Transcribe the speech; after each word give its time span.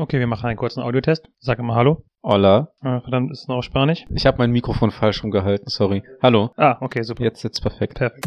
Okay, 0.00 0.18
wir 0.18 0.26
machen 0.26 0.46
einen 0.46 0.56
kurzen 0.56 0.80
Audiotest. 0.80 1.28
Sag 1.40 1.58
immer 1.58 1.74
Hallo. 1.74 2.06
Hola. 2.22 2.72
Äh, 2.80 3.02
verdammt, 3.02 3.30
ist 3.32 3.48
noch 3.48 3.56
auf 3.56 3.64
Spanisch. 3.64 4.06
Ich 4.08 4.24
habe 4.24 4.38
mein 4.38 4.50
Mikrofon 4.50 4.92
falsch 4.92 5.22
rumgehalten, 5.22 5.68
sorry. 5.68 6.02
Hallo. 6.22 6.54
Ah, 6.56 6.78
okay, 6.80 7.02
super. 7.02 7.22
Jetzt 7.22 7.42
sitzt 7.42 7.60
perfekt. 7.60 7.98
Perfekt. 7.98 8.26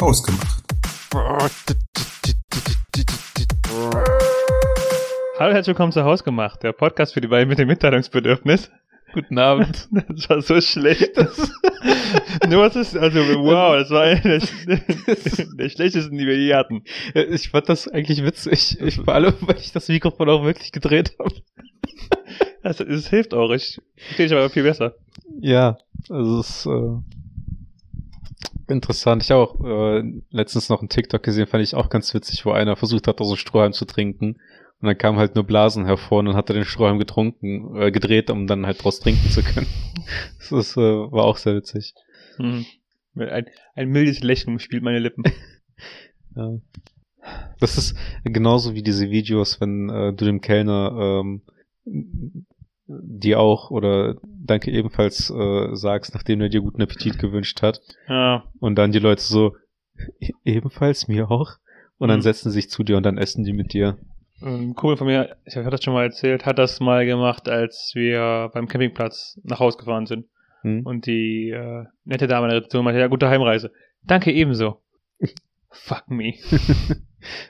Ausgemacht. 0.00 0.64
Hallo, 5.38 5.52
herzlich 5.52 5.66
willkommen 5.66 5.92
zu 5.92 6.02
Hausgemacht, 6.02 6.62
der 6.62 6.72
Podcast 6.72 7.12
für 7.12 7.20
die 7.20 7.28
beiden 7.28 7.50
mit 7.50 7.58
dem 7.58 7.68
Mitteilungsbedürfnis. 7.68 8.70
Guten 9.14 9.38
Abend. 9.38 9.88
Das 10.08 10.28
war 10.28 10.42
so 10.42 10.60
schlecht. 10.60 11.12
Das, 11.16 11.50
nur 12.48 12.62
was 12.62 12.76
ist, 12.76 12.96
also 12.96 13.18
wow, 13.18 13.76
das 13.76 13.90
war 13.90 14.02
einer 14.02 14.20
der, 14.20 14.40
der 15.58 15.68
schlechtesten, 15.68 16.16
die 16.16 16.26
wir 16.26 16.36
je 16.36 16.54
hatten. 16.54 16.82
Ich 17.14 17.50
fand 17.50 17.68
das 17.68 17.88
eigentlich 17.88 18.24
witzig. 18.24 18.80
Ich, 18.80 18.96
vor 18.96 19.14
allem, 19.14 19.34
weil 19.42 19.58
ich 19.58 19.72
das 19.72 19.88
Mikrofon 19.88 20.28
auch 20.30 20.44
wirklich 20.44 20.72
gedreht 20.72 21.14
habe. 21.18 21.34
Das, 22.62 22.78
das 22.78 23.08
hilft 23.08 23.34
auch. 23.34 23.50
Ich 23.52 23.80
verstehe 23.96 24.26
dich 24.26 24.36
aber 24.36 24.50
viel 24.50 24.62
besser. 24.62 24.94
Ja, 25.40 25.78
also 26.08 26.40
es 26.40 26.48
ist 26.48 26.66
äh, 26.66 28.72
interessant. 28.72 29.22
Ich 29.22 29.30
habe 29.30 29.42
auch 29.42 29.64
äh, 29.64 30.02
letztens 30.30 30.68
noch 30.68 30.80
einen 30.80 30.88
TikTok 30.88 31.22
gesehen, 31.22 31.46
fand 31.46 31.62
ich 31.62 31.74
auch 31.74 31.90
ganz 31.90 32.12
witzig, 32.14 32.44
wo 32.46 32.52
einer 32.52 32.76
versucht 32.76 33.06
hat, 33.06 33.20
aus 33.20 33.28
so 33.28 33.36
Strohhalm 33.36 33.72
zu 33.72 33.84
trinken. 33.84 34.38
Und 34.84 34.88
dann 34.88 34.98
kam 34.98 35.16
halt 35.16 35.34
nur 35.34 35.44
Blasen 35.44 35.86
hervor 35.86 36.18
und 36.18 36.26
dann 36.26 36.36
hat 36.36 36.50
er 36.50 36.54
den 36.56 36.66
Strohhalm 36.66 36.98
getrunken, 36.98 37.74
äh, 37.74 37.90
gedreht, 37.90 38.28
um 38.28 38.46
dann 38.46 38.66
halt 38.66 38.84
draus 38.84 39.00
trinken 39.00 39.30
zu 39.30 39.42
können. 39.42 39.66
Das 40.38 40.52
ist, 40.52 40.76
äh, 40.76 40.80
war 40.82 41.24
auch 41.24 41.38
sehr 41.38 41.56
witzig. 41.56 41.94
Hm. 42.36 42.66
Ein, 43.16 43.46
ein 43.74 43.88
mildes 43.88 44.20
Lächeln 44.22 44.58
spielt 44.58 44.82
meine 44.82 44.98
Lippen. 44.98 45.24
Ja. 46.36 46.50
Das 47.60 47.78
ist 47.78 47.96
genauso 48.24 48.74
wie 48.74 48.82
diese 48.82 49.08
Videos, 49.08 49.58
wenn 49.58 49.88
äh, 49.88 50.12
du 50.12 50.26
dem 50.26 50.42
Kellner 50.42 51.22
ähm, 51.22 51.42
dir 52.86 53.40
auch 53.40 53.70
oder 53.70 54.16
danke 54.26 54.70
ebenfalls 54.70 55.30
äh, 55.30 55.74
sagst, 55.74 56.12
nachdem 56.12 56.42
er 56.42 56.50
dir 56.50 56.60
guten 56.60 56.82
Appetit 56.82 57.18
gewünscht 57.18 57.62
hat. 57.62 57.80
Ja. 58.08 58.44
Und 58.60 58.74
dann 58.76 58.92
die 58.92 58.98
Leute 58.98 59.22
so, 59.22 59.54
"E- 60.20 60.32
ebenfalls 60.44 61.08
mir 61.08 61.30
auch. 61.30 61.52
Und 61.96 62.08
dann 62.08 62.18
Mhm. 62.18 62.22
setzen 62.24 62.50
sie 62.50 62.56
sich 62.60 62.68
zu 62.68 62.82
dir 62.82 62.96
und 62.98 63.04
dann 63.06 63.16
essen 63.16 63.44
die 63.44 63.52
mit 63.54 63.72
dir. 63.72 63.96
Ein 64.44 64.74
Kumpel 64.74 64.96
von 64.98 65.06
mir, 65.06 65.36
ich 65.46 65.56
habe 65.56 65.70
das 65.70 65.82
schon 65.82 65.94
mal 65.94 66.04
erzählt, 66.04 66.44
hat 66.44 66.58
das 66.58 66.78
mal 66.80 67.06
gemacht, 67.06 67.48
als 67.48 67.92
wir 67.94 68.50
beim 68.52 68.68
Campingplatz 68.68 69.40
nach 69.42 69.58
Hause 69.58 69.78
gefahren 69.78 70.06
sind. 70.06 70.26
Hm? 70.62 70.84
Und 70.84 71.06
die 71.06 71.50
äh, 71.50 71.84
nette 72.04 72.26
Dame 72.26 72.46
in 72.46 72.50
der 72.50 72.58
Rezeption 72.58 72.84
meinte, 72.84 73.00
ja, 73.00 73.06
gute 73.06 73.28
Heimreise. 73.28 73.72
Danke 74.02 74.32
ebenso. 74.32 74.82
Fuck 75.70 76.10
me. 76.10 76.34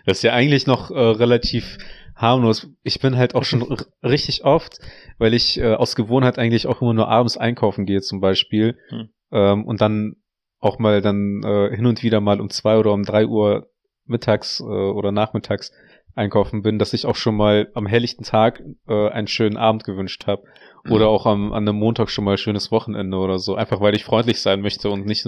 Das 0.07 0.19
ist 0.19 0.23
ja 0.23 0.33
eigentlich 0.33 0.69
noch 0.69 0.93
äh, 0.93 0.95
relativ 0.95 1.79
harmlos. 2.15 2.69
Ich 2.85 3.01
bin 3.01 3.17
halt 3.17 3.35
auch 3.35 3.43
schon 3.43 3.77
richtig 4.05 4.45
oft, 4.45 4.79
weil 5.19 5.35
ich 5.35 5.59
äh, 5.59 5.75
aus 5.75 5.97
Gewohnheit 5.97 6.39
eigentlich 6.39 6.69
auch 6.69 6.81
immer 6.81 6.95
nur 6.95 7.09
abends 7.09 7.37
einkaufen 7.37 7.87
gehe 7.87 8.01
zum 8.01 8.21
Beispiel 8.21 8.79
Hm. 8.91 9.09
ähm, 9.33 9.65
und 9.65 9.81
dann 9.81 10.15
auch 10.61 10.79
mal 10.79 11.03
dann 11.03 11.43
äh, 11.43 11.75
hin 11.75 11.87
und 11.87 12.05
wieder 12.05 12.21
mal 12.21 12.41
um 12.41 12.51
zwei 12.51 12.79
oder 12.79 12.93
um 12.93 13.03
drei 13.03 13.27
Uhr 13.27 13.69
mittags 14.07 14.61
äh, 14.61 14.63
oder 14.63 15.11
nachmittags 15.11 15.73
einkaufen 16.15 16.63
bin, 16.63 16.79
dass 16.79 16.93
ich 16.93 17.07
auch 17.07 17.17
schon 17.17 17.37
mal 17.37 17.69
am 17.75 17.87
helllichten 17.87 18.25
Tag 18.25 18.63
äh, 18.89 19.09
einen 19.11 19.27
schönen 19.27 19.57
Abend 19.57 19.85
gewünscht 19.85 20.27
habe 20.27 20.45
oder 20.91 21.09
auch 21.09 21.25
am, 21.27 21.53
an 21.53 21.67
einem 21.67 21.79
Montag 21.79 22.11
schon 22.11 22.25
mal 22.25 22.33
ein 22.33 22.39
schönes 22.39 22.71
Wochenende 22.71 23.17
oder 23.17 23.39
so, 23.39 23.55
einfach 23.55 23.81
weil 23.81 23.95
ich 23.95 24.05
freundlich 24.05 24.41
sein 24.41 24.61
möchte 24.61 24.91
und 24.91 25.07
nicht, 25.07 25.27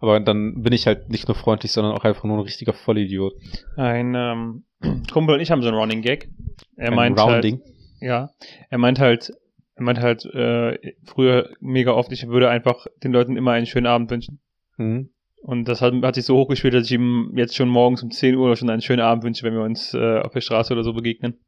aber 0.00 0.18
dann 0.20 0.62
bin 0.62 0.72
ich 0.72 0.86
halt 0.86 1.10
nicht 1.10 1.28
nur 1.28 1.36
freundlich, 1.36 1.72
sondern 1.72 1.94
auch 1.94 2.04
einfach 2.04 2.24
nur 2.24 2.38
ein 2.38 2.42
richtiger 2.42 2.72
Vollidiot. 2.72 3.34
Ein 3.76 4.14
ähm, 4.14 4.64
Kumpel 5.12 5.36
und 5.36 5.40
ich 5.40 5.50
haben 5.50 5.62
so 5.62 5.68
einen 5.68 5.76
Running 5.76 6.02
Gag. 6.02 6.28
Er 6.76 6.88
Ein 6.88 6.96
meint 6.96 7.20
Rounding. 7.20 7.60
halt, 7.62 7.74
ja, 8.00 8.30
er 8.68 8.78
meint 8.78 8.98
halt, 8.98 9.32
er 9.76 9.82
meint 9.82 10.00
halt 10.00 10.24
äh, 10.26 10.78
früher 11.04 11.50
mega 11.60 11.92
oft, 11.92 12.10
ich 12.12 12.26
würde 12.26 12.50
einfach 12.50 12.86
den 13.02 13.12
Leuten 13.12 13.36
immer 13.36 13.52
einen 13.52 13.66
schönen 13.66 13.86
Abend 13.86 14.10
wünschen. 14.10 14.40
Mhm. 14.76 15.10
Und 15.46 15.68
das 15.68 15.80
hat, 15.80 15.94
hat 16.02 16.16
sich 16.16 16.24
so 16.24 16.36
hochgespielt, 16.36 16.74
dass 16.74 16.86
ich 16.86 16.92
ihm 16.92 17.30
jetzt 17.36 17.54
schon 17.54 17.68
morgens 17.68 18.02
um 18.02 18.10
10 18.10 18.34
Uhr 18.34 18.56
schon 18.56 18.68
einen 18.68 18.82
schönen 18.82 19.00
Abend 19.00 19.22
wünsche, 19.22 19.44
wenn 19.44 19.54
wir 19.54 19.62
uns 19.62 19.94
äh, 19.94 20.18
auf 20.18 20.32
der 20.32 20.40
Straße 20.40 20.72
oder 20.72 20.82
so 20.82 20.92
begegnen. 20.92 21.38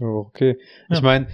Okay. 0.00 0.56
Ja. 0.88 0.96
Ich 0.96 1.02
meine, 1.02 1.26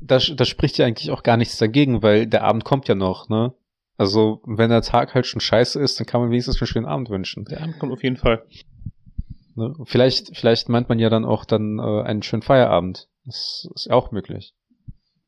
da, 0.00 0.18
da 0.18 0.44
spricht 0.44 0.78
ja 0.78 0.86
eigentlich 0.86 1.10
auch 1.10 1.24
gar 1.24 1.36
nichts 1.36 1.58
dagegen, 1.58 2.04
weil 2.04 2.28
der 2.28 2.44
Abend 2.44 2.64
kommt 2.64 2.86
ja 2.86 2.94
noch, 2.94 3.28
ne? 3.28 3.52
Also, 3.96 4.40
wenn 4.46 4.70
der 4.70 4.82
Tag 4.82 5.14
halt 5.14 5.26
schon 5.26 5.40
scheiße 5.40 5.80
ist, 5.80 5.98
dann 5.98 6.06
kann 6.06 6.20
man 6.20 6.30
wenigstens 6.30 6.60
einen 6.62 6.68
schönen 6.68 6.86
Abend 6.86 7.10
wünschen. 7.10 7.44
Der 7.46 7.62
Abend 7.62 7.80
kommt 7.80 7.92
auf 7.92 8.02
jeden 8.04 8.16
Fall. 8.16 8.44
Ne? 9.56 9.74
Vielleicht, 9.86 10.36
vielleicht 10.36 10.68
meint 10.68 10.88
man 10.88 11.00
ja 11.00 11.10
dann 11.10 11.24
auch 11.24 11.44
dann 11.44 11.78
äh, 11.80 12.02
einen 12.02 12.22
schönen 12.22 12.42
Feierabend. 12.42 13.08
Das 13.26 13.68
ist 13.74 13.86
ja 13.86 13.94
auch 13.94 14.12
möglich. 14.12 14.54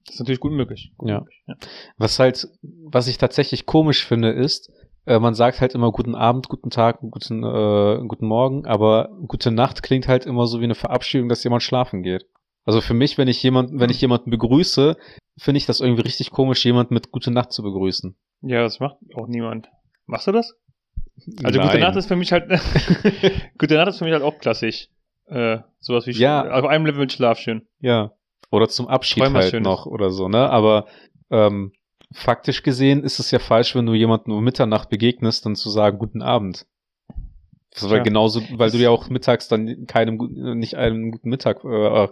Das 0.06 0.14
ist 0.14 0.20
natürlich 0.20 0.40
gut 0.40 0.52
möglich. 0.52 0.92
Gut 0.96 1.10
Ja. 1.10 1.18
möglich. 1.18 1.42
ja. 1.48 1.56
Was 1.98 2.18
halt, 2.18 2.48
was 2.62 3.08
ich 3.08 3.18
tatsächlich 3.18 3.66
komisch 3.66 4.06
finde, 4.06 4.30
ist, 4.30 4.72
äh, 5.06 5.18
man 5.18 5.34
sagt 5.34 5.60
halt 5.60 5.74
immer 5.74 5.90
guten 5.92 6.14
Abend, 6.14 6.48
guten 6.48 6.70
Tag, 6.70 7.00
guten, 7.00 7.42
äh, 7.42 8.06
guten 8.06 8.26
Morgen, 8.26 8.66
aber 8.66 9.10
gute 9.26 9.50
Nacht 9.50 9.82
klingt 9.82 10.08
halt 10.08 10.26
immer 10.26 10.46
so 10.46 10.60
wie 10.60 10.64
eine 10.64 10.74
Verabschiedung, 10.74 11.28
dass 11.28 11.44
jemand 11.44 11.62
schlafen 11.62 12.02
geht. 12.02 12.26
Also 12.64 12.80
für 12.80 12.94
mich, 12.94 13.18
wenn 13.18 13.28
ich 13.28 13.42
jemanden, 13.42 13.80
wenn 13.80 13.90
ich 13.90 14.00
jemanden 14.00 14.30
begrüße, 14.30 14.96
finde 15.38 15.58
ich 15.58 15.66
das 15.66 15.80
irgendwie 15.80 16.02
richtig 16.02 16.30
komisch, 16.30 16.64
jemanden 16.64 16.94
mit 16.94 17.10
gute 17.10 17.30
Nacht 17.32 17.52
zu 17.52 17.62
begrüßen. 17.62 18.14
Ja, 18.42 18.62
das 18.62 18.78
macht 18.80 18.96
auch 19.14 19.26
niemand. 19.26 19.68
Machst 20.06 20.26
du 20.28 20.32
das? 20.32 20.54
Also 21.42 21.58
gute 21.60 21.72
Nein. 21.74 21.80
Nacht 21.80 21.96
ist 21.96 22.06
für 22.06 22.16
mich 22.16 22.32
halt 22.32 22.48
gute 23.58 23.74
Nacht 23.74 23.88
ist 23.88 23.98
für 23.98 24.04
mich 24.04 24.12
halt 24.12 24.22
auch 24.22 24.38
klassisch. 24.38 24.88
Äh, 25.26 25.58
sowas 25.80 26.06
wie 26.06 26.12
Ja. 26.12 26.50
auf 26.50 26.64
einem 26.66 26.86
Level 26.86 27.00
mit 27.00 27.12
Schlaf 27.12 27.38
schön. 27.38 27.66
Ja. 27.80 28.12
Oder 28.50 28.68
zum 28.68 28.86
Abschied 28.88 29.22
halt 29.22 29.62
noch 29.62 29.86
oder 29.86 30.10
so, 30.10 30.28
ne? 30.28 30.50
Aber 30.50 30.86
ähm, 31.30 31.72
faktisch 32.12 32.62
gesehen 32.62 33.04
ist 33.04 33.18
es 33.18 33.30
ja 33.30 33.38
falsch, 33.38 33.74
wenn 33.74 33.86
du 33.86 33.94
jemandem 33.94 34.34
um 34.34 34.44
Mitternacht 34.44 34.90
begegnest, 34.90 35.46
dann 35.46 35.56
zu 35.56 35.70
sagen, 35.70 35.98
guten 35.98 36.22
Abend. 36.22 36.66
Das 37.74 37.84
war 37.84 37.90
Tja. 37.90 38.02
genauso, 38.02 38.42
weil 38.52 38.70
du 38.70 38.78
dir 38.78 38.90
auch 38.90 39.08
mittags 39.08 39.48
dann 39.48 39.86
keinem 39.86 40.18
nicht 40.58 40.76
einem 40.76 41.10
guten 41.10 41.30
Mittag, 41.30 41.64
äh, 41.64 42.04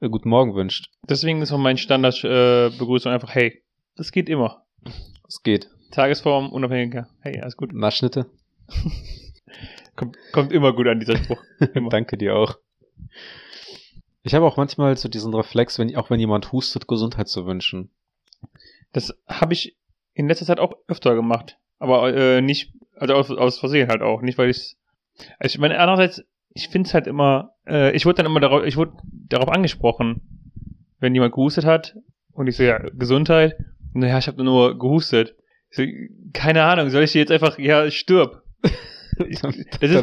äh, 0.00 0.08
guten 0.10 0.28
Morgen 0.28 0.54
wünscht. 0.54 0.90
Deswegen 1.08 1.40
ist 1.40 1.52
auch 1.52 1.58
mein 1.58 1.78
Standard 1.78 2.22
äh, 2.22 2.70
Begrüßung 2.76 3.12
einfach 3.12 3.34
hey. 3.34 3.62
Das 3.96 4.12
geht 4.12 4.28
immer. 4.28 4.64
Es 5.26 5.42
geht. 5.42 5.70
Tagesform 5.90 6.52
unabhängiger. 6.52 7.08
Hey, 7.20 7.40
alles 7.40 7.56
gut. 7.56 7.72
Naschnitte. 7.72 8.26
Kommt, 9.96 10.18
kommt 10.32 10.52
immer 10.52 10.74
gut 10.74 10.86
an 10.88 11.00
dieser 11.00 11.16
Spruch. 11.16 11.42
Danke 11.90 12.18
dir 12.18 12.36
auch. 12.36 12.58
Ich 14.22 14.34
habe 14.34 14.44
auch 14.44 14.58
manchmal 14.58 14.94
so 14.98 15.08
diesen 15.08 15.32
Reflex, 15.32 15.78
wenn 15.78 15.96
auch 15.96 16.10
wenn 16.10 16.20
jemand 16.20 16.52
hustet, 16.52 16.86
Gesundheit 16.86 17.28
zu 17.28 17.46
wünschen. 17.46 17.90
Das 18.92 19.14
habe 19.28 19.52
ich 19.52 19.76
in 20.14 20.28
letzter 20.28 20.46
Zeit 20.46 20.60
auch 20.60 20.74
öfter 20.88 21.14
gemacht. 21.14 21.58
Aber 21.78 22.14
äh, 22.14 22.40
nicht, 22.40 22.72
also 22.96 23.14
aus, 23.14 23.30
aus 23.30 23.58
Versehen 23.58 23.88
halt 23.88 24.02
auch. 24.02 24.22
Nicht, 24.22 24.38
weil 24.38 24.50
ich 24.50 24.76
also 25.38 25.54
ich 25.54 25.58
meine, 25.58 25.78
andererseits, 25.78 26.24
ich 26.50 26.68
finde 26.68 26.88
es 26.88 26.94
halt 26.94 27.06
immer, 27.06 27.54
äh, 27.66 27.94
ich 27.94 28.06
wurde 28.06 28.16
dann 28.16 28.26
immer 28.26 28.40
darauf, 28.40 28.64
ich 28.64 28.76
wurde 28.76 28.92
darauf 29.28 29.48
angesprochen, 29.48 30.22
wenn 31.00 31.14
jemand 31.14 31.34
gehustet 31.34 31.64
hat 31.64 31.96
und 32.32 32.46
ich 32.46 32.56
so, 32.56 32.62
ja, 32.62 32.78
Gesundheit. 32.78 33.56
Und 33.94 34.00
naja, 34.00 34.18
ich 34.18 34.28
habe 34.28 34.42
nur 34.42 34.78
gehustet. 34.78 35.36
Ich 35.70 35.76
so, 35.76 35.84
keine 36.32 36.64
Ahnung, 36.64 36.90
soll 36.90 37.02
ich 37.02 37.12
dir 37.12 37.20
jetzt 37.20 37.32
einfach, 37.32 37.58
ja, 37.58 37.90
stirb. 37.90 38.42
Das 39.18 39.26
ist, 39.28 39.42
Da 39.42 39.88
also, 39.88 40.02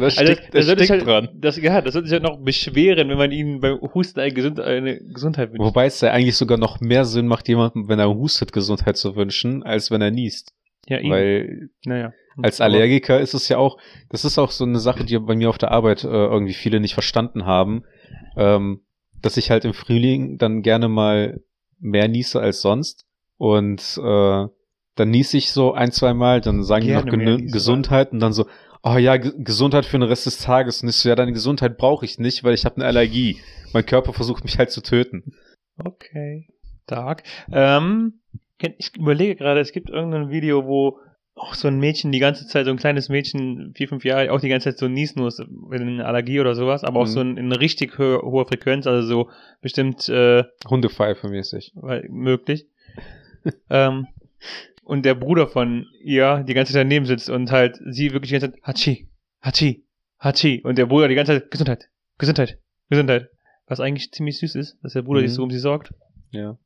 das 0.50 0.66
sich 0.66 0.74
steckt 0.74 0.90
halt, 0.90 1.06
dran. 1.06 1.28
Das, 1.34 1.56
ja, 1.56 1.80
das 1.80 1.94
soll 1.94 2.04
sich 2.04 2.12
halt 2.12 2.22
noch 2.22 2.38
beschweren, 2.38 3.08
wenn 3.08 3.18
man 3.18 3.30
ihnen 3.32 3.60
beim 3.60 3.80
Husten 3.80 4.20
eine, 4.20 4.32
Gesund, 4.32 4.60
eine 4.60 4.98
Gesundheit 4.98 5.50
wünscht. 5.50 5.64
Wobei 5.64 5.86
es 5.86 6.00
ja 6.00 6.10
eigentlich 6.10 6.36
sogar 6.36 6.58
noch 6.58 6.80
mehr 6.80 7.04
Sinn 7.04 7.26
macht, 7.26 7.48
jemandem, 7.48 7.88
wenn 7.88 7.98
er 7.98 8.12
hustet, 8.14 8.52
Gesundheit 8.52 8.96
zu 8.96 9.16
wünschen, 9.16 9.62
als 9.62 9.90
wenn 9.90 10.02
er 10.02 10.10
niest. 10.10 10.52
ja, 10.88 10.98
eben. 10.98 11.10
Weil 11.10 11.70
naja. 11.84 12.12
als 12.42 12.60
Allergiker 12.60 13.20
ist 13.20 13.34
es 13.34 13.48
ja 13.48 13.58
auch, 13.58 13.78
das 14.10 14.24
ist 14.24 14.38
auch 14.38 14.50
so 14.50 14.64
eine 14.64 14.78
Sache, 14.78 15.04
die 15.04 15.18
bei 15.18 15.36
mir 15.36 15.48
auf 15.48 15.58
der 15.58 15.70
Arbeit 15.70 16.04
äh, 16.04 16.08
irgendwie 16.08 16.54
viele 16.54 16.80
nicht 16.80 16.94
verstanden 16.94 17.46
haben, 17.46 17.84
ähm, 18.36 18.80
dass 19.22 19.36
ich 19.36 19.50
halt 19.50 19.64
im 19.64 19.74
Frühling 19.74 20.38
dann 20.38 20.62
gerne 20.62 20.88
mal 20.88 21.40
mehr 21.78 22.08
niese 22.08 22.40
als 22.40 22.60
sonst 22.60 23.06
und 23.36 23.98
äh, 24.02 24.46
dann 24.96 25.10
niese 25.10 25.36
ich 25.36 25.50
so 25.50 25.72
ein, 25.72 25.90
zwei 25.92 26.14
Mal, 26.14 26.40
dann 26.40 26.62
sagen 26.62 26.82
die 26.82 26.88
Gerne 26.88 27.04
noch 27.04 27.10
Gen 27.10 27.24
niesen, 27.24 27.52
Gesundheit 27.52 28.12
und 28.12 28.20
dann 28.20 28.32
so, 28.32 28.46
oh 28.84 28.96
ja, 28.96 29.16
Ge 29.16 29.32
Gesundheit 29.38 29.84
für 29.86 29.98
den 29.98 30.02
Rest 30.08 30.26
des 30.26 30.38
Tages 30.38 30.82
und 30.82 30.88
ich 30.88 30.96
so, 30.96 31.08
ja, 31.08 31.14
deine 31.16 31.32
Gesundheit 31.32 31.76
brauche 31.76 32.04
ich 32.04 32.18
nicht, 32.18 32.44
weil 32.44 32.54
ich 32.54 32.64
habe 32.64 32.76
eine 32.76 32.84
Allergie. 32.86 33.38
Mein 33.72 33.84
Körper 33.86 34.12
versucht 34.12 34.44
mich 34.44 34.58
halt 34.58 34.70
zu 34.70 34.80
töten. 34.82 35.34
Okay. 35.76 36.48
Dark. 36.86 37.22
Ähm, 37.50 38.20
ich 38.78 38.94
überlege 38.96 39.36
gerade, 39.36 39.60
es 39.60 39.72
gibt 39.72 39.90
irgendein 39.90 40.30
Video, 40.30 40.66
wo 40.66 40.98
auch 41.34 41.54
so 41.54 41.66
ein 41.66 41.80
Mädchen 41.80 42.12
die 42.12 42.20
ganze 42.20 42.46
Zeit, 42.46 42.66
so 42.66 42.70
ein 42.70 42.76
kleines 42.76 43.08
Mädchen, 43.08 43.72
vier, 43.74 43.88
fünf 43.88 44.04
Jahre, 44.04 44.30
auch 44.30 44.40
die 44.40 44.48
ganze 44.48 44.70
Zeit 44.70 44.78
so 44.78 44.86
niesen 44.86 45.20
muss, 45.22 45.40
wenn 45.40 45.82
eine 45.82 46.06
Allergie 46.06 46.38
oder 46.38 46.54
sowas, 46.54 46.84
aber 46.84 47.00
auch 47.00 47.06
Mhm. 47.06 47.10
so 47.10 47.20
in, 47.22 47.36
in 47.36 47.46
eine 47.46 47.60
richtig 47.60 47.98
ho 47.98 48.20
hohe 48.22 48.44
Frequenz, 48.46 48.86
also 48.86 49.06
so 49.08 49.30
bestimmt 49.60 50.08
äh, 50.08 50.44
Hundepfeife 50.68 51.28
mäßig. 51.28 51.72
weil- 51.74 52.06
möglich. 52.08 52.66
ähm, 53.70 54.06
und 54.84 55.04
der 55.04 55.14
Bruder 55.14 55.48
von 55.48 55.86
ihr 56.02 56.44
die 56.46 56.54
ganze 56.54 56.72
Zeit 56.72 56.80
daneben 56.82 57.06
sitzt 57.06 57.28
und 57.30 57.50
halt 57.50 57.78
sie 57.90 58.12
wirklich 58.12 58.30
die 58.30 58.38
ganze 58.38 58.52
Zeit 58.52 58.62
Hachi, 58.62 59.08
Hachi, 59.42 59.84
Hachi 60.18 60.62
und 60.64 60.78
der 60.78 60.86
Bruder 60.86 61.08
die 61.08 61.14
ganze 61.14 61.32
Zeit 61.40 61.50
Gesundheit, 61.50 61.88
Gesundheit, 62.18 62.58
Gesundheit. 62.90 63.28
was 63.66 63.80
eigentlich 63.80 64.10
ziemlich 64.12 64.38
süß 64.38 64.54
ist, 64.56 64.76
dass 64.82 64.92
der 64.92 65.02
Bruder 65.02 65.20
Mhm. 65.22 65.26
sich 65.26 65.34
so 65.34 65.42
um 65.42 65.50
sie 65.50 65.58
sorgt. 65.58 65.92
Ja. 66.30 66.58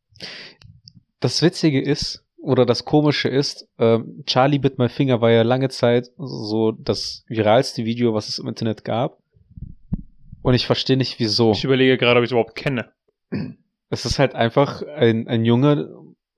Das 1.20 1.42
Witzige 1.42 1.80
ist, 1.80 2.24
oder 2.40 2.66
das 2.66 2.84
Komische 2.84 3.28
ist, 3.28 3.68
ähm, 3.78 4.22
Charlie 4.26 4.58
Bit 4.58 4.78
My 4.78 4.88
Finger 4.88 5.20
war 5.20 5.30
ja 5.30 5.42
lange 5.42 5.68
Zeit 5.68 6.08
so 6.16 6.72
das 6.72 7.24
viralste 7.28 7.84
Video, 7.84 8.14
was 8.14 8.28
es 8.28 8.38
im 8.38 8.48
Internet 8.48 8.84
gab. 8.84 9.18
Und 10.42 10.54
ich 10.54 10.66
verstehe 10.66 10.96
nicht, 10.96 11.18
wieso. 11.18 11.52
Ich 11.52 11.64
überlege 11.64 11.98
gerade, 11.98 12.18
ob 12.18 12.24
ich 12.24 12.28
es 12.28 12.32
überhaupt 12.32 12.54
kenne. 12.54 12.90
Es 13.90 14.04
ist 14.04 14.18
halt 14.18 14.34
einfach 14.34 14.82
ein, 14.82 15.26
ein 15.28 15.44
Junge 15.44 15.88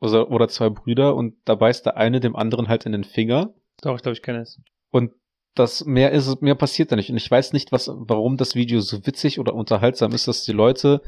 oder, 0.00 0.31
oder 0.31 0.49
zwei 0.49 0.70
Brüder 0.70 1.14
und 1.14 1.35
da 1.44 1.55
beißt 1.55 1.87
der 1.87 1.97
eine 1.97 2.20
dem 2.20 2.37
anderen 2.37 2.69
halt 2.69 2.87
in 2.87 2.93
den 2.93 3.05
Finger. 3.05 3.55
Doch, 3.82 3.97
ich 3.97 4.02
glaube, 4.02 4.14
ich 4.14 4.23
kenne 4.23 4.41
es. 4.41 4.61
Und 4.91 5.12
das 5.55 5.85
mehr 5.85 6.12
ist, 6.12 6.43
mehr 6.43 6.55
passiert 6.55 6.93
da 6.93 6.97
nicht. 6.97 7.11
Und 7.11 7.17
ich 7.17 7.31
weiß 7.31 7.52
nicht, 7.52 7.73
was, 7.73 7.91
warum 7.93 8.37
das 8.37 8.55
Video 8.55 8.81
so 8.81 9.06
witzig 9.06 9.38
oder 9.38 9.55
unterhaltsam 9.55 10.12
ist, 10.12 10.29
dass 10.29 10.44
die 10.44 10.52
Leute 10.52 11.02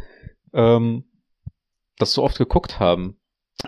ähm, 0.53 1.05
das 1.99 2.13
so 2.13 2.23
oft 2.23 2.39
geguckt 2.39 2.81
haben. 2.81 3.17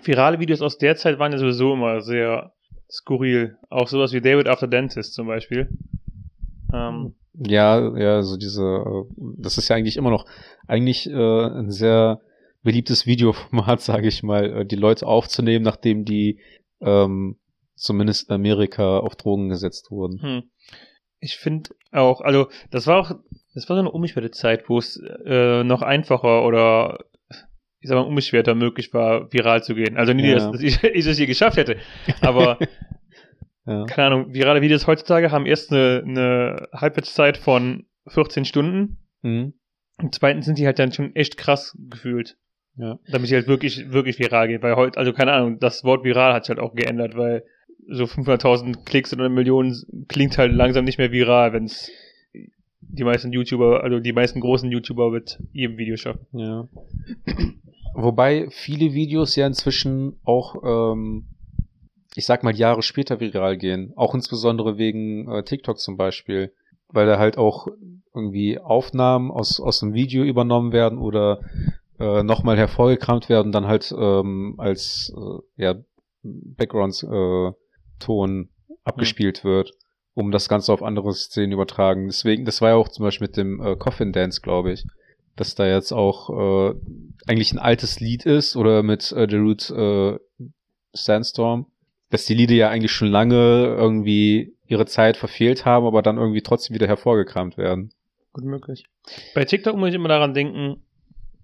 Virale 0.03 0.41
Videos 0.41 0.62
aus 0.62 0.79
der 0.79 0.97
Zeit 0.97 1.19
waren 1.19 1.32
ja 1.32 1.38
sowieso 1.38 1.75
immer 1.75 2.00
sehr 2.00 2.53
skurril. 2.91 3.56
Auch 3.71 3.88
sowas 3.88 4.12
wie 4.12 4.21
David 4.21 4.49
After 4.49 4.67
Dentist 4.67 5.15
zum 5.15 5.26
Beispiel. 5.26 5.69
Ähm, 6.73 7.15
Ja, 7.35 7.97
ja, 7.97 8.23
so 8.23 8.37
diese, 8.37 8.62
äh, 8.62 9.05
das 9.38 9.59
ist 9.59 9.69
ja 9.69 9.76
eigentlich 9.76 9.97
immer 9.97 10.11
noch 10.11 10.26
eigentlich 10.67 11.09
äh, 11.09 11.47
ein 11.47 11.71
sehr 11.71 12.21
beliebtes 12.64 13.06
Videoformat, 13.06 13.81
sage 13.81 14.08
ich 14.08 14.22
mal, 14.22 14.61
äh, 14.62 14.66
die 14.66 14.76
Leute 14.76 15.06
aufzunehmen, 15.06 15.64
nachdem 15.64 16.05
die 16.05 16.40
ähm, 16.81 17.38
zumindest 17.76 18.28
in 18.28 18.34
Amerika 18.34 18.99
auf 18.99 19.14
Drogen 19.16 19.49
gesetzt 19.49 19.90
wurden. 19.90 20.20
Hm. 20.20 20.43
Ich 21.20 21.37
finde 21.37 21.70
auch, 21.93 22.20
also 22.20 22.49
das 22.70 22.87
war 22.87 22.99
auch, 23.00 23.12
das 23.55 23.69
war 23.69 23.76
so 23.76 23.81
eine 23.81 23.90
unbeschwerte 23.90 24.31
Zeit, 24.31 24.69
wo 24.69 24.78
es 24.78 25.00
äh, 25.25 25.62
noch 25.64 25.81
einfacher 25.82 26.44
oder 26.44 26.99
ich 27.81 27.88
sag 27.88 27.96
mal 27.96 28.02
unbeschwerter 28.02 28.55
möglich 28.55 28.93
war, 28.94 29.32
viral 29.32 29.62
zu 29.62 29.75
gehen. 29.75 29.96
Also 29.96 30.12
nicht, 30.14 30.26
Ja. 30.26 30.34
dass, 30.34 30.50
dass 30.52 30.61
ich, 30.62 30.82
ich 30.82 31.06
es 31.06 31.19
je 31.19 31.26
geschafft 31.26 31.56
hätte, 31.56 31.76
aber 32.20 32.58
Ja. 33.66 33.84
keine 33.87 34.08
Ahnung, 34.08 34.34
virale 34.34 34.61
Videos 34.61 34.87
heutzutage 34.87 35.31
haben 35.31 35.46
erst 35.46 35.72
eine, 35.72 36.02
eine 36.06 36.69
Halbwertszeit 36.75 37.38
von 37.38 37.87
14 38.08 38.44
Stunden 38.44 38.99
Mhm. 39.22 39.55
und 40.02 40.14
zweitens 40.14 40.44
sind 40.44 40.58
die 40.58 40.66
halt 40.66 40.78
dann 40.78 40.93
schon 40.93 41.16
echt 41.16 41.38
krass 41.38 41.75
gefühlt. 41.88 42.37
Ja. 42.76 42.99
Damit 43.09 43.29
sie 43.29 43.37
halt 43.37 43.47
wirklich, 43.47 43.93
wirklich 43.93 44.19
viral 44.19 44.49
gehen, 44.49 44.62
weil 44.62 44.75
heute, 44.76 44.99
also 44.99 45.12
keine 45.12 45.32
Ahnung, 45.32 45.59
das 45.61 45.85
Wort 45.85 46.05
viral 46.05 46.32
hat 46.32 46.44
sich 46.44 46.50
halt 46.50 46.59
auch 46.59 46.75
geändert, 46.75 47.17
weil 47.17 47.44
so 47.88 48.05
500.000 48.05 48.85
Klicks 48.85 49.12
oder 49.12 49.29
Millionen 49.29 50.06
klingt 50.09 50.38
halt 50.38 50.53
langsam 50.53 50.85
nicht 50.85 50.99
mehr 50.99 51.12
viral, 51.12 51.53
wenn 51.53 51.65
es 51.65 51.91
die 52.81 53.05
meisten 53.05 53.32
YouTuber, 53.32 53.82
also 53.82 54.00
die 54.00 54.12
meisten 54.12 54.41
großen 54.41 54.71
YouTuber 54.71 55.11
mit 55.11 55.38
jedem 55.53 55.79
Video 55.79 55.97
schaffen. 55.97 56.26
Ja. 56.32 56.69
Wobei 57.94 58.49
viele 58.50 58.93
Videos 58.93 59.37
ja 59.37 59.47
inzwischen 59.47 60.19
auch, 60.25 60.93
ähm, 60.93 61.26
ich 62.15 62.26
sag 62.26 62.43
mal, 62.43 62.55
Jahre 62.55 62.82
später 62.82 63.21
viral 63.21 63.56
gehen. 63.56 63.93
Auch 63.97 64.15
insbesondere 64.15 64.79
wegen 64.79 65.31
äh, 65.31 65.44
TikTok 65.44 65.79
zum 65.79 65.97
Beispiel. 65.97 66.53
Weil 66.88 67.06
da 67.06 67.19
halt 67.19 67.38
auch 67.38 67.69
irgendwie 68.15 68.59
Aufnahmen 68.59 69.31
aus, 69.31 69.61
aus 69.61 69.81
dem 69.81 69.94
Video 69.94 70.23
übernommen 70.23 70.73
werden 70.73 70.99
oder 70.99 71.41
äh, 72.04 72.22
nochmal 72.22 72.56
hervorgekramt 72.56 73.28
werden, 73.28 73.52
dann 73.52 73.66
halt 73.66 73.94
ähm, 73.96 74.54
als 74.58 75.12
äh, 75.16 75.62
ja, 75.62 75.74
Background-Ton 76.22 78.48
abgespielt 78.84 79.44
wird, 79.44 79.72
um 80.14 80.30
das 80.30 80.48
Ganze 80.48 80.72
auf 80.72 80.82
andere 80.82 81.12
Szenen 81.14 81.52
übertragen. 81.52 82.06
Deswegen, 82.06 82.44
das 82.44 82.60
war 82.60 82.70
ja 82.70 82.76
auch 82.76 82.88
zum 82.88 83.04
Beispiel 83.04 83.28
mit 83.28 83.36
dem 83.36 83.60
äh, 83.60 83.76
Coffin 83.76 84.12
Dance, 84.12 84.40
glaube 84.40 84.72
ich 84.72 84.84
dass 85.36 85.54
da 85.54 85.66
jetzt 85.66 85.92
auch 85.92 86.30
äh, 86.30 86.74
eigentlich 87.26 87.52
ein 87.52 87.58
altes 87.58 88.00
Lied 88.00 88.26
ist 88.26 88.56
oder 88.56 88.82
mit 88.82 89.12
äh, 89.12 89.26
The 89.28 89.36
Root 89.36 89.70
äh, 89.70 90.18
Sandstorm, 90.92 91.66
dass 92.10 92.26
die 92.26 92.34
Lieder 92.34 92.54
ja 92.54 92.70
eigentlich 92.70 92.92
schon 92.92 93.08
lange 93.08 93.66
irgendwie 93.66 94.56
ihre 94.66 94.86
Zeit 94.86 95.16
verfehlt 95.16 95.64
haben, 95.64 95.86
aber 95.86 96.02
dann 96.02 96.18
irgendwie 96.18 96.42
trotzdem 96.42 96.74
wieder 96.74 96.86
hervorgekramt 96.86 97.56
werden. 97.56 97.90
Gut 98.32 98.44
möglich. 98.44 98.86
Bei 99.34 99.44
TikTok 99.44 99.76
muss 99.76 99.90
ich 99.90 99.94
immer 99.96 100.08
daran 100.08 100.34
denken, 100.34 100.82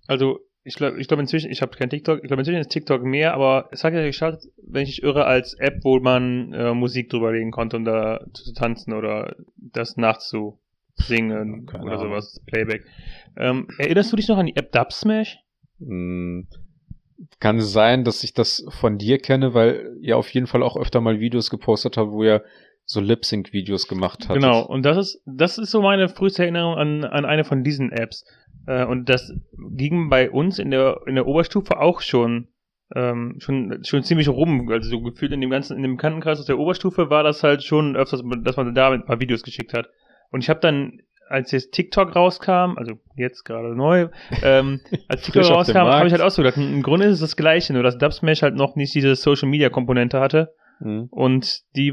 also 0.06 0.40
ich 0.62 0.74
glaube 0.74 1.00
ich 1.00 1.08
glaub 1.08 1.20
inzwischen, 1.20 1.50
ich 1.50 1.62
habe 1.62 1.76
kein 1.76 1.90
TikTok, 1.90 2.18
ich 2.22 2.28
glaube 2.28 2.42
inzwischen 2.42 2.60
ist 2.60 2.70
TikTok 2.70 3.02
mehr, 3.02 3.34
aber 3.34 3.68
es 3.72 3.82
hat 3.82 3.94
ja 3.94 4.04
gestartet, 4.04 4.50
wenn 4.62 4.82
ich 4.82 4.88
nicht 4.88 5.02
irre, 5.02 5.24
als 5.24 5.54
App, 5.54 5.78
wo 5.82 5.98
man 6.00 6.52
äh, 6.52 6.74
Musik 6.74 7.08
drüber 7.08 7.32
legen 7.32 7.50
konnte, 7.50 7.76
um 7.76 7.84
da 7.84 8.24
zu 8.34 8.52
tanzen 8.52 8.92
oder 8.92 9.36
das 9.56 9.96
nachzusingen 9.96 11.66
Keine 11.66 11.84
oder 11.84 11.92
Ahnung. 11.92 12.10
sowas, 12.10 12.40
Playback. 12.46 12.84
Ähm, 13.36 13.68
erinnerst 13.78 14.12
du 14.12 14.16
dich 14.16 14.28
noch 14.28 14.38
an 14.38 14.46
die 14.46 14.56
App 14.56 14.70
Dubsmash? 14.72 15.38
Hm, 15.78 16.46
kann 17.38 17.60
sein, 17.60 18.04
dass 18.04 18.22
ich 18.24 18.34
das 18.34 18.64
von 18.68 18.98
dir 18.98 19.18
kenne, 19.18 19.54
weil 19.54 19.96
ihr 20.00 20.18
auf 20.18 20.28
jeden 20.30 20.46
Fall 20.46 20.62
auch 20.62 20.76
öfter 20.76 21.00
mal 21.00 21.20
Videos 21.20 21.48
gepostet 21.50 21.96
habt, 21.96 22.10
wo 22.10 22.22
ihr 22.22 22.44
so 22.84 23.00
Lip-Sync-Videos 23.00 23.86
gemacht 23.86 24.28
habt. 24.28 24.34
Genau, 24.34 24.66
und 24.66 24.84
das 24.84 24.96
ist, 24.96 25.22
das 25.24 25.58
ist 25.58 25.70
so 25.70 25.80
meine 25.80 26.08
früheste 26.08 26.42
Erinnerung 26.42 26.74
an, 26.74 27.04
an 27.04 27.24
eine 27.24 27.44
von 27.44 27.62
diesen 27.62 27.92
Apps. 27.92 28.24
Äh, 28.66 28.84
und 28.84 29.08
das 29.08 29.32
ging 29.76 30.08
bei 30.08 30.30
uns 30.30 30.58
in 30.58 30.70
der, 30.70 31.00
in 31.06 31.14
der 31.14 31.26
Oberstufe 31.26 31.78
auch 31.80 32.00
schon, 32.00 32.48
ähm, 32.94 33.36
schon, 33.38 33.82
schon 33.84 34.02
ziemlich 34.02 34.28
rum. 34.28 34.68
Also 34.70 34.90
so 34.90 35.00
gefühlt 35.00 35.32
in 35.32 35.40
dem 35.40 35.50
ganzen, 35.50 35.76
in 35.76 35.82
dem 35.82 35.96
Bekanntenkreis 35.96 36.40
aus 36.40 36.46
der 36.46 36.58
Oberstufe 36.58 37.10
war 37.10 37.22
das 37.22 37.42
halt 37.42 37.62
schon 37.62 37.96
öfters, 37.96 38.22
dass 38.42 38.56
man 38.56 38.74
da 38.74 38.90
ein 38.90 39.04
paar 39.04 39.20
Videos 39.20 39.42
geschickt 39.42 39.74
hat. 39.74 39.88
Und 40.30 40.42
ich 40.42 40.50
habe 40.50 40.60
dann, 40.60 41.00
als 41.28 41.52
jetzt 41.52 41.72
TikTok 41.72 42.14
rauskam, 42.16 42.76
also 42.76 42.94
jetzt 43.16 43.44
gerade 43.44 43.74
neu, 43.76 44.08
ähm, 44.42 44.80
als 45.08 45.22
TikTok 45.22 45.50
rauskam, 45.50 45.78
habe 45.78 46.06
ich 46.06 46.12
halt 46.12 46.22
auch 46.22 46.30
so 46.30 46.42
gedacht, 46.42 46.58
im 46.58 46.82
Grunde 46.82 47.06
ist 47.06 47.14
es 47.14 47.20
das 47.20 47.36
Gleiche, 47.36 47.72
nur 47.72 47.82
dass 47.82 47.98
Dubsmash 47.98 48.42
halt 48.42 48.54
noch 48.54 48.76
nicht 48.76 48.94
diese 48.94 49.14
Social 49.14 49.48
Media 49.48 49.68
Komponente 49.70 50.20
hatte 50.20 50.54
Hm. 50.80 51.08
und 51.10 51.62
die 51.76 51.92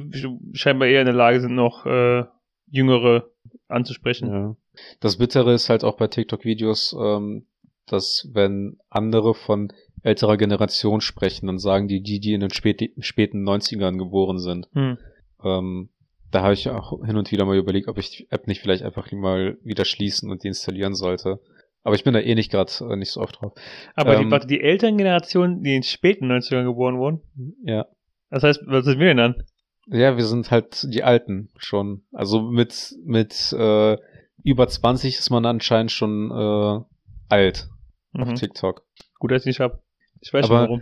scheinbar 0.54 0.88
eher 0.88 1.02
in 1.02 1.08
der 1.08 1.16
Lage 1.16 1.42
sind, 1.42 1.56
noch 1.56 1.86
äh, 1.86 2.24
Jüngere 2.70 3.30
anzusprechen. 3.68 4.30
Ja. 4.30 4.56
Das 5.00 5.18
Bittere 5.18 5.54
ist 5.54 5.70
halt 5.70 5.84
auch 5.84 5.98
bei 5.98 6.08
TikTok-Videos, 6.08 6.96
ähm, 7.00 7.46
dass 7.88 8.28
wenn 8.34 8.78
andere 8.90 9.34
von 9.34 9.72
älterer 10.04 10.38
Generation 10.38 11.02
sprechen, 11.02 11.48
dann 11.48 11.60
sagen 11.60 11.88
die 11.88 12.02
die, 12.02 12.20
die 12.20 12.34
in 12.34 12.42
den 12.42 12.50
späti- 12.52 12.92
späten 13.00 13.48
90ern 13.48 13.98
geboren 13.98 14.40
sind. 14.40 14.68
Hm. 14.74 14.98
Ähm, 15.44 15.90
da 16.32 16.42
habe 16.44 16.54
ich 16.54 16.70
auch 16.70 17.04
hin 17.06 17.16
und 17.18 17.32
wieder 17.32 17.46
mal 17.46 17.58
überlegt, 17.58 17.88
ob 17.88 17.98
ich 17.98 18.12
die 18.12 18.28
App 18.30 18.48
nicht 18.48 18.62
vielleicht 18.62 18.84
einfach 18.84 19.12
mal 19.14 19.58
wieder 19.64 19.86
schließen 19.86 20.30
und 20.30 20.44
deinstallieren 20.44 20.94
sollte. 20.94 21.40
Aber 21.84 21.96
ich 21.96 22.04
bin 22.04 22.14
da 22.14 22.20
eh 22.20 22.36
nicht 22.36 22.52
gerade 22.52 22.72
äh, 22.82 22.98
nicht 22.98 23.12
so 23.12 23.22
oft 23.22 23.40
drauf. 23.42 23.54
Aber 23.96 24.18
die, 24.18 24.24
Ähm, 24.24 24.32
warte, 24.32 24.48
die 24.48 24.60
älteren 24.60 24.98
Generationen, 24.98 25.64
die 25.64 25.70
in 25.70 25.78
den 25.78 25.84
späten 25.84 26.30
90ern 26.30 26.66
geboren 26.66 26.98
wurden, 26.98 27.22
Ja. 27.64 27.86
das 28.30 28.44
heißt, 28.44 28.62
was 28.66 28.84
sind 28.84 29.00
wir 29.00 29.08
denn 29.08 29.18
dann? 29.18 29.44
Ja, 29.90 30.18
wir 30.18 30.26
sind 30.26 30.52
halt 30.52 30.86
die 30.94 31.04
Alten 31.06 31.50
schon. 31.56 32.04
Also 32.12 32.42
mit, 32.42 32.94
mit 33.06 33.54
äh, 33.58 33.98
über 34.44 34.68
20 34.68 35.18
ist 35.18 35.30
man 35.30 35.46
anscheinend 35.46 35.92
schon 35.92 36.32
äh, 36.32 36.84
alt 37.30 37.70
auf 38.14 38.28
Mhm. 38.30 38.36
TikTok. 38.36 38.84
Gut, 39.20 39.32
dass 39.32 39.42
ich 39.44 39.48
nicht 39.48 39.60
hab. 39.60 39.82
Ich 40.22 40.34
weiß 40.34 40.46
Aber- 40.46 40.60
schon 40.60 40.66
warum. 40.70 40.82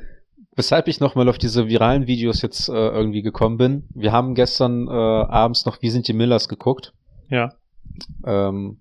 Weshalb 0.57 0.87
ich 0.87 1.01
nochmal 1.01 1.27
auf 1.27 1.37
diese 1.37 1.67
viralen 1.67 2.07
Videos 2.07 2.41
jetzt 2.41 2.69
äh, 2.69 2.71
irgendwie 2.73 3.21
gekommen 3.21 3.57
bin. 3.57 3.89
Wir 3.93 4.13
haben 4.13 4.35
gestern 4.35 4.87
äh, 4.87 4.91
abends 4.91 5.65
noch 5.65 5.81
Wie 5.81 5.89
sind 5.89 6.07
die 6.07 6.13
Millers 6.13 6.47
geguckt. 6.47 6.93
Ja. 7.29 7.53
Ähm, 8.25 8.79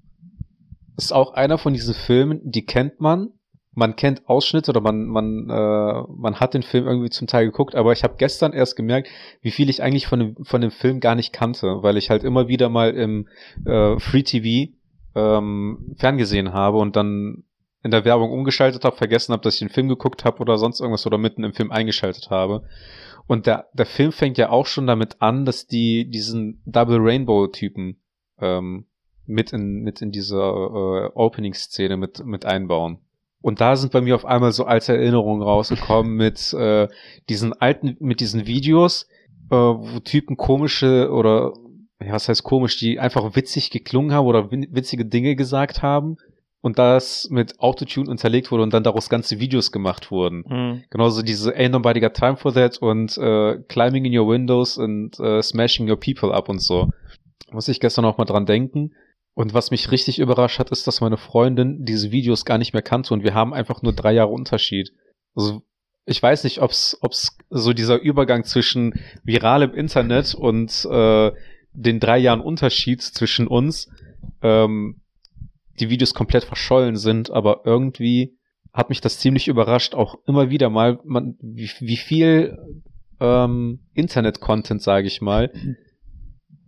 ist 0.97 1.13
auch 1.13 1.33
einer 1.35 1.59
von 1.59 1.73
diesen 1.73 1.95
Filmen, 1.95 2.41
die 2.45 2.65
kennt 2.65 3.01
man. 3.01 3.31
Man 3.75 3.97
kennt 3.97 4.29
Ausschnitte 4.29 4.71
oder 4.71 4.81
man, 4.81 5.07
man, 5.07 5.51
äh, 5.51 6.03
man 6.17 6.41
hat 6.41 6.55
den 6.55 6.63
Film 6.63 6.87
irgendwie 6.87 7.11
zum 7.11 7.27
Teil 7.27 7.47
geguckt, 7.47 7.75
aber 7.75 7.93
ich 7.93 8.05
habe 8.05 8.15
gestern 8.19 8.53
erst 8.53 8.77
gemerkt, 8.77 9.09
wie 9.43 9.51
viel 9.51 9.69
ich 9.69 9.83
eigentlich 9.83 10.07
von 10.07 10.21
dem, 10.21 10.45
von 10.45 10.61
dem 10.61 10.71
Film 10.71 11.01
gar 11.01 11.15
nicht 11.15 11.33
kannte, 11.33 11.83
weil 11.83 11.97
ich 11.97 12.11
halt 12.11 12.25
immer 12.25 12.49
wieder 12.49 12.69
mal 12.69 12.91
im 12.91 13.29
äh, 13.67 13.99
Free 13.99 14.23
TV 14.23 14.73
ähm, 15.15 15.95
ferngesehen 15.99 16.53
habe 16.53 16.79
und 16.79 16.97
dann 16.97 17.45
in 17.83 17.91
der 17.91 18.05
Werbung 18.05 18.33
umgeschaltet 18.33 18.85
habe, 18.85 18.97
vergessen 18.97 19.33
habe, 19.33 19.43
dass 19.43 19.55
ich 19.55 19.61
den 19.61 19.69
Film 19.69 19.89
geguckt 19.89 20.25
habe 20.25 20.39
oder 20.41 20.57
sonst 20.57 20.81
irgendwas 20.81 21.07
oder 21.07 21.19
mitten 21.19 21.45
im 21.45 21.53
Film 21.53 21.71
eingeschaltet 21.71 22.31
habe. 22.31 22.65
Und 23.27 23.47
der, 23.47 23.69
der 23.75 23.87
Film 23.87 24.13
fängt 24.13 24.39
ja 24.39 24.51
auch 24.51 24.67
schon 24.67 24.87
damit 24.87 25.21
an, 25.21 25.45
dass 25.45 25.67
die 25.67 26.09
diesen 26.09 26.63
Double 26.65 26.99
Rainbow-Typen 26.99 28.01
ähm, 28.39 28.87
mit 29.27 29.53
in, 29.53 29.83
mit 29.83 30.03
in 30.03 30.13
diese 30.13 30.37
äh, 30.37 31.11
Opening-Szene 31.15 31.97
mit, 31.97 32.25
mit 32.25 32.45
einbauen. 32.45 32.99
Und 33.45 33.61
da 33.61 33.77
sind 33.77 33.93
bei 33.93 34.01
mir 34.01 34.15
auf 34.15 34.25
einmal 34.25 34.53
so 34.53 34.65
alte 34.65 34.97
Erinnerungen 34.97 35.43
rausgekommen 35.43 36.17
mit 36.17 36.55
äh, 36.55 36.89
diesen 37.29 37.53
alten, 37.53 37.95
mit 38.01 38.21
diesen 38.21 38.47
Videos, 38.47 39.07
äh, 39.51 39.55
wo 39.55 40.01
Typen 40.01 40.39
komische 40.39 41.11
oder 41.13 41.53
ja, 42.01 42.13
was 42.13 42.27
heißt 42.27 42.43
komisch, 42.43 42.79
die 42.79 42.99
einfach 42.99 43.37
witzig 43.37 43.69
geklungen 43.69 44.13
haben 44.13 44.27
oder 44.27 44.51
witzige 44.51 45.05
Dinge 45.05 45.37
gesagt 45.37 45.83
haben 45.83 46.17
und 46.63 46.79
das 46.79 47.29
mit 47.31 47.61
Autotune 47.61 48.09
unterlegt 48.09 48.51
wurde 48.51 48.63
und 48.63 48.73
dann 48.73 48.83
daraus 48.83 49.11
ganze 49.11 49.39
Videos 49.41 49.73
gemacht 49.73 50.11
wurden. 50.11 50.45
Mhm. 50.49 50.85
Genauso 50.89 51.21
diese 51.21 51.55
Ain't 51.55 51.69
Nobody 51.69 52.01
Got 52.01 52.15
Time 52.15 52.39
for 52.39 52.55
That 52.55 52.79
und 52.79 53.19
äh, 53.19 53.59
Climbing 53.69 54.07
in 54.07 54.19
Your 54.19 54.27
Windows 54.27 54.79
und 54.79 55.21
äh, 55.21 55.43
Smashing 55.43 55.87
Your 55.91 56.01
People 56.01 56.33
Up 56.33 56.49
und 56.49 56.63
so. 56.63 56.89
Muss 57.51 57.69
ich 57.69 57.79
gestern 57.79 58.07
auch 58.07 58.17
mal 58.17 58.25
dran 58.25 58.47
denken. 58.47 58.93
Und 59.35 59.53
was 59.53 59.71
mich 59.73 59.91
richtig 59.91 60.21
überrascht 60.21 60.61
hat, 60.61 60.71
ist, 60.71 60.87
dass 60.87 61.01
meine 61.01 61.17
Freundin 61.17 61.85
diese 61.85 62.13
Videos 62.13 62.45
gar 62.45 62.59
nicht 62.59 62.73
mehr 62.73 62.83
kannte 62.83 63.13
und 63.13 63.25
wir 63.25 63.35
haben 63.35 63.53
einfach 63.53 63.83
nur 63.83 63.93
drei 63.93 64.13
Jahre 64.13 64.31
Unterschied. 64.31 64.93
Also 65.35 65.63
ich 66.07 66.23
weiß 66.23 66.45
nicht, 66.45 66.61
ob's, 66.61 66.97
ob's 67.01 67.37
so 67.51 67.73
dieser 67.73 68.01
Übergang 68.01 68.45
zwischen 68.45 68.95
viralem 69.25 69.75
Internet 69.75 70.35
und 70.35 70.87
äh, 70.89 71.33
den 71.73 71.99
drei 71.99 72.19
Jahren 72.19 72.41
Unterschied 72.41 73.03
zwischen 73.03 73.49
uns 73.49 73.91
ähm, 74.43 75.01
die 75.81 75.91
Videos 75.91 76.15
komplett 76.15 76.45
verschollen 76.45 76.97
sind, 76.97 77.31
aber 77.31 77.63
irgendwie 77.65 78.37
hat 78.73 78.89
mich 78.89 79.01
das 79.01 79.19
ziemlich 79.19 79.49
überrascht, 79.49 79.95
auch 79.95 80.17
immer 80.27 80.51
wieder 80.51 80.71
mal, 80.71 81.01
man, 81.05 81.37
wie, 81.41 81.71
wie 81.81 81.97
viel 81.97 82.59
ähm, 83.21 83.81
Internet-Content, 83.95 84.83
sage 84.83 85.07
ich 85.07 85.21
mal, 85.21 85.53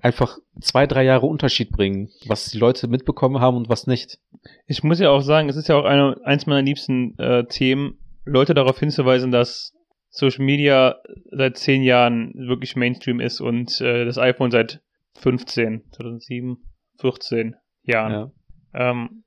einfach 0.01 0.39
zwei, 0.61 0.87
drei 0.87 1.05
Jahre 1.05 1.27
Unterschied 1.27 1.71
bringen, 1.71 2.11
was 2.27 2.51
die 2.51 2.59
Leute 2.59 2.89
mitbekommen 2.89 3.41
haben 3.41 3.57
und 3.57 3.69
was 3.69 3.87
nicht. 3.87 4.19
Ich 4.67 4.83
muss 4.83 5.01
ja 5.01 5.11
auch 5.11 5.21
sagen, 5.21 5.49
es 5.49 5.57
ist 5.57 5.69
ja 5.69 5.77
auch 5.77 5.85
eine, 5.85 6.17
eins 6.25 6.47
meiner 6.47 6.63
liebsten 6.63 7.19
äh, 7.19 7.45
Themen, 7.47 7.99
Leute 8.25 8.55
darauf 8.55 8.79
hinzuweisen, 8.79 9.31
dass 9.31 9.73
Social 10.11 10.45
Media 10.45 10.97
seit 11.31 11.59
zehn 11.59 11.83
Jahren 11.83 12.33
wirklich 12.35 12.77
Mainstream 12.77 13.21
ist 13.21 13.41
und 13.41 13.81
äh, 13.81 14.05
das 14.05 14.19
iPhone 14.19 14.51
seit 14.51 14.81
15, 15.19 15.85
2007, 15.93 16.59
14 17.01 17.55
Jahren. 17.83 18.13
Ja. 18.13 18.31
Ähm, 18.75 19.25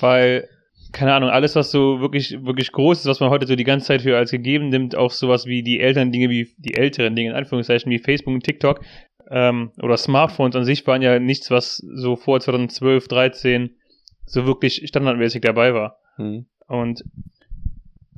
weil, 0.00 0.48
keine 0.92 1.14
Ahnung, 1.14 1.30
alles, 1.30 1.56
was 1.56 1.70
so 1.70 2.00
wirklich, 2.00 2.44
wirklich 2.44 2.72
groß 2.72 3.00
ist, 3.00 3.06
was 3.06 3.20
man 3.20 3.30
heute 3.30 3.46
so 3.46 3.56
die 3.56 3.64
ganze 3.64 3.86
Zeit 3.86 4.02
für 4.02 4.16
als 4.16 4.30
gegeben 4.30 4.68
nimmt, 4.68 4.96
auch 4.96 5.10
sowas 5.10 5.46
wie 5.46 5.62
die 5.62 5.80
älteren 5.80 6.12
Dinge, 6.12 6.30
wie 6.30 6.54
die 6.58 6.74
älteren 6.74 7.16
Dinge, 7.16 7.30
in 7.30 7.36
Anführungszeichen, 7.36 7.90
wie 7.90 7.98
Facebook 7.98 8.34
und 8.34 8.44
TikTok, 8.44 8.80
ähm, 9.30 9.72
oder 9.80 9.96
Smartphones 9.96 10.56
an 10.56 10.64
sich 10.64 10.86
waren 10.86 11.02
ja 11.02 11.18
nichts, 11.18 11.50
was 11.50 11.76
so 11.76 12.16
vor 12.16 12.40
2012, 12.40 13.08
13 13.08 13.76
so 14.26 14.46
wirklich 14.46 14.82
standardmäßig 14.86 15.42
dabei 15.42 15.74
war. 15.74 15.98
Hm. 16.16 16.46
Und 16.66 17.04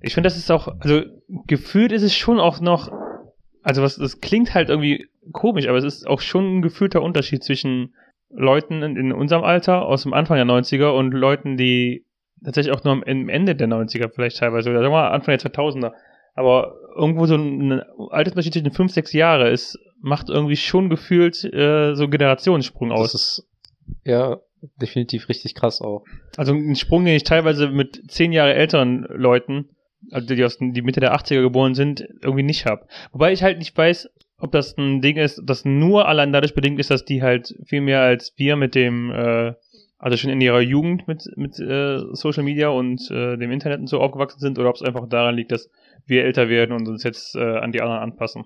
ich 0.01 0.15
finde, 0.15 0.29
das 0.29 0.37
ist 0.37 0.51
auch, 0.51 0.69
also 0.81 1.03
gefühlt 1.47 1.93
ist 1.93 2.03
es 2.03 2.15
schon 2.15 2.39
auch 2.39 2.61
noch, 2.61 2.91
also 3.63 3.83
was, 3.83 3.97
das 3.97 4.21
klingt 4.21 4.55
halt 4.55 4.69
irgendwie 4.69 5.09
komisch, 5.33 5.67
aber 5.67 5.79
es 5.79 5.85
ist 5.85 6.07
auch 6.07 6.21
schon 6.21 6.59
ein 6.59 6.63
gefühlter 6.63 7.03
Unterschied 7.03 7.43
zwischen 7.43 7.95
Leuten 8.31 8.83
in, 8.83 8.97
in 8.97 9.13
unserem 9.13 9.45
Alter 9.45 9.83
aus 9.87 10.03
dem 10.03 10.13
Anfang 10.13 10.37
der 10.37 10.47
90er 10.47 10.91
und 10.91 11.13
Leuten, 11.13 11.57
die 11.57 12.05
tatsächlich 12.45 12.75
auch 12.75 12.85
nur 12.85 12.93
am 12.93 13.03
Ende 13.03 13.55
der 13.55 13.69
90er 13.69 14.11
vielleicht 14.15 14.39
teilweise, 14.39 14.71
oder 14.71 14.81
sagen 14.81 14.93
wir 14.93 14.99
mal 14.99 15.11
Anfang 15.11 15.37
der 15.37 15.53
2000er. 15.53 15.93
Aber 16.35 16.75
irgendwo 16.95 17.27
so 17.27 17.35
ein 17.35 17.81
Altersunterschied 18.11 18.53
zwischen 18.53 18.73
fünf, 18.73 18.93
sechs 18.93 19.13
Jahre 19.13 19.49
ist, 19.51 19.79
macht 20.00 20.29
irgendwie 20.29 20.57
schon 20.57 20.91
gefühlt 20.91 21.43
äh, 21.45 21.95
so 21.95 22.09
Generationssprung 22.09 22.93
aus. 22.93 23.12
Das 23.12 23.23
ist 23.23 23.49
ja 24.05 24.38
definitiv 24.81 25.29
richtig 25.29 25.55
krass 25.55 25.81
auch. 25.81 26.05
Also 26.37 26.53
ein 26.53 26.76
Sprung, 26.76 27.05
den 27.05 27.15
ich 27.15 27.25
teilweise 27.25 27.69
mit 27.69 28.11
zehn 28.11 28.33
Jahre 28.33 28.55
älteren 28.55 29.07
Leuten, 29.11 29.71
also 30.11 30.35
die 30.35 30.45
aus 30.45 30.59
die 30.59 30.83
Mitte 30.83 31.00
der 31.00 31.15
80er 31.15 31.43
geboren 31.43 31.75
sind, 31.75 32.07
irgendwie 32.23 32.43
nicht 32.43 32.67
habe. 32.67 32.87
Wobei 33.12 33.33
ich 33.33 33.43
halt 33.43 33.59
nicht 33.59 33.76
weiß, 33.76 34.09
ob 34.38 34.53
das 34.53 34.76
ein 34.76 35.00
Ding 35.00 35.17
ist, 35.17 35.43
das 35.45 35.65
nur 35.65 36.09
allein 36.09 36.33
dadurch 36.33 36.55
bedingt 36.55 36.79
ist, 36.79 36.91
dass 36.91 37.05
die 37.05 37.23
halt 37.23 37.55
viel 37.65 37.81
mehr 37.81 38.03
als 38.03 38.35
wir 38.37 38.57
mit 38.57 38.75
dem, 38.75 39.11
äh, 39.11 39.55
also 39.99 40.17
schon 40.17 40.31
in 40.31 40.41
ihrer 40.41 40.61
Jugend 40.61 41.09
mit, 41.09 41.25
mit 41.37 41.59
äh, 41.59 41.99
Social 42.12 42.43
Media 42.43 42.69
und 42.69 43.11
äh, 43.11 43.37
dem 43.38 43.50
Internet 43.50 43.81
und 43.81 43.87
so 43.87 44.00
aufgewachsen 44.00 44.41
sind, 44.41 44.59
oder 44.59 44.69
ob 44.69 44.76
es 44.76 44.83
einfach 44.83 45.09
daran 45.09 45.37
liegt, 45.37 45.53
dass 45.53 45.71
wir 46.05 46.25
älter 46.25 46.49
werden 46.49 46.73
und 46.73 46.87
uns 46.87 47.03
jetzt 47.03 47.35
äh, 47.35 47.59
an 47.59 47.73
die 47.73 47.81
anderen 47.81 48.00
anpassen. 48.00 48.45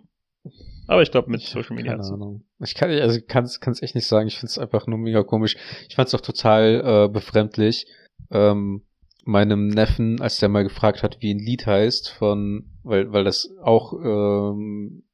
Aber 0.91 1.03
ich 1.03 1.13
glaube 1.13 1.31
mit 1.31 1.41
Social 1.43 1.77
Media. 1.77 1.93
Keine 1.93 2.03
Ahnung. 2.03 2.43
Ich 2.59 2.75
kann 2.75 2.91
also 2.91 3.21
kann 3.25 3.45
es 3.45 3.81
echt 3.81 3.95
nicht 3.95 4.09
sagen. 4.09 4.27
Ich 4.27 4.41
finde 4.41 4.49
es 4.49 4.59
einfach 4.59 4.89
nur 4.89 4.99
mega 4.99 5.23
komisch. 5.23 5.57
Ich 5.89 5.95
fand 5.95 6.09
es 6.09 6.15
auch 6.17 6.21
total 6.21 6.83
äh, 6.85 7.09
befremdlich. 7.09 7.87
Ähm, 8.33 8.83
meinem 9.25 9.69
Neffen, 9.69 10.21
als 10.21 10.39
der 10.39 10.49
mal 10.49 10.65
gefragt 10.65 11.05
hat, 11.05 11.19
wie 11.21 11.33
ein 11.33 11.39
Lied 11.39 11.65
heißt, 11.65 12.11
von, 12.11 12.65
weil, 12.83 13.13
weil 13.13 13.23
das 13.23 13.55
auch 13.63 13.93
ähm, 13.93 15.05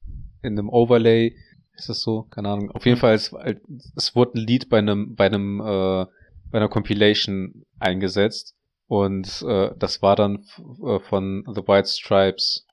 in 0.41 0.59
einem 0.59 0.71
Overlay, 0.71 1.37
ist 1.75 1.91
das 1.91 2.01
so? 2.01 2.23
Keine 2.31 2.49
Ahnung. 2.49 2.71
Auf 2.71 2.87
jeden 2.87 2.97
Fall, 2.97 3.13
es, 3.13 3.35
es 3.97 4.17
wurde 4.17 4.39
ein 4.39 4.47
Lied 4.47 4.71
bei 4.71 4.79
einem, 4.79 5.15
bei 5.15 5.27
einem, 5.27 5.61
äh, 5.61 6.07
bei 6.51 6.59
einer 6.59 6.71
Compilation 6.71 7.67
eingesetzt. 7.79 8.57
Und 8.87 9.45
äh, 9.47 9.73
das 9.79 10.01
war 10.01 10.17
dann 10.17 10.47
äh, 10.83 11.01
von 11.01 11.45
The 11.55 11.61
White 11.69 11.89
Stripes. 11.89 12.67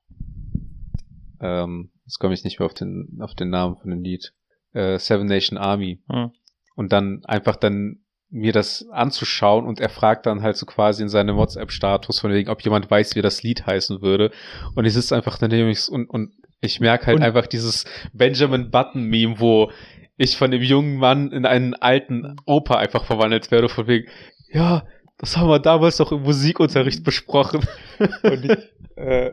Ähm, 1.41 1.89
jetzt 2.05 2.19
komme 2.19 2.33
ich 2.33 2.43
nicht 2.43 2.60
mehr 2.60 2.65
auf 2.65 2.74
den, 2.74 3.17
auf 3.22 3.36
den 3.36 3.50
Namen 3.50 3.77
von 3.77 3.89
dem 3.89 4.01
Lied. 4.01 4.33
Äh, 4.74 4.98
Seven 5.00 5.27
Nation 5.27 5.57
Army. 5.57 6.01
Hm. 6.10 6.31
Und 6.75 6.91
dann 6.91 7.24
einfach 7.25 7.55
dann 7.55 8.03
mir 8.29 8.51
das 8.51 8.88
anzuschauen 8.89 9.67
und 9.67 9.79
er 9.79 9.89
fragt 9.89 10.25
dann 10.25 10.41
halt 10.41 10.57
so 10.57 10.65
quasi 10.65 11.03
in 11.03 11.10
seinem 11.10 11.38
WhatsApp-Status 11.38 12.19
von 12.19 12.31
wegen, 12.31 12.50
ob 12.50 12.63
jemand 12.63 12.89
weiß, 12.89 13.15
wie 13.15 13.22
das 13.22 13.43
Lied 13.43 13.67
heißen 13.67 14.01
würde. 14.01 14.31
Und 14.74 14.86
ich 14.86 14.93
sitze 14.93 15.15
einfach 15.15 15.38
daneben 15.38 15.72
und, 15.91 16.10
und 16.10 16.33
ich 16.60 16.79
merke 16.79 17.07
halt 17.07 17.17
und 17.17 17.24
einfach 17.24 17.45
dieses 17.45 17.86
Benjamin 18.12 18.72
Button-Meme, 18.72 19.39
wo 19.39 19.72
ich 20.17 20.36
von 20.36 20.50
dem 20.50 20.63
jungen 20.63 20.98
Mann 20.98 21.31
in 21.31 21.45
einen 21.45 21.75
alten 21.75 22.36
Opa 22.45 22.75
einfach 22.75 23.05
verwandelt 23.05 23.51
werde, 23.51 23.69
von 23.69 23.86
wegen, 23.86 24.10
ja, 24.51 24.83
das 25.17 25.38
haben 25.38 25.48
wir 25.48 25.60
damals 25.60 25.98
doch 25.98 26.12
im 26.12 26.24
Musikunterricht 26.24 27.03
besprochen. 27.03 27.62
und, 28.24 28.46
ich, 28.46 28.58
äh, 28.96 29.32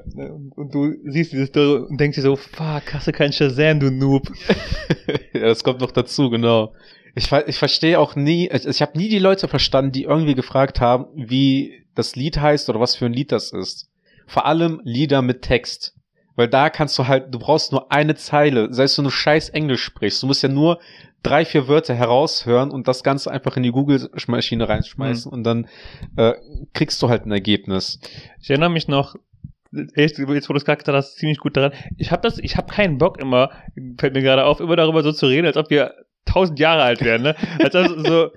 und, 0.55 0.75
du 0.75 0.95
siehst 1.05 1.33
dieses 1.33 1.49
Story 1.49 1.83
und 1.89 1.99
denkst 1.99 2.17
dir 2.17 2.23
so, 2.23 2.37
fuck, 2.37 2.95
hast 2.95 3.07
du 3.07 3.13
keinen 3.13 3.33
Shazam, 3.33 3.81
du 3.81 3.91
Noob. 3.91 4.31
ja, 5.33 5.41
das 5.41 5.65
kommt 5.65 5.81
noch 5.81 5.93
dazu, 5.93 6.31
genau. 6.31 6.75
Ich, 7.15 7.31
ich 7.33 7.59
verstehe 7.59 7.99
auch 7.99 8.15
nie, 8.15 8.49
ich, 8.49 8.67
ich 8.67 8.83
habe 8.83 8.97
nie 8.97 9.09
die 9.09 9.19
Leute 9.19 9.49
verstanden, 9.49 9.93
die 9.93 10.05
irgendwie 10.05 10.35
gefragt 10.35 10.81
haben, 10.81 11.07
wie 11.15 11.85
das 11.95 12.15
Lied 12.15 12.41
heißt 12.41 12.69
oder 12.69 12.81
was 12.81 12.95
für 12.95 13.07
ein 13.07 13.13
Lied 13.13 13.33
das 13.33 13.53
ist. 13.53 13.91
Vor 14.27 14.47
allem 14.47 14.81
Lieder 14.85 15.23
mit 15.23 15.43
Text. 15.43 15.97
Weil 16.37 16.49
da 16.49 16.71
kannst 16.71 16.99
du 16.99 17.09
halt, 17.09 17.35
du 17.35 17.39
brauchst 17.39 17.73
nur 17.73 17.91
eine 17.93 18.15
Zeile, 18.15 18.73
sei 18.73 18.85
es 18.85 18.95
du 18.95 19.03
nur 19.03 19.11
scheiß 19.11 19.51
Englisch 19.51 19.83
sprichst. 19.83 20.23
Du 20.23 20.27
musst 20.27 20.43
ja 20.43 20.49
nur 20.49 20.79
drei, 21.23 21.45
vier 21.45 21.69
Wörter 21.69 21.95
heraushören 21.95 22.71
und 22.71 22.89
das 22.89 23.03
Ganze 23.03 23.31
einfach 23.31 23.57
in 23.57 23.63
die 23.63 23.73
Google-Maschine 23.73 24.69
reinschmeißen 24.69 25.31
mhm. 25.31 25.35
und 25.35 25.45
dann 25.45 25.69
äh, 26.17 26.35
kriegst 26.73 27.03
du 27.03 27.09
halt 27.09 27.27
ein 27.27 27.33
Ergebnis. 27.33 28.01
Ich 28.41 28.51
erinnere 28.51 28.71
mich 28.71 28.89
noch, 28.89 29.17
echt, 29.95 30.19
jetzt 30.19 30.49
wo 30.49 30.53
du 30.53 30.59
es 30.59 30.65
gerade 30.65 30.79
gesagt 30.79 30.89
hast, 30.89 31.17
ziemlich 31.17 31.39
gut 31.39 31.57
daran. 31.57 31.73
Ich 31.97 32.11
habe 32.11 32.23
das, 32.23 32.39
ich 32.39 32.57
habe 32.57 32.73
keinen 32.73 32.99
Bock 32.99 33.21
immer, 33.21 33.51
fällt 33.99 34.15
mir 34.15 34.23
gerade 34.23 34.45
auf, 34.45 34.61
immer 34.61 34.77
darüber 34.77 35.03
so 35.03 35.13
zu 35.13 35.27
reden, 35.27 35.47
als 35.47 35.57
ob 35.57 35.71
wir 35.71 35.95
tausend 36.25 36.59
Jahre 36.59 36.83
alt 36.83 37.03
wären, 37.03 37.23
ne? 37.23 37.37
Als 37.63 37.75
also 37.75 38.05
so. 38.05 38.31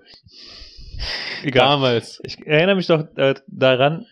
Egal. 1.44 1.68
Damals. 1.68 2.22
Ich 2.24 2.46
erinnere 2.46 2.76
mich 2.76 2.88
doch 2.88 3.06
äh, 3.18 3.36
daran, 3.48 4.06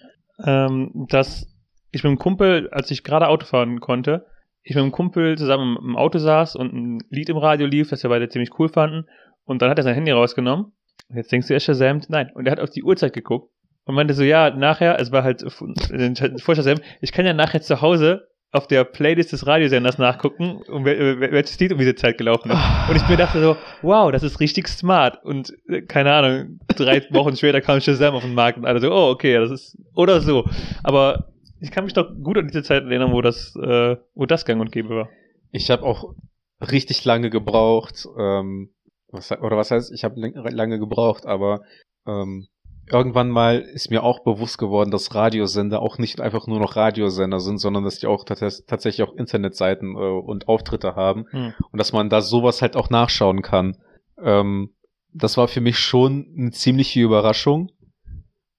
ähm, 0.44 1.08
dass 1.10 1.48
ich 1.92 2.04
mit 2.04 2.10
einem 2.10 2.20
Kumpel, 2.20 2.70
als 2.72 2.92
ich 2.92 3.04
gerade 3.04 3.28
Auto 3.28 3.46
fahren 3.46 3.80
konnte, 3.80 4.26
ich 4.64 4.76
mit 4.76 4.84
einem 4.84 4.92
Kumpel 4.92 5.38
zusammen 5.38 5.78
im 5.82 5.96
Auto 5.98 6.20
saß 6.20 6.56
und 6.56 6.74
ein 6.74 7.04
Lied 7.10 7.30
im 7.30 7.38
Radio 7.38 7.68
lief, 7.68 7.90
das 7.90 8.04
wir 8.04 8.10
beide 8.10 8.30
ziemlich 8.30 8.58
cool 8.60 8.70
fanden. 8.70 9.08
Und 9.44 9.62
dann 9.62 9.70
hat 9.70 9.78
er 9.78 9.84
sein 9.84 9.96
Handy 9.96 10.12
rausgenommen. 10.12 10.72
Und 11.10 11.16
jetzt 11.16 11.32
denkst 11.32 11.48
du, 11.48 11.54
er 11.54 11.60
shazamt? 11.60 12.10
Nein. 12.10 12.30
Und 12.34 12.46
er 12.46 12.52
hat 12.52 12.60
auf 12.60 12.70
die 12.70 12.84
Uhrzeit 12.84 13.14
geguckt 13.14 13.52
und 13.86 13.96
meinte 13.96 14.14
so, 14.14 14.24
ja, 14.24 14.52
nachher, 14.52 15.00
es 15.00 15.12
war 15.12 15.24
halt 15.24 15.44
vor 15.52 16.56
Shazam, 16.56 16.80
ich 17.02 17.12
kann 17.12 17.26
ja 17.26 17.34
nachher 17.34 17.62
zu 17.62 17.82
Hause 17.82 18.28
auf 18.54 18.68
der 18.68 18.84
Playlist 18.84 19.32
des 19.32 19.48
Radiosenders 19.48 19.98
nachgucken, 19.98 20.62
um 20.68 20.84
welches 20.84 21.58
Lied 21.60 21.72
um 21.72 21.78
diese 21.80 21.96
Zeit 21.96 22.18
gelaufen 22.18 22.52
ist. 22.52 22.60
Und 22.90 22.96
ich 22.98 23.08
mir 23.08 23.16
dachte 23.16 23.42
so, 23.42 23.56
wow, 23.82 24.12
das 24.12 24.24
ist 24.24 24.42
richtig 24.42 24.68
smart. 24.68 25.24
Und 25.24 25.54
äh, 25.70 25.82
keine 25.82 26.14
Ahnung, 26.14 26.60
drei 26.68 27.02
Wochen 27.12 27.36
später 27.38 27.62
kam 27.62 27.80
Shazam 27.80 28.14
auf 28.14 28.24
den 28.24 28.34
Markt 28.34 28.58
und 28.58 28.66
alle 28.66 28.82
so, 28.82 28.92
oh, 28.92 29.10
okay, 29.10 29.36
das 29.36 29.52
ist, 29.52 29.78
oder 29.96 30.20
so. 30.20 30.46
Aber 30.84 31.31
ich 31.62 31.72
kann 31.72 31.84
mich 31.84 31.94
doch 31.94 32.12
gut 32.22 32.38
an 32.38 32.48
diese 32.48 32.64
Zeit 32.64 32.84
erinnern, 32.84 33.14
wo 33.14 33.22
das, 33.22 33.56
äh, 33.56 33.96
wo 34.16 34.26
das 34.26 34.46
gang 34.46 34.60
und 34.60 34.72
gäbe 34.72 34.90
war. 34.90 35.10
Ich 35.52 35.70
habe 35.70 35.84
auch 35.84 36.16
richtig 36.60 37.06
lange 37.06 37.30
gebraucht, 37.30 38.08
ähm, 38.18 38.72
was, 39.10 39.32
oder 39.32 39.58
was 39.58 39.72
heißt, 39.72 39.92
ich 39.94 40.04
habe 40.04 40.20
lange 40.20 40.80
gebraucht, 40.80 41.26
aber 41.26 41.62
ähm, 42.08 42.48
irgendwann 42.90 43.30
mal 43.30 43.60
ist 43.60 43.92
mir 43.92 44.04
auch 44.04 44.24
bewusst 44.24 44.58
geworden, 44.58 44.90
dass 44.90 45.14
Radiosender 45.14 45.82
auch 45.82 45.98
nicht 45.98 46.20
einfach 46.20 46.48
nur 46.48 46.60
noch 46.60 46.76
Radiosender 46.76 47.40
sind, 47.40 47.60
sondern 47.60 47.84
dass 47.84 48.00
die 48.00 48.08
auch 48.08 48.24
tatsächlich 48.26 49.04
auch 49.04 49.16
Internetseiten 49.16 49.96
äh, 49.96 50.00
und 50.00 50.48
Auftritte 50.48 50.96
haben 50.96 51.26
hm. 51.30 51.54
und 51.72 51.78
dass 51.78 51.94
man 51.94 52.10
da 52.10 52.22
sowas 52.22 52.62
halt 52.62 52.76
auch 52.76 52.90
nachschauen 52.90 53.42
kann. 53.44 53.78
Ähm, 54.22 54.74
das 55.14 55.38
war 55.38 55.48
für 55.48 55.62
mich 55.62 55.78
schon 55.78 56.34
eine 56.38 56.52
ziemliche 56.52 57.02
Überraschung. 57.02 57.72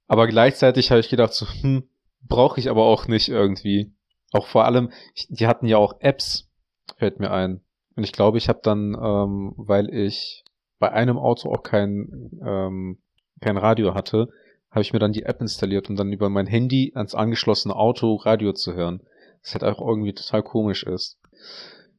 Aber 0.06 0.26
gleichzeitig 0.26 0.90
habe 0.90 1.00
ich 1.00 1.08
gedacht, 1.08 1.32
so, 1.32 1.46
hm, 1.46 1.84
brauche 2.22 2.60
ich 2.60 2.70
aber 2.70 2.84
auch 2.84 3.08
nicht 3.08 3.28
irgendwie. 3.28 3.92
Auch 4.32 4.46
vor 4.46 4.64
allem, 4.64 4.90
die 5.28 5.46
hatten 5.46 5.66
ja 5.66 5.76
auch 5.76 6.00
Apps, 6.00 6.48
fällt 6.96 7.20
mir 7.20 7.30
ein. 7.30 7.60
Und 7.96 8.04
ich 8.04 8.12
glaube, 8.12 8.38
ich 8.38 8.48
habe 8.48 8.60
dann, 8.62 8.94
ähm, 8.94 9.52
weil 9.56 9.92
ich 9.92 10.44
bei 10.78 10.90
einem 10.90 11.18
Auto 11.18 11.52
auch 11.52 11.62
kein, 11.62 12.30
ähm, 12.44 12.98
kein 13.40 13.56
Radio 13.56 13.94
hatte, 13.94 14.28
habe 14.70 14.80
ich 14.80 14.92
mir 14.92 14.98
dann 14.98 15.12
die 15.12 15.24
App 15.24 15.40
installiert 15.40 15.90
und 15.90 15.96
dann 15.96 16.12
über 16.12 16.30
mein 16.30 16.46
Handy 16.46 16.92
ans 16.94 17.14
angeschlossene 17.14 17.76
Auto 17.76 18.14
Radio 18.16 18.52
zu 18.52 18.72
hören. 18.72 19.02
Das 19.42 19.54
halt 19.54 19.64
auch 19.64 19.86
irgendwie 19.86 20.14
total 20.14 20.42
komisch 20.42 20.84
ist. 20.84 21.18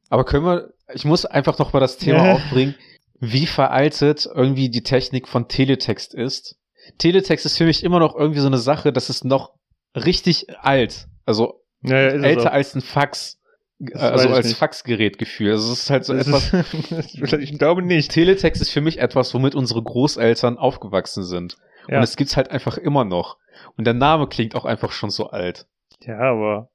Aber 0.10 0.24
können 0.24 0.46
wir, 0.46 0.74
ich 0.94 1.06
muss 1.06 1.26
einfach 1.26 1.60
noch 1.60 1.74
mal 1.74 1.80
das 1.80 1.98
Thema 1.98 2.34
aufbringen. 2.34 2.76
wie 3.20 3.46
veraltet 3.46 4.28
irgendwie 4.34 4.70
die 4.70 4.84
Technik 4.84 5.28
von 5.28 5.48
Teletext 5.48 6.14
ist. 6.14 6.58
Teletext 6.98 7.46
ist 7.46 7.58
für 7.58 7.66
mich 7.66 7.84
immer 7.84 8.00
noch 8.00 8.16
irgendwie 8.16 8.42
so 8.42 8.48
eine 8.48 8.58
Sache, 8.58 8.92
das 8.92 9.10
ist 9.10 9.24
noch 9.24 9.54
richtig 9.96 10.48
alt. 10.62 11.08
Also 11.26 11.62
Ja, 11.82 11.96
ja, 11.96 12.08
älter 12.10 12.52
als 12.52 12.76
ein 12.76 12.82
Fax, 12.82 13.40
äh, 13.80 13.86
Das 13.92 14.02
also 14.02 14.16
weiß 14.26 14.26
ich 14.32 14.36
als 14.38 14.48
nicht. 14.48 14.58
Faxgerätgefühl. 14.58 15.52
Also 15.52 15.74
es 15.74 15.84
ist 15.84 15.90
halt 15.90 16.06
so 16.06 16.14
Das 16.14 16.28
etwas. 16.28 16.54
ist, 16.54 17.34
ich 17.34 17.58
glaube 17.60 17.82
nicht. 17.82 18.12
Teletext 18.12 18.62
ist 18.62 18.72
für 18.72 18.82
mich 18.82 19.00
etwas, 19.00 19.34
womit 19.34 19.56
unsere 19.56 19.82
Großeltern 19.84 20.58
aufgewachsen 20.58 21.24
sind. 21.24 21.58
Ja. 21.88 21.98
Und 21.98 22.04
es 22.04 22.16
gibt's 22.16 22.38
halt 22.38 22.50
einfach 22.52 22.78
immer 22.78 23.04
noch. 23.06 23.38
Und 23.78 23.86
der 23.86 23.94
Name 23.94 24.28
klingt 24.28 24.56
auch 24.56 24.66
einfach 24.66 24.92
schon 24.92 25.10
so 25.10 25.30
alt. 25.30 25.68
Ja, 26.02 26.20
aber 26.20 26.70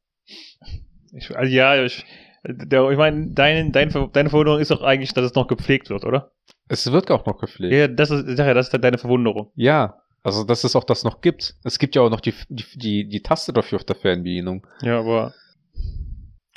ich, 1.13 1.35
also 1.37 1.51
ja, 1.53 1.83
ich, 1.83 2.05
der, 2.45 2.89
ich 2.91 2.99
meine, 2.99 3.29
deine, 3.31 3.71
deine, 3.71 4.09
deine 4.13 4.31
Verwunderung 4.31 4.61
ist 4.61 4.71
doch 4.71 4.83
eigentlich, 4.83 5.13
dass 5.15 5.25
es 5.25 5.35
noch 5.35 5.49
gepflegt 5.49 5.91
wird, 5.91 6.05
oder? 6.05 6.33
Es 6.69 6.91
wird 6.93 7.11
auch 7.11 7.25
noch 7.27 7.39
gepflegt. 7.39 7.73
Ja, 7.75 7.89
das 7.89 8.11
ist, 8.11 8.39
ja, 8.39 8.53
das 8.55 8.69
ist 8.69 8.85
deine 8.85 8.99
Verwunderung. 8.99 9.51
Ja, 9.55 9.97
also 10.29 10.45
dass 10.45 10.65
es 10.65 10.77
auch 10.77 10.85
das 10.85 11.05
noch 11.05 11.21
gibt. 11.21 11.55
Es 11.65 11.79
gibt 11.79 11.97
ja 11.97 12.03
auch 12.03 12.11
noch 12.11 12.21
die, 12.21 12.35
die, 12.49 12.65
die, 12.75 13.09
die 13.09 13.23
Taste 13.23 13.53
dafür 13.53 13.77
auf 13.77 13.85
der 13.85 13.97
Fernbedienung. 13.97 14.67
Ja, 14.83 14.99
aber 14.99 15.35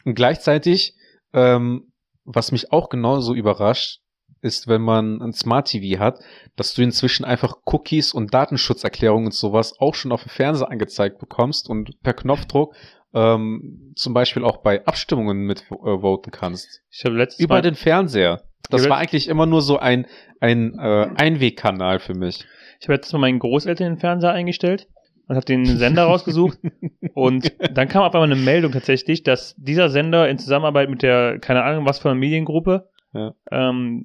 Und 0.05 0.15
gleichzeitig, 0.15 0.95
ähm, 1.33 1.91
was 2.23 2.51
mich 2.51 2.71
auch 2.71 2.89
genauso 2.89 3.33
überrascht, 3.33 4.01
ist, 4.41 4.67
wenn 4.67 4.81
man 4.81 5.21
ein 5.21 5.33
Smart 5.33 5.67
TV 5.67 5.99
hat, 5.99 6.19
dass 6.55 6.73
du 6.73 6.81
inzwischen 6.81 7.25
einfach 7.25 7.55
Cookies 7.65 8.13
und 8.13 8.33
Datenschutzerklärungen 8.33 9.27
und 9.27 9.33
sowas 9.33 9.79
auch 9.79 9.93
schon 9.93 10.11
auf 10.11 10.23
dem 10.23 10.29
Fernseher 10.29 10.71
angezeigt 10.71 11.19
bekommst 11.19 11.69
und 11.69 12.01
per 12.01 12.13
Knopfdruck 12.13 12.75
ähm, 13.13 13.93
zum 13.95 14.13
Beispiel 14.13 14.43
auch 14.43 14.57
bei 14.57 14.85
Abstimmungen 14.85 15.45
mit 15.45 15.65
äh, 15.69 15.75
voten 15.75 16.31
kannst. 16.31 16.81
ich 16.89 17.03
habe 17.05 17.15
letztes 17.15 17.39
Über 17.39 17.55
Mal, 17.55 17.61
den 17.61 17.75
Fernseher. 17.75 18.43
Das 18.69 18.87
war 18.87 18.97
eigentlich 18.97 19.27
immer 19.27 19.45
nur 19.45 19.61
so 19.61 19.77
ein, 19.79 20.07
ein 20.39 20.79
äh, 20.79 21.09
Einwegkanal 21.15 21.99
für 21.99 22.13
mich. 22.13 22.45
Ich 22.81 22.87
habe 22.87 22.95
letztes 22.95 23.13
Mal 23.13 23.19
meinen 23.19 23.39
Großeltern 23.39 23.93
den 23.93 23.97
Fernseher 23.99 24.31
eingestellt 24.33 24.87
und 25.27 25.35
habe 25.35 25.45
den 25.45 25.65
Sender 25.65 26.03
rausgesucht 26.03 26.57
und 27.13 27.53
dann 27.73 27.87
kam 27.87 28.03
auf 28.03 28.13
einmal 28.15 28.31
eine 28.31 28.41
Meldung 28.41 28.71
tatsächlich, 28.71 29.23
dass 29.23 29.55
dieser 29.57 29.89
Sender 29.89 30.27
in 30.27 30.39
Zusammenarbeit 30.39 30.89
mit 30.89 31.03
der, 31.03 31.39
keine 31.39 31.63
Ahnung, 31.63 31.85
was 31.85 31.99
für 31.99 32.09
einer 32.09 32.19
Mediengruppe, 32.19 32.89
Ja. 33.13 33.33
ähm, 33.51 34.03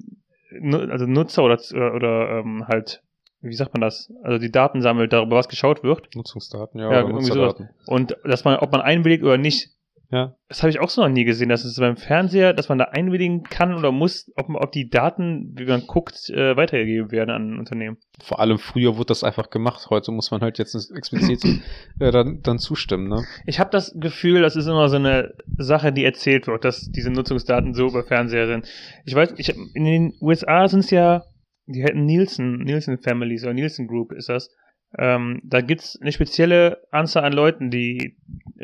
also 0.61 1.05
Nutzer 1.05 1.43
oder, 1.43 1.59
oder, 1.73 1.93
oder 1.95 2.29
ähm, 2.39 2.65
halt, 2.67 3.01
wie 3.41 3.53
sagt 3.55 3.73
man 3.73 3.81
das, 3.81 4.13
also 4.23 4.37
die 4.39 4.51
Daten 4.51 4.81
sammelt, 4.81 5.11
darüber 5.11 5.35
was 5.37 5.49
geschaut 5.49 5.83
wird 5.83 6.15
Nutzungsdaten, 6.15 6.79
Ja, 6.79 7.01
irgendwie 7.01 7.23
sowas. 7.25 7.55
und 7.87 8.15
dass 8.23 8.45
man, 8.45 8.57
ob 8.59 8.71
man 8.71 8.81
einwilligt 8.81 9.23
oder 9.23 9.37
nicht. 9.37 9.71
Ja. 10.09 10.35
Das 10.47 10.63
habe 10.63 10.69
ich 10.69 10.79
auch 10.79 10.89
so 10.89 11.01
noch 11.01 11.09
nie 11.09 11.25
gesehen, 11.25 11.49
dass 11.49 11.65
es 11.65 11.75
beim 11.77 11.97
Fernseher, 11.97 12.53
dass 12.53 12.69
man 12.69 12.77
da 12.77 12.85
einwilligen 12.85 13.43
kann 13.43 13.73
oder 13.73 13.91
muss, 13.91 14.31
ob, 14.37 14.47
ob 14.49 14.71
die 14.71 14.89
Daten, 14.89 15.53
wie 15.57 15.65
man 15.65 15.85
guckt, 15.85 16.29
äh, 16.29 16.55
weitergegeben 16.55 17.11
werden 17.11 17.29
an 17.29 17.49
ein 17.55 17.59
Unternehmen. 17.59 17.97
Vor 18.23 18.39
allem 18.39 18.57
früher 18.57 18.95
wurde 18.95 19.07
das 19.07 19.25
einfach 19.25 19.49
gemacht. 19.49 19.87
Heute 19.89 20.13
muss 20.13 20.31
man 20.31 20.39
halt 20.41 20.59
jetzt 20.59 20.75
explizit 20.95 21.43
äh, 21.99 22.11
dann, 22.11 22.41
dann 22.41 22.57
zustimmen, 22.57 23.09
ne? 23.09 23.25
Ich 23.45 23.59
habe 23.59 23.69
das 23.69 23.93
Gefühl, 23.99 24.41
das 24.41 24.55
ist 24.55 24.67
immer 24.67 24.87
so 24.87 24.95
eine 24.95 25.33
Sache, 25.57 25.91
die 25.91 26.05
erzählt 26.05 26.47
wird, 26.47 26.63
dass 26.63 26.89
diese 26.89 27.11
Nutzungsdaten 27.11 27.73
so 27.73 27.87
über 27.87 28.03
Fernseher 28.05 28.47
sind. 28.47 28.65
Ich 29.03 29.13
weiß, 29.13 29.33
ich, 29.37 29.49
hab- 29.49 29.57
in 29.73 29.83
den 29.83 30.13
USA 30.21 30.69
sind 30.69 30.79
es 30.85 30.89
ja, 30.91 31.25
die 31.65 31.83
hätten 31.83 32.05
Nielsen, 32.05 32.59
Nielsen 32.59 32.97
Families 32.99 33.43
oder 33.43 33.53
Nielsen 33.53 33.87
Group 33.87 34.13
ist 34.13 34.29
das. 34.29 34.49
Ähm, 34.97 35.41
da 35.43 35.59
gibt's 35.59 35.99
eine 36.01 36.13
spezielle 36.13 36.77
Anzahl 36.91 37.25
an 37.25 37.33
Leuten, 37.33 37.69
die 37.69 38.15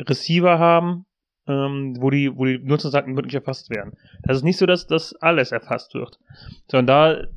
Receiver 0.07 0.57
haben, 0.57 1.05
ähm, 1.47 1.95
wo 1.99 2.09
die, 2.09 2.35
wo 2.35 2.45
die 2.45 2.59
Nutzungsdaten 2.59 3.15
wirklich 3.15 3.35
erfasst 3.35 3.69
werden. 3.69 3.93
Das 4.23 4.37
ist 4.37 4.43
nicht 4.43 4.57
so, 4.57 4.65
dass 4.65 4.87
das 4.87 5.13
alles 5.15 5.51
erfasst 5.51 5.93
wird, 5.93 6.19
sondern 6.67 6.87
da 6.87 7.27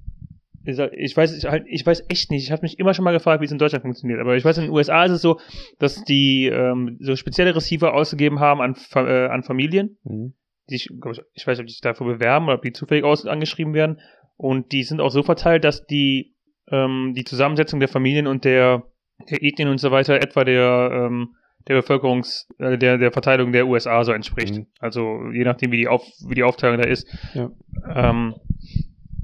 ich 0.68 0.76
sag- 0.76 0.92
ich 0.94 1.16
weiß, 1.16 1.36
ich, 1.36 1.44
halt, 1.46 1.64
ich 1.68 1.86
weiß 1.86 2.06
echt 2.08 2.30
nicht. 2.30 2.42
Ich 2.44 2.50
habe 2.50 2.62
mich 2.62 2.78
immer 2.78 2.92
schon 2.92 3.04
mal 3.04 3.12
gefragt, 3.12 3.40
wie 3.40 3.44
es 3.44 3.52
in 3.52 3.58
Deutschland 3.58 3.82
funktioniert. 3.82 4.18
Aber 4.20 4.36
ich 4.36 4.44
weiß, 4.44 4.58
in 4.58 4.64
den 4.64 4.72
USA 4.72 5.04
ist 5.04 5.12
es 5.12 5.22
so, 5.22 5.38
dass 5.78 6.02
die 6.04 6.46
ähm, 6.46 6.96
so 7.00 7.14
spezielle 7.14 7.54
Receiver 7.54 7.94
ausgegeben 7.94 8.40
haben 8.40 8.60
an, 8.60 8.74
äh, 8.96 9.26
an 9.26 9.44
Familien. 9.44 9.96
Mhm. 10.02 10.34
Die 10.68 10.74
ich, 10.74 10.90
ich, 10.90 11.22
ich 11.34 11.46
weiß 11.46 11.58
nicht, 11.58 11.60
ob 11.60 11.66
die 11.66 11.72
sich 11.72 11.80
dafür 11.80 12.06
bewerben 12.06 12.46
oder 12.46 12.56
ob 12.56 12.62
die 12.62 12.72
zufällig 12.72 13.04
aus, 13.04 13.26
angeschrieben 13.26 13.74
werden. 13.74 14.00
Und 14.36 14.72
die 14.72 14.82
sind 14.82 15.00
auch 15.00 15.10
so 15.10 15.22
verteilt, 15.22 15.62
dass 15.62 15.86
die 15.86 16.34
ähm, 16.70 17.12
die 17.14 17.24
Zusammensetzung 17.24 17.78
der 17.78 17.88
Familien 17.88 18.26
und 18.26 18.44
der, 18.44 18.82
der 19.30 19.42
Ethnien 19.42 19.68
und 19.68 19.78
so 19.78 19.92
weiter 19.92 20.16
etwa 20.16 20.42
der 20.42 20.90
ähm, 20.92 21.36
der 21.68 21.74
Bevölkerungs, 21.74 22.48
äh, 22.58 22.78
der, 22.78 22.98
der 22.98 23.12
Verteilung 23.12 23.52
der 23.52 23.66
USA 23.66 24.04
so 24.04 24.12
entspricht. 24.12 24.56
Mhm. 24.56 24.66
Also 24.78 25.30
je 25.32 25.44
nachdem, 25.44 25.72
wie 25.72 25.78
die, 25.78 25.88
Auf, 25.88 26.04
wie 26.26 26.34
die 26.34 26.44
Aufteilung 26.44 26.78
da 26.78 26.84
ist. 26.84 27.06
Ja. 27.34 27.50
Ähm, 27.88 28.34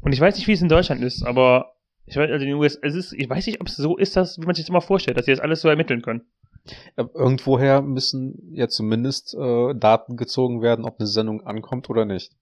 und 0.00 0.12
ich 0.12 0.20
weiß 0.20 0.36
nicht, 0.36 0.48
wie 0.48 0.52
es 0.52 0.62
in 0.62 0.68
Deutschland 0.68 1.02
ist, 1.02 1.22
aber 1.24 1.74
ich 2.06 2.16
weiß, 2.16 2.30
also 2.30 2.42
in 2.42 2.50
den 2.50 2.58
USA, 2.58 2.80
es 2.82 2.94
ist, 2.94 3.12
ich 3.12 3.30
weiß 3.30 3.46
nicht, 3.46 3.60
ob 3.60 3.68
es 3.68 3.76
so 3.76 3.96
ist, 3.96 4.16
dass, 4.16 4.38
wie 4.38 4.46
man 4.46 4.54
sich 4.54 4.64
das 4.64 4.70
immer 4.70 4.80
vorstellt, 4.80 5.16
dass 5.16 5.26
sie 5.26 5.32
das 5.32 5.40
alles 5.40 5.60
so 5.60 5.68
ermitteln 5.68 6.02
können. 6.02 6.22
Äh, 6.96 7.04
Irgendwoher 7.14 7.82
müssen 7.82 8.52
ja 8.52 8.68
zumindest 8.68 9.34
äh, 9.34 9.74
Daten 9.74 10.16
gezogen 10.16 10.62
werden, 10.62 10.84
ob 10.84 10.98
eine 10.98 11.06
Sendung 11.06 11.46
ankommt 11.46 11.88
oder 11.90 12.04
nicht. 12.04 12.32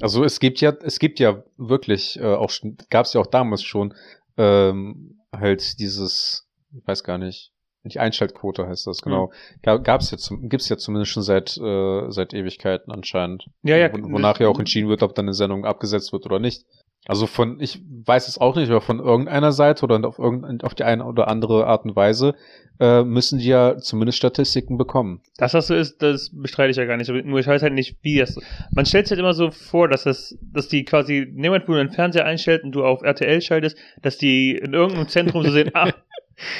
Also 0.00 0.24
es 0.24 0.40
gibt 0.40 0.60
ja, 0.60 0.72
es 0.82 0.98
gibt 0.98 1.20
ja 1.20 1.42
wirklich 1.58 2.18
äh, 2.18 2.24
auch 2.24 2.50
gab 2.88 3.04
es 3.04 3.12
ja 3.12 3.20
auch 3.20 3.26
damals 3.26 3.62
schon 3.62 3.94
ähm, 4.38 5.20
halt 5.32 5.78
dieses, 5.78 6.48
ich 6.72 6.86
weiß 6.86 7.04
gar 7.04 7.18
nicht, 7.18 7.52
die 7.84 7.98
Einschaltquote 7.98 8.66
heißt 8.66 8.86
das 8.86 9.00
genau. 9.00 9.32
Gab 9.62 9.84
gab's 9.84 10.10
ja 10.10 10.18
zum, 10.18 10.48
gibt's 10.48 10.68
ja 10.68 10.76
zumindest 10.76 11.12
schon 11.12 11.22
seit 11.22 11.56
äh, 11.56 12.10
seit 12.10 12.34
Ewigkeiten 12.34 12.92
anscheinend. 12.92 13.46
Ja, 13.62 13.76
ja. 13.76 13.90
Wo, 13.92 14.12
wonach 14.12 14.38
ja 14.40 14.48
auch 14.48 14.58
entschieden 14.58 14.88
wird, 14.88 15.02
ob 15.02 15.14
dann 15.14 15.26
eine 15.26 15.34
Sendung 15.34 15.64
abgesetzt 15.64 16.12
wird 16.12 16.26
oder 16.26 16.38
nicht. 16.38 16.64
Also 17.06 17.26
von, 17.26 17.58
ich 17.60 17.80
weiß 18.04 18.28
es 18.28 18.38
auch 18.38 18.56
nicht, 18.56 18.70
aber 18.70 18.82
von 18.82 19.00
irgendeiner 19.00 19.52
Seite 19.52 19.84
oder 19.84 20.06
auf 20.06 20.18
irgendein, 20.18 20.60
auf 20.60 20.74
die 20.74 20.84
eine 20.84 21.04
oder 21.04 21.28
andere 21.28 21.66
Art 21.66 21.84
und 21.84 21.96
Weise 21.96 22.34
äh, 22.78 23.04
müssen 23.04 23.38
die 23.38 23.46
ja 23.46 23.78
zumindest 23.78 24.18
Statistiken 24.18 24.76
bekommen. 24.76 25.22
Dass 25.38 25.52
das 25.52 25.68
so 25.68 25.74
ist, 25.74 26.02
das 26.02 26.30
bestreite 26.30 26.70
ich 26.70 26.76
ja 26.76 26.84
gar 26.84 26.98
nicht. 26.98 27.10
Nur 27.10 27.40
ich 27.40 27.46
weiß 27.46 27.62
halt 27.62 27.72
nicht, 27.72 27.96
wie 28.02 28.18
das. 28.18 28.38
Man 28.70 28.84
stellt 28.84 29.06
sich 29.06 29.12
halt 29.12 29.20
immer 29.20 29.32
so 29.32 29.50
vor, 29.50 29.88
dass 29.88 30.04
das, 30.04 30.38
dass 30.42 30.68
die 30.68 30.84
quasi, 30.84 31.26
niemand, 31.32 31.66
wo 31.68 31.72
du 31.72 31.80
einen 31.80 31.90
Fernseher 31.90 32.26
einstellt 32.26 32.64
und 32.64 32.72
du 32.72 32.84
auf 32.84 33.02
RTL 33.02 33.40
schaltest, 33.40 33.78
dass 34.02 34.18
die 34.18 34.52
in 34.52 34.74
irgendeinem 34.74 35.08
Zentrum 35.08 35.42
so 35.42 35.50
sehen, 35.50 35.70
ah, 35.74 35.90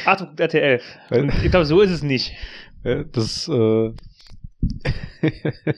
Achtung, 0.05 0.37
RTL. 0.37 0.81
Und 1.11 1.33
ich 1.45 1.51
glaube, 1.51 1.67
so 1.67 1.81
ist 1.81 1.91
es 1.91 2.03
nicht. 2.03 2.33
Das, 2.83 3.49
äh, 3.49 3.93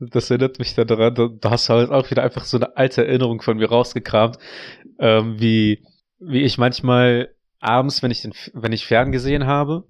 das 0.00 0.30
erinnert 0.30 0.58
mich 0.58 0.74
da 0.74 0.84
daran, 0.84 1.14
da, 1.14 1.28
da 1.28 1.50
hast 1.50 1.68
du 1.68 1.74
halt 1.74 1.90
auch 1.90 2.10
wieder 2.10 2.22
einfach 2.22 2.44
so 2.44 2.56
eine 2.56 2.76
alte 2.76 3.06
Erinnerung 3.06 3.40
von 3.42 3.56
mir 3.56 3.68
rausgekramt, 3.68 4.38
ähm, 4.98 5.40
wie, 5.40 5.84
wie 6.18 6.42
ich 6.42 6.58
manchmal 6.58 7.34
abends, 7.60 8.02
wenn 8.02 8.10
ich 8.10 8.22
den, 8.22 8.32
wenn 8.54 8.72
ich 8.72 8.86
ferngesehen 8.86 9.46
habe, 9.46 9.84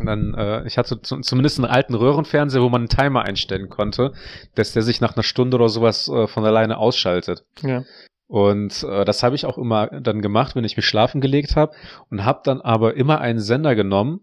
dann, 0.00 0.34
äh, 0.34 0.66
ich 0.66 0.78
hatte 0.78 1.00
zu, 1.00 1.20
zumindest 1.20 1.58
einen 1.58 1.70
alten 1.70 1.94
Röhrenfernseher, 1.94 2.62
wo 2.62 2.68
man 2.68 2.82
einen 2.82 2.88
Timer 2.88 3.22
einstellen 3.22 3.68
konnte, 3.68 4.12
dass 4.54 4.72
der 4.72 4.82
sich 4.82 5.00
nach 5.00 5.16
einer 5.16 5.22
Stunde 5.22 5.56
oder 5.56 5.68
sowas 5.68 6.08
äh, 6.08 6.26
von 6.26 6.44
alleine 6.44 6.78
ausschaltet. 6.78 7.44
Ja. 7.62 7.84
Und 8.28 8.84
äh, 8.84 9.06
das 9.06 9.22
habe 9.22 9.34
ich 9.34 9.46
auch 9.46 9.58
immer 9.58 9.86
dann 9.86 10.20
gemacht, 10.20 10.54
wenn 10.54 10.64
ich 10.64 10.76
mich 10.76 10.86
schlafen 10.86 11.20
gelegt 11.20 11.56
habe 11.56 11.74
und 12.10 12.24
habe 12.24 12.42
dann 12.44 12.60
aber 12.60 12.94
immer 12.94 13.20
einen 13.20 13.40
Sender 13.40 13.74
genommen, 13.74 14.20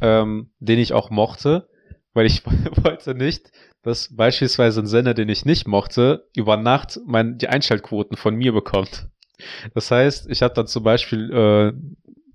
ähm, 0.00 0.50
den 0.60 0.78
ich 0.78 0.92
auch 0.92 1.10
mochte, 1.10 1.68
weil 2.14 2.26
ich 2.26 2.46
wollte 2.84 3.14
nicht, 3.14 3.50
dass 3.82 4.14
beispielsweise 4.14 4.80
ein 4.80 4.86
Sender, 4.86 5.12
den 5.12 5.28
ich 5.28 5.44
nicht 5.44 5.66
mochte, 5.66 6.28
über 6.36 6.56
Nacht 6.56 7.00
mein, 7.04 7.36
die 7.38 7.48
Einschaltquoten 7.48 8.16
von 8.16 8.36
mir 8.36 8.52
bekommt. 8.52 9.08
Das 9.74 9.90
heißt, 9.90 10.30
ich 10.30 10.42
habe 10.42 10.54
dann 10.54 10.68
zum 10.68 10.84
Beispiel 10.84 11.32
äh, 11.32 11.72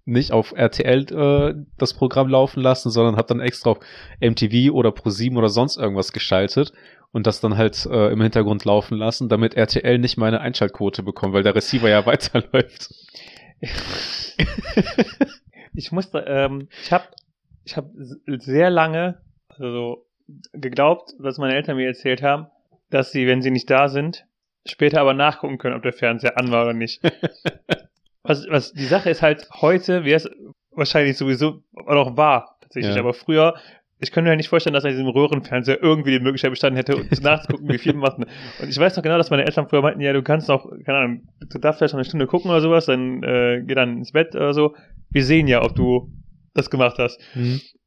nicht 0.05 0.31
auf 0.31 0.53
RTL 0.55 1.05
äh, 1.11 1.55
das 1.77 1.93
Programm 1.93 2.27
laufen 2.27 2.61
lassen, 2.61 2.89
sondern 2.89 3.15
habe 3.15 3.27
dann 3.27 3.39
extra 3.39 3.71
auf 3.71 3.79
MTV 4.19 4.73
oder 4.73 4.91
ProSieben 4.91 5.37
oder 5.37 5.49
sonst 5.49 5.77
irgendwas 5.77 6.11
geschaltet 6.11 6.73
und 7.11 7.27
das 7.27 7.39
dann 7.39 7.57
halt 7.57 7.85
äh, 7.85 8.11
im 8.11 8.21
Hintergrund 8.21 8.65
laufen 8.65 8.97
lassen, 8.97 9.29
damit 9.29 9.55
RTL 9.55 9.99
nicht 9.99 10.17
meine 10.17 10.41
Einschaltquote 10.41 11.03
bekommt, 11.03 11.33
weil 11.33 11.43
der 11.43 11.55
Receiver 11.55 11.89
ja 11.89 12.05
weiterläuft. 12.05 12.93
Ich 15.75 15.91
musste, 15.91 16.19
ähm, 16.27 16.67
ich 16.83 16.91
habe 16.91 17.05
ich 17.65 17.77
hab 17.77 17.89
sehr 18.27 18.69
lange 18.69 19.21
also 19.47 20.05
geglaubt, 20.53 21.13
was 21.17 21.37
meine 21.37 21.55
Eltern 21.55 21.77
mir 21.77 21.87
erzählt 21.87 22.21
haben, 22.21 22.47
dass 22.89 23.11
sie, 23.11 23.27
wenn 23.27 23.41
sie 23.41 23.51
nicht 23.51 23.69
da 23.69 23.89
sind, 23.89 24.25
später 24.65 25.01
aber 25.01 25.13
nachgucken 25.13 25.57
können, 25.57 25.75
ob 25.75 25.83
der 25.83 25.93
Fernseher 25.93 26.37
an 26.37 26.51
war 26.51 26.63
oder 26.63 26.73
nicht. 26.73 27.01
was, 28.23 28.45
was 28.49 28.73
die 28.73 28.85
Sache 28.85 29.09
ist 29.09 29.21
halt, 29.21 29.47
heute 29.61 30.03
wäre 30.05 30.17
es 30.17 30.29
wahrscheinlich 30.71 31.17
sowieso 31.17 31.61
auch 31.75 32.17
war, 32.17 32.57
tatsächlich, 32.61 32.95
Ja. 32.95 33.01
aber 33.01 33.13
früher, 33.13 33.55
ich 33.99 34.11
könnte 34.11 34.29
mir 34.29 34.35
nicht 34.35 34.49
vorstellen, 34.49 34.73
dass 34.73 34.83
an 34.83 34.91
diesem 34.91 35.07
Röhrenfernseher 35.07 35.81
irgendwie 35.81 36.11
die 36.11 36.19
Möglichkeit 36.19 36.51
bestanden 36.51 36.77
hätte, 36.77 37.05
nachzugucken, 37.21 37.69
wie 37.69 37.77
viel 37.77 37.93
machen. 37.93 38.25
Und 38.61 38.67
ich 38.69 38.77
weiß 38.77 38.95
noch 38.95 39.03
genau, 39.03 39.17
dass 39.17 39.29
meine 39.29 39.45
Eltern 39.45 39.69
früher 39.69 39.81
meinten, 39.81 40.01
ja, 40.01 40.11
du 40.13 40.21
kannst 40.23 40.49
noch, 40.49 40.69
keine 40.85 40.97
Ahnung, 40.97 41.27
du 41.49 41.57
darfst 41.59 41.79
vielleicht 41.79 41.93
noch 41.93 41.99
eine 41.99 42.05
Stunde 42.05 42.27
gucken 42.27 42.51
oder 42.51 42.59
sowas, 42.61 42.85
dann 42.87 43.23
äh, 43.23 43.61
geh 43.65 43.75
dann 43.75 43.97
ins 43.99 44.11
Bett 44.11 44.35
oder 44.35 44.53
so. 44.53 44.75
Wir 45.09 45.23
sehen 45.23 45.47
ja, 45.47 45.63
ob 45.63 45.75
du 45.75 46.11
das 46.53 46.69
gemacht 46.69 46.97
hast. 46.99 47.19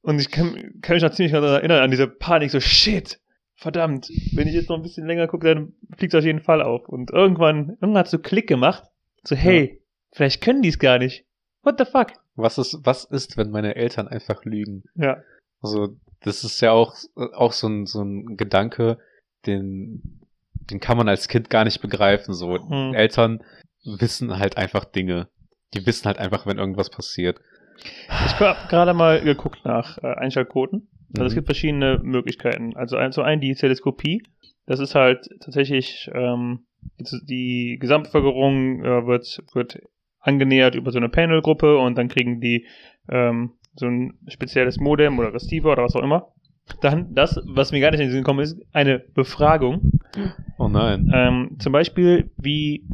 Und 0.03 0.21
ich 0.21 0.31
kann, 0.31 0.55
kann 0.81 0.95
mich 0.95 1.03
noch 1.03 1.11
ziemlich 1.11 1.33
daran 1.33 1.51
erinnern, 1.51 1.83
an 1.83 1.91
diese 1.91 2.07
Panik, 2.09 2.51
so 2.51 2.61
shit, 2.61 3.19
verdammt, 3.55 4.09
wenn 4.35 4.49
ich 4.49 4.55
jetzt 4.55 4.69
noch 4.71 4.77
ein 4.77 4.83
bisschen 4.83 5.07
länger 5.07 5.27
gucke, 5.27 5.55
dann 5.55 5.73
fliegt 5.97 6.15
es 6.15 6.19
auf 6.19 6.25
jeden 6.25 6.41
Fall 6.41 6.63
auf. 6.63 6.89
Und 6.89 7.11
irgendwann, 7.11 7.71
irgendwann 7.81 7.99
hat 7.99 8.09
so 8.09 8.19
Klick 8.19 8.47
gemacht, 8.49 8.85
so, 9.25 9.35
hey, 9.37 9.81
vielleicht 10.17 10.43
können 10.43 10.63
die 10.63 10.69
es 10.71 10.79
gar 10.79 10.99
nicht. 10.99 11.25
What 11.63 11.77
the 11.79 11.85
fuck? 11.85 12.13
Was 12.35 12.59
ist, 12.59 12.81
was 12.85 13.05
ist, 13.05 13.37
wenn 13.37 13.51
meine 13.51 13.77
Eltern 13.77 14.09
einfach 14.09 14.45
lügen? 14.45 14.83
Ja. 14.95 15.23
Also, 15.63 15.97
das 16.21 16.45
ist 16.45 16.61
ja 16.61 16.73
auch, 16.73 16.95
auch 17.15 17.53
so 17.53 17.67
ein, 17.69 17.87
so 17.87 18.03
ein 18.03 18.37
Gedanke, 18.37 18.99
den, 19.47 20.21
den 20.55 20.81
kann 20.81 20.97
man 20.97 21.09
als 21.09 21.29
Kind 21.29 21.51
gar 21.51 21.65
nicht 21.65 21.81
begreifen. 21.81 22.35
So, 22.35 22.59
Hm. 22.59 22.95
Eltern 22.95 23.43
wissen 23.85 24.39
halt 24.39 24.57
einfach 24.57 24.85
Dinge. 24.85 25.29
Die 25.75 25.85
wissen 25.87 26.07
halt 26.07 26.19
einfach, 26.19 26.47
wenn 26.47 26.59
irgendwas 26.59 26.91
passiert. 26.91 27.41
Ich 27.79 28.39
habe 28.41 28.69
gerade 28.69 28.95
mal 28.95 29.21
geguckt 29.21 29.65
nach 29.65 29.99
äh, 29.99 30.07
Einschaltquoten. 30.15 30.89
Also 31.15 31.27
es 31.27 31.33
Mhm. 31.33 31.37
gibt 31.37 31.47
verschiedene 31.47 31.99
Möglichkeiten. 32.03 32.77
Also 32.77 32.97
ein- 32.97 33.13
zum 33.13 33.25
einen 33.25 33.41
die 33.41 33.55
Teleskopie. 33.55 34.23
Das 34.67 34.81
ist 34.81 34.95
halt 34.95 35.29
tatsächlich 35.41 36.11
ähm, 36.13 36.67
die, 36.99 37.21
die 37.25 37.79
Gesamtbevölkerung 37.81 38.85
äh, 38.85 39.07
wird 39.07 39.43
wird 39.53 39.79
angenähert 40.27 40.75
über 40.75 40.91
so 40.91 40.99
eine 40.99 41.09
Panelgruppe 41.09 41.79
und 41.79 41.97
dann 41.97 42.09
kriegen 42.09 42.41
die 42.41 42.67
ähm, 43.09 43.53
so 43.75 43.87
ein 43.87 44.15
spezielles 44.29 44.79
Modem 44.79 45.19
oder 45.19 45.33
Receiver 45.33 45.73
oder 45.73 45.85
was 45.85 45.95
auch 45.95 46.03
immer. 46.03 46.33
Dann 46.81 47.15
das, 47.15 47.41
was 47.47 47.71
mir 47.71 47.81
gar 47.81 47.93
nicht 47.93 48.01
in 48.01 48.07
den 48.07 48.13
Sinn 48.13 48.23
gekommen 48.23 48.41
ist, 48.41 48.61
eine 48.73 48.99
Befragung. 48.99 50.01
Oh 50.59 50.69
nein. 50.69 51.11
Ähm, 51.15 51.57
zum 51.61 51.73
Beispiel 51.73 52.31
wie 52.37 52.89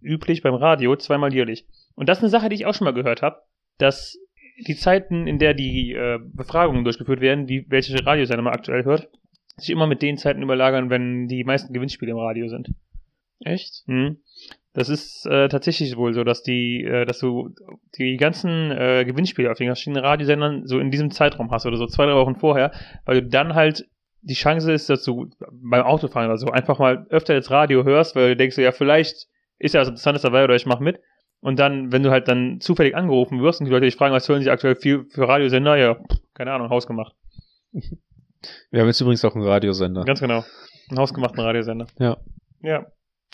üblich 0.00 0.42
beim 0.42 0.54
Radio 0.54 0.96
zweimal 0.96 1.34
jährlich. 1.34 1.66
Und 1.94 2.08
das 2.08 2.18
ist 2.18 2.24
eine 2.24 2.30
Sache, 2.30 2.48
die 2.48 2.56
ich 2.56 2.66
auch 2.66 2.74
schon 2.74 2.86
mal 2.86 2.94
gehört 2.94 3.20
habe, 3.20 3.42
dass 3.78 4.18
die 4.66 4.76
Zeiten, 4.76 5.26
in 5.26 5.38
der 5.38 5.52
die 5.52 5.92
äh, 5.92 6.18
Befragungen 6.22 6.84
durchgeführt 6.84 7.20
werden, 7.20 7.48
wie 7.48 7.66
welche 7.68 7.94
Radiosender 8.06 8.42
man 8.42 8.54
aktuell 8.54 8.84
hört, 8.84 9.08
sich 9.56 9.70
immer 9.70 9.86
mit 9.86 10.00
den 10.00 10.16
Zeiten 10.16 10.42
überlagern, 10.42 10.90
wenn 10.90 11.28
die 11.28 11.44
meisten 11.44 11.72
Gewinnspiele 11.74 12.12
im 12.12 12.18
Radio 12.18 12.48
sind. 12.48 12.70
Echt? 13.40 13.82
Mhm. 13.86 14.18
Das 14.74 14.88
ist 14.88 15.24
äh, 15.26 15.48
tatsächlich 15.48 15.96
wohl 15.96 16.14
so, 16.14 16.24
dass 16.24 16.42
die, 16.42 16.82
äh, 16.82 17.06
dass 17.06 17.20
du 17.20 17.54
die 17.96 18.16
ganzen 18.16 18.72
äh, 18.72 19.04
Gewinnspiele 19.04 19.50
auf 19.50 19.56
den 19.56 19.68
verschiedenen 19.68 20.04
Radiosendern 20.04 20.66
so 20.66 20.80
in 20.80 20.90
diesem 20.90 21.12
Zeitraum 21.12 21.50
hast 21.52 21.64
oder 21.64 21.76
so 21.76 21.86
zwei, 21.86 22.06
drei 22.06 22.16
Wochen 22.16 22.34
vorher, 22.34 22.72
weil 23.04 23.22
du 23.22 23.28
dann 23.28 23.54
halt 23.54 23.88
die 24.22 24.34
Chance 24.34 24.72
ist, 24.72 24.90
dass 24.90 25.04
du 25.04 25.30
beim 25.52 25.82
Autofahren 25.82 26.28
oder 26.28 26.38
so 26.38 26.48
einfach 26.48 26.80
mal 26.80 27.06
öfter 27.10 27.34
das 27.34 27.50
Radio 27.52 27.84
hörst, 27.84 28.16
weil 28.16 28.30
du 28.30 28.36
denkst, 28.36 28.58
ja, 28.58 28.72
vielleicht 28.72 29.28
ist 29.58 29.74
ja 29.74 29.80
was 29.80 29.88
Interessantes 29.88 30.22
dabei 30.22 30.42
oder 30.42 30.56
ich 30.56 30.66
mach 30.66 30.80
mit. 30.80 30.98
Und 31.40 31.58
dann, 31.58 31.92
wenn 31.92 32.02
du 32.02 32.10
halt 32.10 32.26
dann 32.26 32.58
zufällig 32.60 32.96
angerufen 32.96 33.42
wirst 33.42 33.60
und 33.60 33.66
die 33.66 33.70
Leute 33.70 33.84
dich 33.84 33.96
fragen, 33.96 34.14
was 34.14 34.28
hören 34.28 34.42
sie 34.42 34.50
aktuell 34.50 34.76
viel 34.76 35.04
für 35.10 35.28
Radiosender, 35.28 35.76
ja, 35.76 35.98
keine 36.32 36.52
Ahnung, 36.52 36.70
hausgemacht. 36.70 37.14
Wir 38.70 38.80
haben 38.80 38.88
jetzt 38.88 39.00
übrigens 39.00 39.24
auch 39.24 39.34
einen 39.34 39.44
Radiosender. 39.44 40.04
Ganz 40.04 40.20
genau. 40.20 40.42
Einen 40.88 40.98
hausgemachten 40.98 41.40
Radiosender. 41.40 41.86
Ja. 41.98 42.16
Ja. 42.62 42.86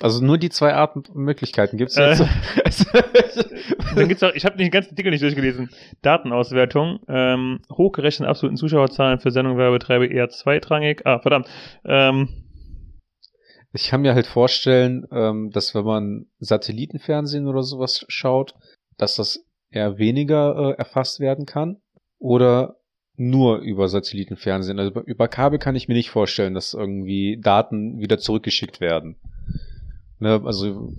Also 0.03 0.25
nur 0.25 0.39
die 0.39 0.49
zwei 0.51 0.75
Arten 0.75 1.03
Möglichkeiten 1.15 1.77
gibt's 1.77 1.97
Äh. 1.97 2.11
jetzt. 2.65 2.87
Dann 3.95 4.09
gibt's 4.09 4.23
auch, 4.23 4.33
ich 4.35 4.45
habe 4.45 4.57
den 4.57 4.71
ganzen 4.71 4.91
Artikel 4.91 5.11
nicht 5.11 5.23
durchgelesen. 5.23 5.71
Datenauswertung, 6.03 7.01
ähm, 7.09 7.61
hochgerechnet 7.71 8.29
absoluten 8.29 8.57
Zuschauerzahlen 8.57 9.19
für 9.21 9.31
Sendung 9.31 9.59
Werbetreiber 9.59 10.09
eher 10.11 10.29
zweitrangig. 10.29 11.03
Ah, 11.07 11.19
verdammt. 11.21 11.49
Ähm, 11.85 12.29
Ich 13.73 13.89
kann 13.89 14.01
mir 14.01 14.15
halt 14.15 14.27
vorstellen, 14.27 15.07
ähm, 15.13 15.51
dass 15.51 15.75
wenn 15.75 15.85
man 15.85 16.27
Satellitenfernsehen 16.39 17.47
oder 17.47 17.63
sowas 17.63 18.05
schaut, 18.09 18.55
dass 18.97 19.17
das 19.17 19.45
eher 19.71 19.99
weniger 19.99 20.73
äh, 20.73 20.79
erfasst 20.79 21.21
werden 21.21 21.47
kann 21.47 21.77
oder 22.19 22.77
nur 23.17 23.59
über 23.59 23.87
Satellitenfernsehen. 23.89 24.79
Also 24.79 25.01
über 25.03 25.29
Kabel 25.29 25.59
kann 25.59 25.77
ich 25.77 25.89
mir 25.89 25.95
nicht 25.95 26.11
vorstellen, 26.11 26.55
dass 26.55 26.75
irgendwie 26.75 27.39
Daten 27.41 28.01
wieder 28.01 28.19
zurückgeschickt 28.19 28.81
werden. 28.81 29.17
Ne, 30.21 30.41
also 30.45 30.93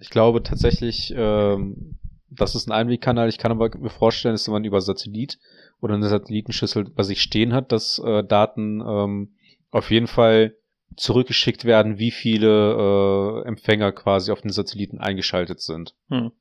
ich 0.00 0.10
glaube 0.10 0.42
tatsächlich, 0.42 1.12
ähm, 1.16 1.98
das 2.30 2.54
ist 2.54 2.68
ein 2.68 2.72
Einwegkanal. 2.72 3.28
Ich 3.28 3.38
kann 3.38 3.52
aber 3.52 3.76
mir 3.76 3.90
vorstellen, 3.90 4.34
dass 4.34 4.48
man 4.48 4.64
über 4.64 4.80
Satellit 4.80 5.38
oder 5.80 5.94
eine 5.94 6.08
Satellitenschüssel 6.08 6.84
bei 6.84 7.02
sich 7.02 7.20
stehen 7.20 7.52
hat, 7.52 7.72
dass 7.72 7.98
äh, 7.98 8.24
Daten 8.24 8.80
ähm, 8.80 9.32
auf 9.70 9.90
jeden 9.90 10.06
Fall 10.06 10.54
zurückgeschickt 10.96 11.64
werden, 11.64 11.98
wie 11.98 12.10
viele 12.10 13.42
äh, 13.44 13.48
Empfänger 13.48 13.92
quasi 13.92 14.30
auf 14.30 14.40
den 14.42 14.52
Satelliten 14.52 14.98
eingeschaltet 14.98 15.60
sind. 15.60 15.94
hm. 16.08 16.32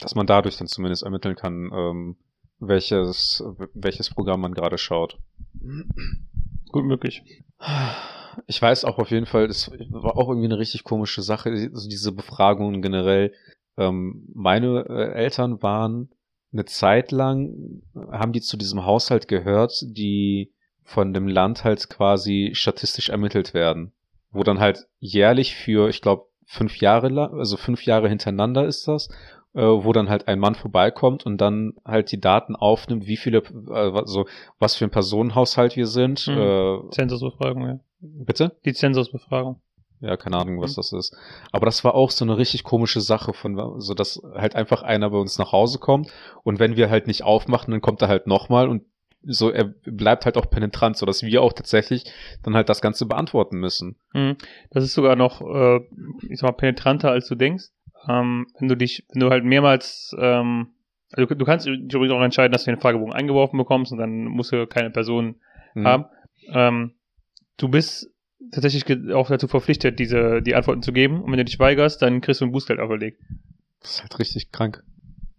Dass 0.00 0.14
man 0.14 0.28
dadurch 0.28 0.56
dann 0.56 0.68
zumindest 0.68 1.02
ermitteln 1.02 1.34
kann, 1.34 1.70
ähm, 1.72 2.16
welches, 2.60 3.42
welches 3.74 4.10
Programm 4.10 4.40
man 4.40 4.54
gerade 4.54 4.78
schaut. 4.78 5.18
Gut 6.70 6.84
möglich. 6.84 7.22
Ich 8.46 8.60
weiß 8.60 8.84
auch 8.84 8.98
auf 8.98 9.10
jeden 9.10 9.26
Fall, 9.26 9.48
das 9.48 9.70
war 9.90 10.16
auch 10.16 10.28
irgendwie 10.28 10.46
eine 10.46 10.58
richtig 10.58 10.84
komische 10.84 11.22
Sache, 11.22 11.50
also 11.50 11.88
diese 11.88 12.12
Befragungen 12.12 12.82
generell. 12.82 13.32
Ähm, 13.76 14.28
meine 14.34 14.86
äh, 14.88 15.12
Eltern 15.12 15.62
waren 15.62 16.10
eine 16.52 16.64
Zeit 16.64 17.12
lang, 17.12 17.82
haben 18.10 18.32
die 18.32 18.40
zu 18.40 18.56
diesem 18.56 18.84
Haushalt 18.84 19.28
gehört, 19.28 19.82
die 19.82 20.52
von 20.82 21.12
dem 21.12 21.28
Land 21.28 21.64
halt 21.64 21.90
quasi 21.90 22.52
statistisch 22.54 23.10
ermittelt 23.10 23.52
werden. 23.52 23.92
Wo 24.30 24.42
dann 24.42 24.58
halt 24.58 24.88
jährlich 24.98 25.54
für, 25.54 25.88
ich 25.88 26.00
glaube, 26.00 26.26
fünf 26.46 26.76
Jahre 26.78 27.08
lang, 27.08 27.38
also 27.38 27.56
fünf 27.56 27.84
Jahre 27.84 28.08
hintereinander 28.08 28.66
ist 28.66 28.88
das, 28.88 29.08
äh, 29.54 29.60
wo 29.60 29.92
dann 29.92 30.08
halt 30.08 30.28
ein 30.28 30.38
Mann 30.38 30.54
vorbeikommt 30.54 31.26
und 31.26 31.38
dann 31.38 31.74
halt 31.84 32.10
die 32.10 32.20
Daten 32.20 32.56
aufnimmt, 32.56 33.06
wie 33.06 33.16
viele, 33.16 33.42
also 33.68 34.26
was 34.58 34.76
für 34.76 34.84
ein 34.84 34.90
Personenhaushalt 34.90 35.76
wir 35.76 35.86
sind. 35.86 36.26
Mhm. 36.26 36.38
Äh, 36.38 36.90
Zensusbefragung, 36.90 37.66
ja. 37.66 37.80
Bitte? 38.00 38.56
Die 38.64 38.72
Zensusbefragung. 38.74 39.60
Ja, 40.00 40.16
keine 40.16 40.36
Ahnung, 40.36 40.60
was 40.60 40.72
Mhm. 40.72 40.76
das 40.76 40.92
ist. 40.92 41.16
Aber 41.50 41.66
das 41.66 41.82
war 41.82 41.94
auch 41.94 42.10
so 42.12 42.24
eine 42.24 42.36
richtig 42.38 42.62
komische 42.62 43.00
Sache 43.00 43.32
von, 43.32 43.80
so 43.80 43.94
dass 43.94 44.22
halt 44.34 44.54
einfach 44.54 44.82
einer 44.82 45.10
bei 45.10 45.18
uns 45.18 45.38
nach 45.38 45.50
Hause 45.50 45.78
kommt 45.80 46.08
und 46.44 46.60
wenn 46.60 46.76
wir 46.76 46.88
halt 46.88 47.08
nicht 47.08 47.24
aufmachen, 47.24 47.72
dann 47.72 47.80
kommt 47.80 48.00
er 48.02 48.08
halt 48.08 48.26
nochmal 48.28 48.68
und 48.68 48.82
so, 49.24 49.50
er 49.50 49.64
bleibt 49.64 50.24
halt 50.26 50.36
auch 50.36 50.48
penetrant, 50.48 50.96
so 50.96 51.04
dass 51.04 51.24
wir 51.24 51.42
auch 51.42 51.52
tatsächlich 51.52 52.04
dann 52.44 52.54
halt 52.54 52.68
das 52.68 52.80
Ganze 52.80 53.04
beantworten 53.06 53.58
müssen. 53.58 53.96
Hm. 54.12 54.36
Das 54.70 54.84
ist 54.84 54.94
sogar 54.94 55.16
noch, 55.16 55.40
äh, 55.42 55.80
ich 56.28 56.38
sag 56.38 56.42
mal, 56.48 56.52
penetranter, 56.52 57.10
als 57.10 57.26
du 57.26 57.34
denkst. 57.34 57.64
Ähm, 58.08 58.46
wenn 58.60 58.68
du 58.68 58.76
dich, 58.76 59.04
wenn 59.12 59.20
du 59.20 59.30
halt 59.30 59.44
mehrmals, 59.44 60.14
ähm, 60.20 60.68
also 61.10 61.26
du, 61.26 61.34
du 61.34 61.44
kannst 61.44 61.66
übrigens 61.66 62.12
auch 62.12 62.22
entscheiden, 62.22 62.52
dass 62.52 62.62
du 62.64 62.70
den 62.70 62.80
Fragebogen 62.80 63.12
eingeworfen 63.12 63.58
bekommst 63.58 63.90
und 63.90 63.98
dann 63.98 64.26
musst 64.26 64.52
du 64.52 64.68
keine 64.68 64.90
Person 64.90 65.40
Hm. 65.72 65.84
haben. 65.86 66.04
Ähm, 66.52 66.92
du 67.58 67.68
bist 67.68 68.10
tatsächlich 68.50 68.84
auch 69.12 69.28
dazu 69.28 69.48
verpflichtet, 69.48 69.98
diese, 69.98 70.40
die 70.40 70.54
Antworten 70.54 70.82
zu 70.82 70.92
geben. 70.92 71.22
Und 71.22 71.30
wenn 71.30 71.38
du 71.38 71.44
dich 71.44 71.58
weigerst, 71.58 72.00
dann 72.00 72.20
kriegst 72.22 72.40
du 72.40 72.46
ein 72.46 72.52
Bußgeld 72.52 72.80
auferlegt. 72.80 73.20
Das 73.82 73.92
ist 73.92 74.02
halt 74.02 74.18
richtig 74.18 74.50
krank. 74.50 74.82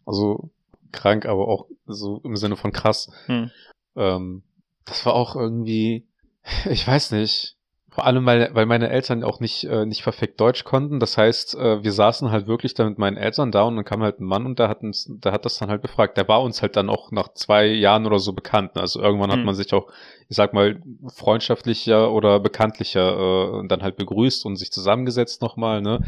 Also 0.06 0.52
krank, 0.92 1.26
aber 1.26 1.48
auch 1.48 1.66
so 1.88 2.22
im 2.24 2.36
Sinne 2.36 2.56
von 2.56 2.72
krass. 2.72 3.10
Hm. 3.26 3.50
Ähm, 3.96 4.44
das 4.86 5.06
war 5.06 5.14
auch 5.14 5.36
irgendwie, 5.36 6.06
ich 6.70 6.88
weiß 6.88 7.12
nicht. 7.12 7.56
Vor 7.92 8.06
allem, 8.06 8.24
weil, 8.26 8.54
weil 8.54 8.68
meine 8.68 8.90
Eltern 8.90 9.24
auch 9.24 9.40
nicht, 9.40 9.64
äh, 9.64 9.86
nicht 9.86 10.04
perfekt 10.04 10.40
Deutsch 10.40 10.64
konnten. 10.64 11.00
Das 11.00 11.18
heißt, 11.18 11.56
äh, 11.56 11.84
wir 11.84 11.92
saßen 11.92 12.30
halt 12.32 12.46
wirklich 12.48 12.76
da 12.76 12.88
mit 12.88 13.00
meinen 13.00 13.18
Eltern 13.18 13.52
da 13.52 13.64
und 13.64 13.76
dann 13.76 13.84
kam 13.84 14.04
halt 14.04 14.20
ein 14.20 14.26
Mann 14.26 14.46
und 14.46 14.60
der 14.60 14.70
hat 14.70 14.84
uns, 14.84 15.08
der 15.10 15.32
hat 15.32 15.44
das 15.44 15.58
dann 15.58 15.70
halt 15.70 15.82
befragt. 15.82 16.16
Der 16.16 16.28
war 16.28 16.42
uns 16.44 16.62
halt 16.62 16.76
dann 16.76 16.88
auch 16.90 17.12
nach 17.12 17.34
zwei 17.34 17.66
Jahren 17.66 18.06
oder 18.06 18.20
so 18.20 18.34
bekannt. 18.34 18.78
Also 18.78 19.02
irgendwann 19.02 19.32
hat 19.32 19.40
Hm. 19.40 19.46
man 19.46 19.56
sich 19.56 19.74
auch, 19.74 19.92
ich 20.30 20.36
sag 20.36 20.54
mal, 20.54 20.80
freundschaftlicher 21.08 22.12
oder 22.12 22.40
bekanntlicher 22.40 23.64
äh, 23.64 23.68
dann 23.68 23.82
halt 23.82 23.98
begrüßt 23.98 24.46
und 24.46 24.58
sich 24.58 24.72
zusammengesetzt 24.72 25.42
nochmal, 25.42 25.82
ne? 25.82 26.02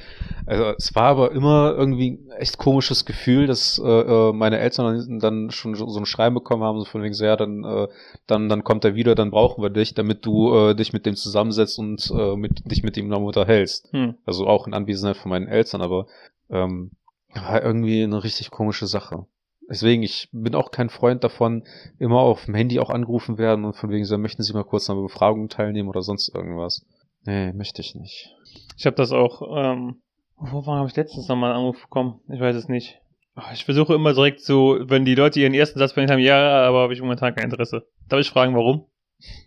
Also 0.45 0.63
es 0.77 0.93
war 0.93 1.05
aber 1.05 1.31
immer 1.31 1.73
irgendwie 1.75 2.11
ein 2.11 2.31
echt 2.37 2.59
komisches 2.59 3.05
Gefühl, 3.05 3.47
dass 3.47 3.81
äh, 3.83 3.89
äh, 3.89 4.31
meine 4.31 4.59
Eltern 4.59 5.19
dann 5.19 5.49
schon 5.49 5.73
so 5.73 5.99
ein 5.99 6.05
Schreiben 6.05 6.35
bekommen 6.35 6.63
haben, 6.63 6.77
so 6.77 6.85
von 6.85 7.01
wegen 7.01 7.15
so, 7.15 7.25
ja, 7.25 7.35
dann, 7.35 7.63
äh, 7.63 7.87
dann, 8.27 8.47
dann 8.47 8.63
kommt 8.63 8.85
er 8.85 8.93
wieder, 8.93 9.15
dann 9.15 9.31
brauchen 9.31 9.63
wir 9.63 9.71
dich, 9.71 9.95
damit 9.95 10.23
du 10.23 10.53
äh, 10.55 10.75
dich 10.75 10.93
mit 10.93 11.07
dem 11.07 11.15
zusammensetzt 11.15 11.79
und 11.79 12.11
äh, 12.15 12.35
mit, 12.35 12.69
dich 12.69 12.83
mit 12.83 12.97
ihm 12.97 13.07
noch 13.07 13.21
unterhältst. 13.21 13.91
Hm. 13.91 14.13
Also 14.27 14.45
auch 14.45 14.67
in 14.67 14.75
Anwesenheit 14.75 15.17
von 15.17 15.31
meinen 15.31 15.47
Eltern, 15.47 15.81
aber 15.81 16.05
ähm, 16.51 16.91
war 17.33 17.63
irgendwie 17.63 18.03
eine 18.03 18.23
richtig 18.23 18.51
komische 18.51 18.85
Sache. 18.85 19.25
Deswegen, 19.71 20.03
ich 20.03 20.27
bin 20.33 20.53
auch 20.53 20.69
kein 20.71 20.89
Freund 20.89 21.23
davon, 21.23 21.63
immer 21.97 22.19
auf 22.19 22.43
dem 22.45 22.55
Handy 22.55 22.79
auch 22.79 22.89
angerufen 22.89 23.37
werden 23.37 23.63
und 23.63 23.73
von 23.77 23.89
wegen 23.89 24.03
so, 24.03 24.17
möchten 24.17 24.43
Sie 24.43 24.51
mal 24.53 24.65
kurz 24.65 24.89
an 24.89 24.97
einer 24.97 25.03
Befragung 25.07 25.47
teilnehmen 25.47 25.87
oder 25.87 26.01
sonst 26.01 26.27
irgendwas. 26.35 26.85
Nee, 27.23 27.53
möchte 27.53 27.81
ich 27.81 27.95
nicht. 27.95 28.35
Ich 28.77 28.85
habe 28.85 28.97
das 28.97 29.13
auch, 29.13 29.41
ähm, 29.57 30.01
wo 30.35 30.65
war 30.65 30.79
habe 30.79 30.89
ich 30.89 30.95
letztens 30.97 31.29
nochmal 31.29 31.51
einen 31.51 31.59
Anruf 31.61 31.81
bekommen? 31.81 32.19
Ich 32.29 32.41
weiß 32.41 32.55
es 32.55 32.67
nicht. 32.67 32.99
Ah, 33.35 33.51
Ich 33.53 33.63
versuche 33.63 33.93
immer 33.93 34.13
direkt 34.13 34.41
so, 34.41 34.77
wenn 34.81 35.05
die 35.05 35.15
Leute 35.15 35.39
ihren 35.39 35.53
ersten 35.53 35.79
Satz 35.79 35.93
beendet 35.93 36.11
haben, 36.15 36.21
ja, 36.21 36.67
aber 36.67 36.81
habe 36.81 36.93
ich 36.93 36.99
momentan 37.01 37.33
kein 37.33 37.45
Interesse. 37.45 37.87
Darf 38.09 38.19
ich 38.19 38.29
fragen, 38.29 38.53
warum? 38.55 38.87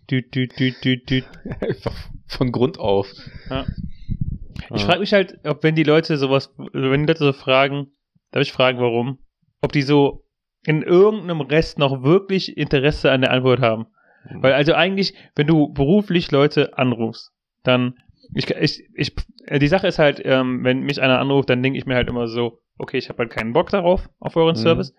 Düt, 0.09 0.33
düt, 0.33 0.57
düt, 0.59 0.83
düt, 0.83 1.07
düt. 1.07 1.25
Einfach 1.61 1.95
von 2.25 2.51
Grund 2.51 2.79
auf. 2.79 3.11
Ja. 3.49 3.65
Ja. 4.69 4.75
Ich 4.75 4.85
frage 4.85 5.01
mich 5.01 5.13
halt, 5.13 5.37
ob 5.45 5.61
wenn 5.61 5.75
die 5.75 5.83
Leute 5.83 6.17
sowas, 6.17 6.51
wenn 6.73 7.01
die 7.01 7.07
Leute 7.07 7.25
so 7.25 7.33
fragen, 7.33 7.91
darf 8.31 8.41
ich 8.41 8.51
fragen, 8.51 8.79
warum? 8.79 9.19
Ob 9.65 9.71
die 9.71 9.81
so 9.81 10.23
in 10.63 10.83
irgendeinem 10.83 11.41
Rest 11.41 11.79
noch 11.79 12.03
wirklich 12.03 12.55
Interesse 12.55 13.11
an 13.11 13.21
der 13.21 13.31
Antwort 13.31 13.61
haben. 13.61 13.87
Mhm. 14.29 14.43
Weil 14.43 14.53
also 14.53 14.73
eigentlich, 14.73 15.15
wenn 15.35 15.47
du 15.47 15.73
beruflich 15.73 16.29
Leute 16.29 16.77
anrufst, 16.77 17.31
dann 17.63 17.95
ich, 18.35 18.47
ich, 18.51 18.87
ich 18.93 19.15
äh, 19.47 19.57
die 19.57 19.67
Sache 19.67 19.87
ist 19.87 19.97
halt, 19.97 20.21
ähm, 20.23 20.63
wenn 20.63 20.81
mich 20.81 21.01
einer 21.01 21.19
anruft, 21.19 21.49
dann 21.49 21.63
denke 21.63 21.79
ich 21.79 21.87
mir 21.87 21.95
halt 21.95 22.09
immer 22.09 22.27
so, 22.27 22.59
okay, 22.77 22.99
ich 22.99 23.09
habe 23.09 23.23
halt 23.23 23.31
keinen 23.31 23.53
Bock 23.53 23.71
darauf, 23.71 24.07
auf 24.19 24.35
euren 24.35 24.55
Mhm. 24.55 24.61
Service, 24.61 24.93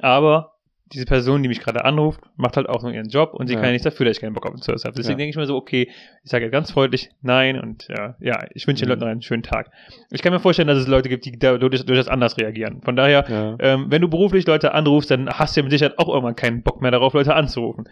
aber 0.00 0.57
diese 0.92 1.04
Person, 1.04 1.42
die 1.42 1.48
mich 1.48 1.60
gerade 1.60 1.84
anruft, 1.84 2.20
macht 2.36 2.56
halt 2.56 2.68
auch 2.68 2.82
nur 2.82 2.92
ihren 2.92 3.08
Job 3.08 3.34
und 3.34 3.46
sie 3.46 3.54
Ja. 3.54 3.60
kann 3.60 3.66
ja 3.68 3.72
nichts 3.72 3.84
dafür, 3.84 4.06
dass 4.06 4.16
ich 4.16 4.20
keinen 4.20 4.32
Bock 4.34 4.46
auf 4.46 4.52
den 4.54 4.62
Service 4.62 4.84
habe. 4.84 4.94
Deswegen 4.96 5.18
Ja. 5.18 5.24
denke 5.24 5.30
ich 5.30 5.36
mir 5.36 5.46
so, 5.46 5.56
okay, 5.56 5.90
ich 6.24 6.30
sage 6.30 6.50
ganz 6.50 6.70
freundlich 6.70 7.10
nein 7.22 7.60
und 7.60 7.88
ja, 7.88 8.16
ja 8.20 8.46
ich 8.54 8.66
wünsche 8.66 8.84
den 8.84 8.88
Mhm. 8.88 9.00
Leuten 9.00 9.10
einen 9.10 9.22
schönen 9.22 9.42
Tag. 9.42 9.70
Ich 10.10 10.22
kann 10.22 10.32
mir 10.32 10.40
vorstellen, 10.40 10.68
dass 10.68 10.78
es 10.78 10.86
Leute 10.88 11.08
gibt, 11.08 11.24
die 11.24 11.38
da 11.38 11.58
durch, 11.58 11.84
durch 11.84 11.98
das 11.98 12.08
anders 12.08 12.38
reagieren. 12.38 12.80
Von 12.82 12.96
daher, 12.96 13.56
ähm, 13.60 13.86
wenn 13.90 14.00
du 14.02 14.08
beruflich 14.08 14.46
Leute 14.46 14.72
anrufst, 14.74 15.10
dann 15.10 15.28
hast 15.28 15.56
du 15.56 15.60
ja 15.60 15.64
mit 15.64 15.72
Sicherheit 15.72 15.98
auch 15.98 16.08
irgendwann 16.08 16.36
keinen 16.36 16.62
Bock 16.62 16.80
mehr 16.82 16.90
darauf, 16.90 17.12
Leute 17.14 17.34
anzurufen. 17.34 17.88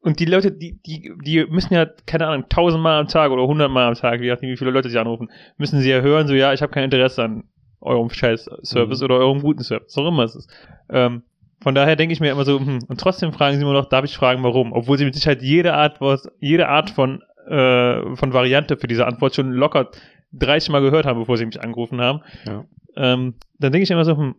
Und 0.00 0.20
die 0.20 0.26
Leute, 0.26 0.52
die, 0.52 0.78
die, 0.86 1.12
die 1.24 1.46
müssen 1.46 1.72
ja, 1.72 1.86
keine 2.06 2.26
Ahnung, 2.26 2.46
tausendmal 2.50 3.00
am 3.00 3.08
Tag 3.08 3.30
oder 3.30 3.46
hundertmal 3.46 3.86
am 3.88 3.94
Tag, 3.94 4.20
je 4.20 4.28
nachdem, 4.30 4.50
wie 4.50 4.56
viele 4.56 4.70
Leute 4.70 4.90
sie 4.90 4.98
anrufen, 4.98 5.30
müssen 5.56 5.80
sie 5.80 5.88
ja 5.90 6.00
hören, 6.02 6.26
so, 6.26 6.34
ja, 6.34 6.52
ich 6.52 6.60
habe 6.60 6.72
kein 6.72 6.84
Interesse 6.84 7.22
an 7.24 7.44
eurem 7.80 8.10
scheiß 8.10 8.48
Service 8.62 9.00
Mhm. 9.00 9.04
oder 9.04 9.16
eurem 9.18 9.40
guten 9.42 9.62
Service, 9.62 9.94
was 9.96 9.98
auch 10.04 10.08
immer 10.08 10.24
es 10.24 10.34
ist. 10.36 10.50
Ähm, 10.90 11.22
von 11.60 11.74
daher 11.74 11.96
denke 11.96 12.12
ich 12.12 12.20
mir 12.20 12.30
immer 12.30 12.44
so, 12.44 12.58
hm, 12.58 12.80
und 12.88 13.00
trotzdem 13.00 13.32
fragen 13.32 13.56
sie 13.56 13.62
immer 13.62 13.72
noch, 13.72 13.88
darf 13.88 14.04
ich 14.04 14.16
fragen, 14.16 14.42
warum? 14.42 14.72
Obwohl 14.72 14.98
sie 14.98 15.04
mit 15.04 15.14
Sicherheit 15.14 15.42
jede 15.42 15.74
Art, 15.74 15.98
jede 16.40 16.68
Art 16.68 16.90
von, 16.90 17.22
äh, 17.48 18.16
von 18.16 18.32
Variante 18.32 18.76
für 18.76 18.86
diese 18.86 19.06
Antwort 19.06 19.34
schon 19.34 19.52
locker 19.52 19.90
30 20.32 20.70
Mal 20.70 20.82
gehört 20.82 21.06
haben, 21.06 21.20
bevor 21.20 21.36
sie 21.36 21.46
mich 21.46 21.62
angerufen 21.62 22.00
haben. 22.00 22.20
Ja. 22.44 22.64
Ähm, 22.96 23.34
dann 23.58 23.72
denke 23.72 23.84
ich 23.84 23.90
immer 23.90 24.04
so, 24.04 24.16
hm, 24.16 24.34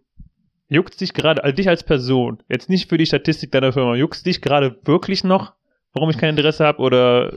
juckt 0.68 1.00
dich 1.00 1.14
gerade, 1.14 1.44
also 1.44 1.56
dich 1.56 1.70
als 1.70 1.84
Person, 1.84 2.42
jetzt 2.50 2.70
nicht 2.70 2.90
für 2.90 2.98
die 2.98 3.06
Statistik 3.06 3.52
deiner 3.52 3.74
Firma, 3.74 3.96
juckt 3.96 4.26
dich 4.26 4.42
gerade 4.42 4.78
wirklich 4.84 5.24
noch, 5.24 5.54
warum 5.94 6.10
ich 6.10 6.18
kein 6.18 6.32
Interesse 6.32 6.66
habe 6.66 6.80
oder 6.80 7.34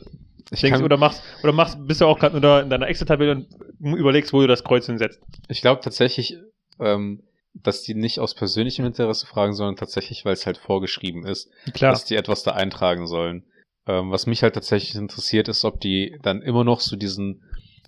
ich, 0.51 0.61
denkst 0.61 0.79
kann- 0.79 0.85
oder 0.85 0.97
machst 0.97 1.23
oder 1.43 1.53
machst 1.53 1.79
bist 1.87 2.01
du 2.01 2.07
auch 2.07 2.19
gerade 2.19 2.37
in 2.37 2.71
deiner 2.71 2.89
Excel-Tabelle 2.89 3.33
und 3.33 3.47
überlegst, 3.81 4.33
wo 4.33 4.41
du 4.41 4.47
das 4.47 4.65
Kreuz 4.65 4.87
hinsetzt. 4.87 5.21
ich 5.49 5.61
glaube 5.61 5.81
tatsächlich, 5.83 6.37
ähm, 6.81 7.23
dass 7.63 7.83
die 7.83 7.95
nicht 7.95 8.21
aus 8.21 8.35
persönlichem 8.35 8.85
Interesse 8.85 9.27
fragen, 9.27 9.53
sondern 9.55 9.77
tatsächlich, 9.77 10.25
weil 10.25 10.35
es 10.35 10.47
halt 10.47 10.59
vorgeschrieben 10.59 11.27
ist, 11.27 11.51
Klar. 11.75 11.93
dass 11.93 12.05
die 12.05 12.17
etwas 12.17 12.43
da 12.43 12.53
eintragen 12.53 13.07
sollen. 13.07 13.45
Ähm, 13.87 14.11
was 14.11 14.27
mich 14.27 14.43
halt 14.43 14.55
tatsächlich 14.55 14.95
interessiert, 14.95 15.49
ist, 15.49 15.65
ob 15.65 15.81
die 15.81 16.19
dann 16.23 16.43
immer 16.43 16.65
noch 16.65 16.81
so 16.81 16.97
diesen 16.97 17.43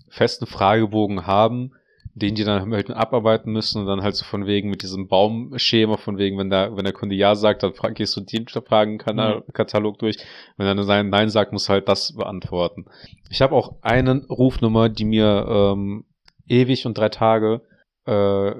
festen 0.08 0.46
Fragebogen 0.46 1.26
haben, 1.26 1.72
den 2.14 2.34
die 2.34 2.42
dann 2.42 2.72
halt 2.72 2.90
abarbeiten 2.90 3.52
müssen 3.52 3.80
und 3.80 3.86
dann 3.86 4.02
halt 4.02 4.16
so 4.16 4.24
von 4.24 4.46
wegen 4.46 4.68
mit 4.68 4.82
diesem 4.82 5.06
Baumschema, 5.06 5.96
von 5.96 6.18
wegen, 6.18 6.36
wenn 6.38 6.50
der, 6.50 6.76
wenn 6.76 6.84
der 6.84 6.92
Kunde 6.92 7.14
Ja 7.14 7.36
sagt, 7.36 7.62
dann 7.62 7.72
fra- 7.74 7.90
gehst 7.90 8.16
du 8.16 8.20
den 8.20 8.48
Fragenkatalog 8.48 9.98
durch. 9.98 10.16
Wenn 10.56 10.66
er 10.66 10.74
dann 10.74 11.10
Nein 11.10 11.28
sagt, 11.30 11.52
musst 11.52 11.68
du 11.68 11.72
halt 11.74 11.88
das 11.88 12.14
beantworten. 12.14 12.86
Ich 13.30 13.42
habe 13.42 13.54
auch 13.54 13.76
eine 13.82 14.26
Rufnummer, 14.28 14.88
die 14.88 15.04
mir 15.04 15.46
ähm, 15.48 16.04
ewig 16.48 16.84
und 16.86 16.98
drei 16.98 17.10
Tage 17.10 17.62
äh, 18.06 18.52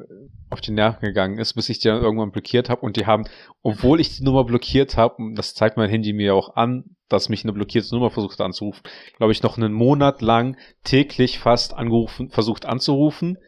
auf 0.51 0.61
die 0.61 0.73
Nerven 0.73 1.07
gegangen 1.07 1.39
ist, 1.39 1.55
bis 1.55 1.69
ich 1.69 1.79
die 1.79 1.89
dann 1.89 2.03
irgendwann 2.03 2.33
blockiert 2.33 2.69
habe 2.69 2.83
und 2.83 2.97
die 2.97 3.07
haben, 3.07 3.25
obwohl 3.63 4.01
ich 4.01 4.17
die 4.17 4.25
Nummer 4.25 4.45
blockiert 4.45 4.97
habe, 4.97 5.17
das 5.35 5.55
zeigt 5.55 5.77
mein 5.77 5.89
Handy 5.89 6.13
mir 6.13 6.35
auch 6.35 6.57
an, 6.57 6.97
dass 7.09 7.29
mich 7.29 7.45
eine 7.45 7.53
blockierte 7.53 7.95
Nummer 7.95 8.11
versucht 8.11 8.41
anzurufen, 8.41 8.83
glaube 9.17 9.33
ich, 9.33 9.43
noch 9.43 9.57
einen 9.57 9.73
Monat 9.73 10.23
lang 10.23 10.57
täglich 10.85 11.39
fast 11.39 11.75
angerufen, 11.75 12.31
versucht 12.31 12.67
anzurufen. 12.67 13.39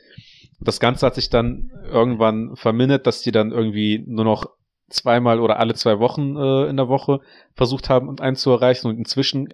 Das 0.60 0.80
Ganze 0.80 1.06
hat 1.06 1.16
sich 1.16 1.28
dann 1.28 1.70
irgendwann 1.84 2.54
vermindert, 2.54 3.06
dass 3.06 3.22
die 3.22 3.32
dann 3.32 3.50
irgendwie 3.50 4.04
nur 4.06 4.24
noch 4.24 4.46
zweimal 4.88 5.40
oder 5.40 5.58
alle 5.58 5.74
zwei 5.74 5.98
Wochen 5.98 6.36
äh, 6.36 6.68
in 6.68 6.76
der 6.76 6.88
Woche 6.88 7.20
versucht 7.54 7.88
haben, 7.88 8.08
und 8.08 8.20
einen 8.20 8.36
zu 8.36 8.50
erreichen. 8.50 8.88
Und 8.88 8.98
inzwischen 8.98 9.48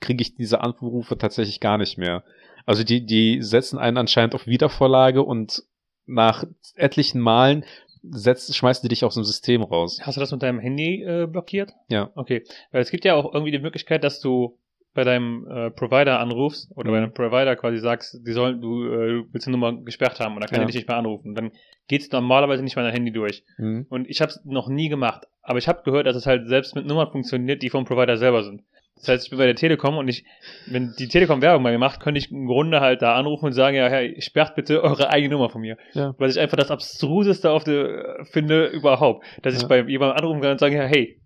kriege 0.00 0.22
ich 0.22 0.34
diese 0.34 0.60
Anrufe 0.62 1.16
tatsächlich 1.18 1.60
gar 1.60 1.78
nicht 1.78 1.98
mehr. 1.98 2.24
Also 2.66 2.84
die, 2.84 3.04
die 3.04 3.42
setzen 3.42 3.78
einen 3.78 3.96
anscheinend 3.98 4.34
auf 4.34 4.46
Wiedervorlage 4.46 5.22
und 5.22 5.62
nach 6.08 6.44
etlichen 6.76 7.20
Malen 7.20 7.64
setzt, 8.10 8.54
schmeißen 8.56 8.82
die 8.82 8.88
dich 8.88 9.04
aus 9.04 9.14
dem 9.14 9.24
System 9.24 9.62
raus. 9.62 10.00
Hast 10.02 10.16
du 10.16 10.20
das 10.20 10.32
mit 10.32 10.42
deinem 10.42 10.58
Handy 10.60 11.02
äh, 11.02 11.26
blockiert? 11.26 11.72
Ja. 11.88 12.10
Okay. 12.14 12.44
Weil 12.72 12.82
es 12.82 12.90
gibt 12.90 13.04
ja 13.04 13.14
auch 13.14 13.32
irgendwie 13.32 13.52
die 13.52 13.58
Möglichkeit, 13.58 14.02
dass 14.04 14.20
du 14.20 14.56
bei 14.94 15.04
deinem 15.04 15.46
äh, 15.48 15.70
Provider 15.70 16.18
anrufst 16.18 16.70
oder 16.74 16.88
Mhm. 16.90 16.94
bei 16.94 17.00
deinem 17.00 17.14
Provider 17.14 17.56
quasi 17.56 17.78
sagst, 17.78 18.20
die 18.26 18.32
sollen, 18.32 18.60
du, 18.60 18.84
äh, 18.84 19.24
willst 19.30 19.46
die 19.46 19.50
Nummer 19.50 19.72
gesperrt 19.82 20.18
haben 20.18 20.36
oder 20.36 20.46
kann 20.46 20.60
Ja. 20.60 20.64
die 20.64 20.72
dich 20.72 20.76
nicht 20.82 20.88
mehr 20.88 20.96
anrufen. 20.96 21.34
Dann 21.34 21.52
geht's 21.88 22.10
normalerweise 22.10 22.62
nicht 22.64 22.74
mal 22.76 22.82
dein 22.82 22.94
Handy 22.94 23.12
durch. 23.12 23.44
Mhm. 23.58 23.86
Und 23.90 24.08
ich 24.08 24.20
habe 24.20 24.30
es 24.30 24.40
noch 24.44 24.68
nie 24.68 24.88
gemacht. 24.88 25.26
Aber 25.42 25.58
ich 25.58 25.68
habe 25.68 25.82
gehört, 25.84 26.06
dass 26.06 26.16
es 26.16 26.26
halt 26.26 26.48
selbst 26.48 26.74
mit 26.74 26.86
Nummern 26.86 27.10
funktioniert, 27.12 27.62
die 27.62 27.70
vom 27.70 27.84
Provider 27.84 28.16
selber 28.16 28.42
sind. 28.42 28.62
Das 28.98 29.08
heißt, 29.08 29.24
ich 29.24 29.30
bin 29.30 29.38
bei 29.38 29.46
der 29.46 29.54
Telekom 29.54 29.96
und 29.96 30.08
ich, 30.08 30.24
wenn 30.66 30.94
die 30.98 31.08
Telekom 31.08 31.40
Werbung 31.42 31.62
bei 31.62 31.72
mir 31.72 31.78
macht, 31.78 32.00
könnte 32.00 32.18
ich 32.18 32.30
im 32.30 32.46
Grunde 32.46 32.80
halt 32.80 33.02
da 33.02 33.14
anrufen 33.14 33.46
und 33.46 33.52
sagen, 33.52 33.76
ja, 33.76 33.88
hey, 33.88 34.20
sperrt 34.20 34.54
bitte 34.56 34.82
eure 34.82 35.10
eigene 35.10 35.34
Nummer 35.34 35.48
von 35.50 35.60
mir. 35.60 35.76
Ja. 35.94 36.14
Weil 36.18 36.30
ich 36.30 36.38
einfach 36.38 36.56
das 36.56 36.70
abstruseste 36.70 37.50
auf 37.50 37.64
der, 37.64 38.24
finde 38.30 38.66
überhaupt. 38.66 39.24
Dass 39.42 39.54
ich 39.54 39.62
Ja. 39.62 39.68
bei 39.68 39.80
jemandem 39.82 40.16
anrufen 40.18 40.40
kann 40.40 40.52
und 40.52 40.60
sagen, 40.60 40.74
ja, 40.76 40.84
hey, 40.84 41.20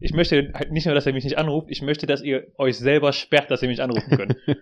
ich 0.00 0.12
möchte 0.12 0.50
halt 0.54 0.72
nicht 0.72 0.86
nur, 0.86 0.94
dass 0.94 1.06
er 1.06 1.12
mich 1.12 1.24
nicht 1.24 1.38
anruft, 1.38 1.68
ich 1.70 1.82
möchte, 1.82 2.06
dass 2.06 2.22
ihr 2.22 2.46
euch 2.58 2.76
selber 2.78 3.12
sperrt, 3.12 3.50
dass 3.50 3.62
ihr 3.62 3.68
mich 3.68 3.82
anrufen 3.82 4.16
könnt. 4.16 4.36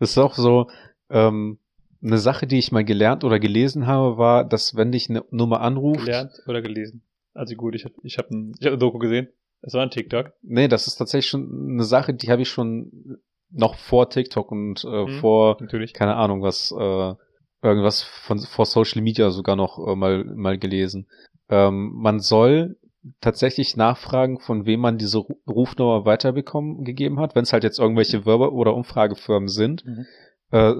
Das 0.00 0.10
ist 0.10 0.18
auch 0.18 0.34
so, 0.34 0.68
ähm, 1.08 1.58
eine 2.02 2.18
Sache, 2.18 2.48
die 2.48 2.58
ich 2.58 2.72
mal 2.72 2.84
gelernt 2.84 3.22
oder 3.22 3.38
gelesen 3.38 3.86
habe, 3.86 4.18
war, 4.18 4.44
dass 4.44 4.74
wenn 4.74 4.90
dich 4.90 5.08
eine 5.08 5.22
Nummer 5.30 5.60
anruft, 5.60 6.00
Gelernt 6.00 6.32
oder 6.48 6.60
gelesen. 6.62 7.02
Also 7.32 7.54
gut, 7.54 7.76
ich 7.76 7.84
habe 7.84 7.94
ich 8.02 8.18
hab 8.18 8.28
ein, 8.30 8.54
ich 8.58 8.66
hab 8.66 8.72
eine 8.72 8.78
Doku 8.78 8.98
gesehen. 8.98 9.28
Das 9.62 9.74
war 9.74 9.82
ein 9.82 9.90
TikTok. 9.90 10.32
nee, 10.42 10.68
das 10.68 10.86
ist 10.86 10.96
tatsächlich 10.96 11.30
schon 11.30 11.70
eine 11.70 11.84
Sache, 11.84 12.12
die 12.14 12.30
habe 12.30 12.42
ich 12.42 12.48
schon 12.48 13.18
noch 13.50 13.76
vor 13.76 14.10
TikTok 14.10 14.50
und 14.50 14.84
äh, 14.84 15.04
Mhm. 15.06 15.08
vor, 15.20 15.56
Natürlich. 15.60 15.92
keine 15.94 16.16
Ahnung, 16.16 16.42
was, 16.42 16.72
äh, 16.76 17.14
irgendwas 17.62 18.02
von 18.02 18.38
vor 18.40 18.66
Social 18.66 19.02
Media 19.02 19.30
sogar 19.30 19.56
noch 19.56 19.78
äh, 19.86 19.94
mal, 19.94 20.24
mal 20.24 20.58
gelesen. 20.58 21.06
Ähm, 21.48 21.92
man 21.94 22.18
soll 22.20 22.76
tatsächlich 23.20 23.76
nachfragen, 23.76 24.38
von 24.40 24.64
wem 24.66 24.80
man 24.80 24.96
diese 24.98 25.18
Ru- 25.18 25.36
Rufnummer 25.48 26.04
weiterbekommen 26.04 26.84
gegeben 26.84 27.20
hat, 27.20 27.34
wenn 27.34 27.42
es 27.42 27.52
halt 27.52 27.62
jetzt 27.64 27.78
irgendwelche 27.78 28.24
Werbe- 28.26 28.52
oder 28.52 28.74
Umfragefirmen 28.74 29.48
sind. 29.48 29.84
Mhm. 29.84 30.06
Äh, 30.52 30.74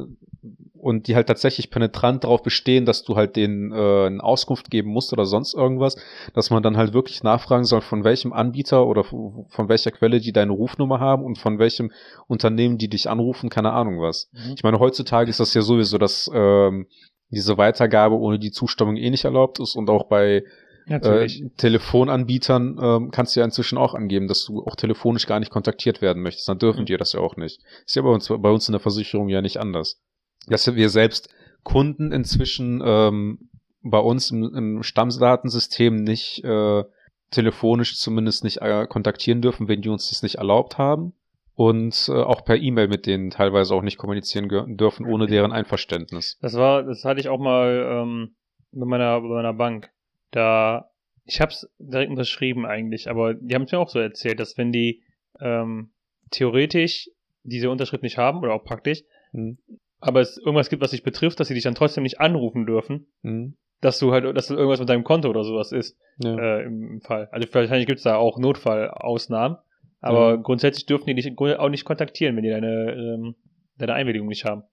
und 0.82 1.06
die 1.06 1.14
halt 1.14 1.28
tatsächlich 1.28 1.70
penetrant 1.70 2.24
darauf 2.24 2.42
bestehen, 2.42 2.84
dass 2.86 3.04
du 3.04 3.14
halt 3.14 3.36
denen 3.36 3.70
äh, 3.70 4.06
eine 4.06 4.22
Auskunft 4.22 4.68
geben 4.68 4.90
musst 4.90 5.12
oder 5.12 5.26
sonst 5.26 5.54
irgendwas, 5.54 5.96
dass 6.34 6.50
man 6.50 6.64
dann 6.64 6.76
halt 6.76 6.92
wirklich 6.92 7.22
nachfragen 7.22 7.64
soll, 7.64 7.82
von 7.82 8.02
welchem 8.02 8.32
Anbieter 8.32 8.84
oder 8.88 9.04
von, 9.04 9.68
welcher 9.68 9.92
Quelle 9.92 10.18
die 10.18 10.32
deine 10.32 10.50
Rufnummer 10.50 10.98
haben 10.98 11.24
und 11.24 11.38
von 11.38 11.60
welchem 11.60 11.92
Unternehmen 12.26 12.78
die 12.78 12.88
dich 12.88 13.08
anrufen, 13.08 13.48
keine 13.48 13.72
Ahnung 13.72 14.00
was. 14.00 14.28
Mhm. 14.32 14.54
Ich 14.56 14.64
meine, 14.64 14.80
heutzutage 14.80 15.30
ist 15.30 15.38
das 15.38 15.54
ja 15.54 15.62
sowieso, 15.62 15.98
dass 15.98 16.28
ähm, 16.34 16.88
diese 17.30 17.56
Weitergabe 17.58 18.16
ohne 18.16 18.40
die 18.40 18.50
Zustimmung 18.50 18.96
eh 18.96 19.08
nicht 19.08 19.24
erlaubt 19.24 19.60
ist 19.60 19.76
und 19.76 19.88
auch 19.88 20.08
bei 20.08 20.42
Natürlich. 20.86 21.42
äh, 21.42 21.48
Telefonanbietern 21.56 22.78
ähm, 22.82 23.10
kannst 23.10 23.34
du 23.36 23.40
ja 23.40 23.44
inzwischen 23.46 23.78
auch 23.78 23.94
angeben, 23.94 24.28
dass 24.28 24.44
du 24.44 24.64
auch 24.64 24.76
telefonisch 24.76 25.26
gar 25.26 25.38
nicht 25.40 25.50
kontaktiert 25.50 26.02
werden 26.02 26.22
möchtest. 26.22 26.48
Dann 26.48 26.58
dürfen 26.58 26.80
Mhm. 26.82 26.86
die 26.86 26.96
das 26.96 27.12
ja 27.12 27.20
auch 27.20 27.36
nicht. 27.36 27.60
Ist 27.86 27.96
ja 27.96 28.02
bei 28.02 28.10
uns, 28.10 28.28
bei 28.28 28.50
uns 28.50 28.68
in 28.68 28.72
der 28.72 28.80
Versicherung 28.80 29.28
ja 29.28 29.40
nicht 29.40 29.58
anders. 29.58 30.00
Dass 30.46 30.74
wir 30.74 30.88
selbst 30.88 31.28
Kunden 31.62 32.10
inzwischen 32.12 32.82
ähm, 32.84 33.48
bei 33.82 33.98
uns 33.98 34.30
im, 34.30 34.54
im 34.54 34.82
Stammdatensystem 34.82 35.96
nicht 36.02 36.42
äh, 36.44 36.84
telefonisch 37.30 37.96
zumindest 37.98 38.44
nicht 38.44 38.60
äh, 38.60 38.86
kontaktieren 38.86 39.42
dürfen, 39.42 39.68
wenn 39.68 39.82
die 39.82 39.88
uns 39.88 40.08
das 40.10 40.22
nicht 40.22 40.36
erlaubt 40.36 40.78
haben. 40.78 41.14
Und 41.54 42.08
äh, 42.08 42.12
auch 42.12 42.44
per 42.44 42.56
E-Mail 42.56 42.88
mit 42.88 43.06
denen 43.06 43.30
teilweise 43.30 43.74
auch 43.74 43.82
nicht 43.82 43.98
kommunizieren 43.98 44.48
dürfen, 44.76 45.04
ohne 45.06 45.26
deren 45.26 45.52
Einverständnis. 45.52 46.38
Das 46.40 46.54
war, 46.54 46.82
das 46.82 47.04
hatte 47.04 47.20
ich 47.20 47.28
auch 47.28 47.38
mal 47.38 47.86
ähm, 47.90 48.34
bei 48.72 48.86
meiner, 48.86 49.20
bei 49.20 49.28
meiner 49.28 49.52
Bank. 49.52 49.90
Da, 50.32 50.90
ich 51.24 51.40
hab's 51.40 51.68
direkt 51.78 52.10
unterschrieben 52.10 52.66
eigentlich, 52.66 53.08
aber 53.08 53.34
die 53.34 53.54
haben 53.54 53.62
es 53.62 53.72
mir 53.72 53.78
auch 53.78 53.88
so 53.88 54.00
erzählt, 54.00 54.40
dass 54.40 54.58
wenn 54.58 54.72
die 54.72 55.02
ähm, 55.40 55.92
theoretisch 56.30 57.08
diese 57.44 57.70
Unterschrift 57.70 58.02
nicht 58.02 58.18
haben 58.18 58.40
oder 58.40 58.54
auch 58.54 58.64
praktisch, 58.64 59.02
Hm. 59.32 59.58
aber 60.00 60.20
es 60.20 60.36
irgendwas 60.38 60.68
gibt, 60.68 60.82
was 60.82 60.90
dich 60.90 61.02
betrifft, 61.04 61.38
dass 61.40 61.48
sie 61.48 61.54
dich 61.54 61.62
dann 61.62 61.74
trotzdem 61.74 62.02
nicht 62.02 62.20
anrufen 62.20 62.66
dürfen, 62.66 63.06
Hm. 63.22 63.56
dass 63.80 63.98
du 63.98 64.12
halt, 64.12 64.24
dass 64.24 64.48
das 64.48 64.56
irgendwas 64.56 64.80
mit 64.80 64.88
deinem 64.88 65.04
Konto 65.04 65.28
oder 65.28 65.44
sowas 65.44 65.70
ist 65.72 65.96
Ja. 66.18 66.36
äh, 66.36 66.64
im, 66.64 66.94
im 66.94 67.00
Fall. 67.00 67.28
Also 67.30 67.46
wahrscheinlich 67.52 67.86
gibt's 67.86 68.02
da 68.02 68.16
auch 68.16 68.38
Notfallausnahmen, 68.38 69.58
aber 70.00 70.30
Ja. 70.30 70.36
grundsätzlich 70.36 70.86
dürfen 70.86 71.06
die 71.06 71.14
dich 71.14 71.38
auch 71.38 71.68
nicht 71.68 71.84
kontaktieren, 71.84 72.36
wenn 72.36 72.42
die 72.42 72.50
deine 72.50 72.92
ähm, 72.92 73.34
deine 73.78 73.94
Einwilligung 73.94 74.28
nicht 74.28 74.44
haben. 74.44 74.64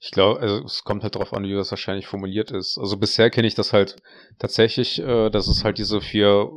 Ich 0.00 0.10
glaube, 0.10 0.40
also 0.40 0.64
es 0.64 0.82
kommt 0.84 1.02
halt 1.02 1.14
drauf 1.14 1.32
an, 1.32 1.44
wie 1.44 1.54
das 1.54 1.70
wahrscheinlich 1.70 2.06
formuliert 2.06 2.50
ist. 2.50 2.78
Also 2.78 2.96
bisher 2.96 3.30
kenne 3.30 3.46
ich 3.46 3.54
das 3.54 3.72
halt 3.72 3.96
tatsächlich, 4.38 5.00
äh, 5.00 5.30
dass 5.30 5.46
es 5.46 5.64
halt 5.64 5.78
diese 5.78 6.00
vier 6.00 6.50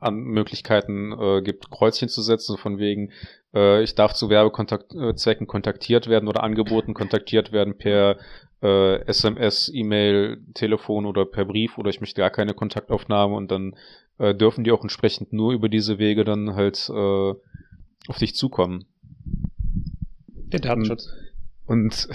an 0.00 0.16
Möglichkeiten 0.16 1.12
äh, 1.12 1.42
gibt, 1.42 1.70
Kreuzchen 1.70 2.08
zu 2.08 2.22
setzen, 2.22 2.58
von 2.58 2.78
wegen, 2.78 3.12
äh, 3.54 3.82
ich 3.82 3.94
darf 3.94 4.12
zu 4.14 4.28
Werbezwecken 4.28 5.46
kontaktiert 5.46 6.08
werden 6.08 6.28
oder 6.28 6.42
angeboten 6.42 6.94
kontaktiert 6.94 7.52
werden 7.52 7.78
per 7.78 8.18
äh, 8.62 9.00
SMS, 9.06 9.70
E-Mail, 9.72 10.42
Telefon 10.54 11.06
oder 11.06 11.24
per 11.24 11.44
Brief 11.44 11.78
oder 11.78 11.90
ich 11.90 12.00
möchte 12.00 12.20
gar 12.20 12.30
keine 12.30 12.54
Kontaktaufnahme 12.54 13.34
und 13.34 13.50
dann 13.50 13.76
äh, 14.18 14.34
dürfen 14.34 14.64
die 14.64 14.72
auch 14.72 14.82
entsprechend 14.82 15.32
nur 15.32 15.52
über 15.52 15.68
diese 15.68 15.98
Wege 15.98 16.24
dann 16.24 16.54
halt 16.54 16.88
äh, 16.90 17.34
auf 18.08 18.18
dich 18.18 18.34
zukommen. 18.34 18.86
Der 20.52 20.60
Datenschutz. 20.60 21.12
Und 21.68 22.08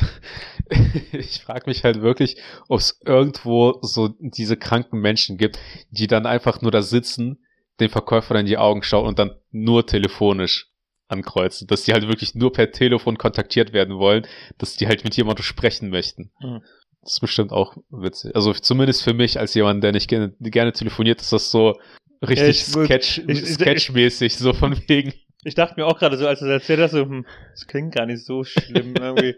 ich 1.14 1.42
frage 1.42 1.64
mich 1.68 1.84
halt 1.84 2.02
wirklich, 2.02 2.38
ob 2.68 2.80
es 2.80 3.00
irgendwo 3.06 3.80
so 3.82 4.10
diese 4.20 4.58
kranken 4.58 5.00
Menschen 5.00 5.38
gibt, 5.38 5.60
die 5.92 6.08
dann 6.08 6.26
einfach 6.26 6.62
nur 6.62 6.72
da 6.72 6.82
sitzen, 6.82 7.38
den 7.80 7.90
Verkäufer 7.90 8.36
in 8.36 8.46
die 8.46 8.58
Augen 8.58 8.84
schauen 8.84 9.08
und 9.08 9.20
dann 9.20 9.36
nur 9.52 9.86
telefonisch 9.86 10.72
ankreuzen. 11.08 11.68
Dass 11.68 11.84
die 11.84 11.94
halt 11.94 12.08
wirklich 12.08 12.36
nur 12.36 12.52
per 12.52 12.72
Telefon 12.72 13.18
kontaktiert 13.18 13.74
werden 13.74 13.98
wollen, 13.98 14.26
dass 14.58 14.76
die 14.76 14.88
halt 14.88 15.04
mit 15.04 15.16
jemandem 15.16 15.44
sprechen 15.44 15.90
möchten. 15.90 16.32
Mhm. 16.42 16.62
Das 17.02 17.14
ist 17.14 17.20
bestimmt 17.20 17.52
auch 17.52 17.76
witzig. 17.90 18.36
Also 18.36 18.54
zumindest 18.54 19.04
für 19.04 19.14
mich 19.14 19.40
als 19.40 19.54
jemand, 19.54 19.84
der 19.84 19.92
nicht 19.92 20.08
gerne, 20.08 20.34
gerne 20.40 20.72
telefoniert, 20.72 21.22
ist 21.22 21.34
das 21.34 21.52
so 21.52 21.78
richtig 22.26 22.62
ich 22.62 22.76
würd- 22.76 22.86
Sketch, 22.86 23.22
sketchmäßig, 23.54 24.38
so 24.38 24.54
von 24.54 24.82
wegen. 24.88 25.14
Ich 25.46 25.56
dachte 25.56 25.76
mir 25.80 25.86
auch 25.86 26.00
gerade 26.00 26.18
so, 26.18 26.28
als 26.28 26.40
du 26.40 26.46
das 26.46 26.62
erzählt 26.62 26.80
hast, 26.80 26.92
so, 26.92 27.02
hm, 27.04 27.26
das 27.52 27.68
klingt 27.68 27.94
gar 27.94 28.06
nicht 28.06 28.24
so 28.26 28.44
schlimm 28.44 28.96
irgendwie. 28.96 29.36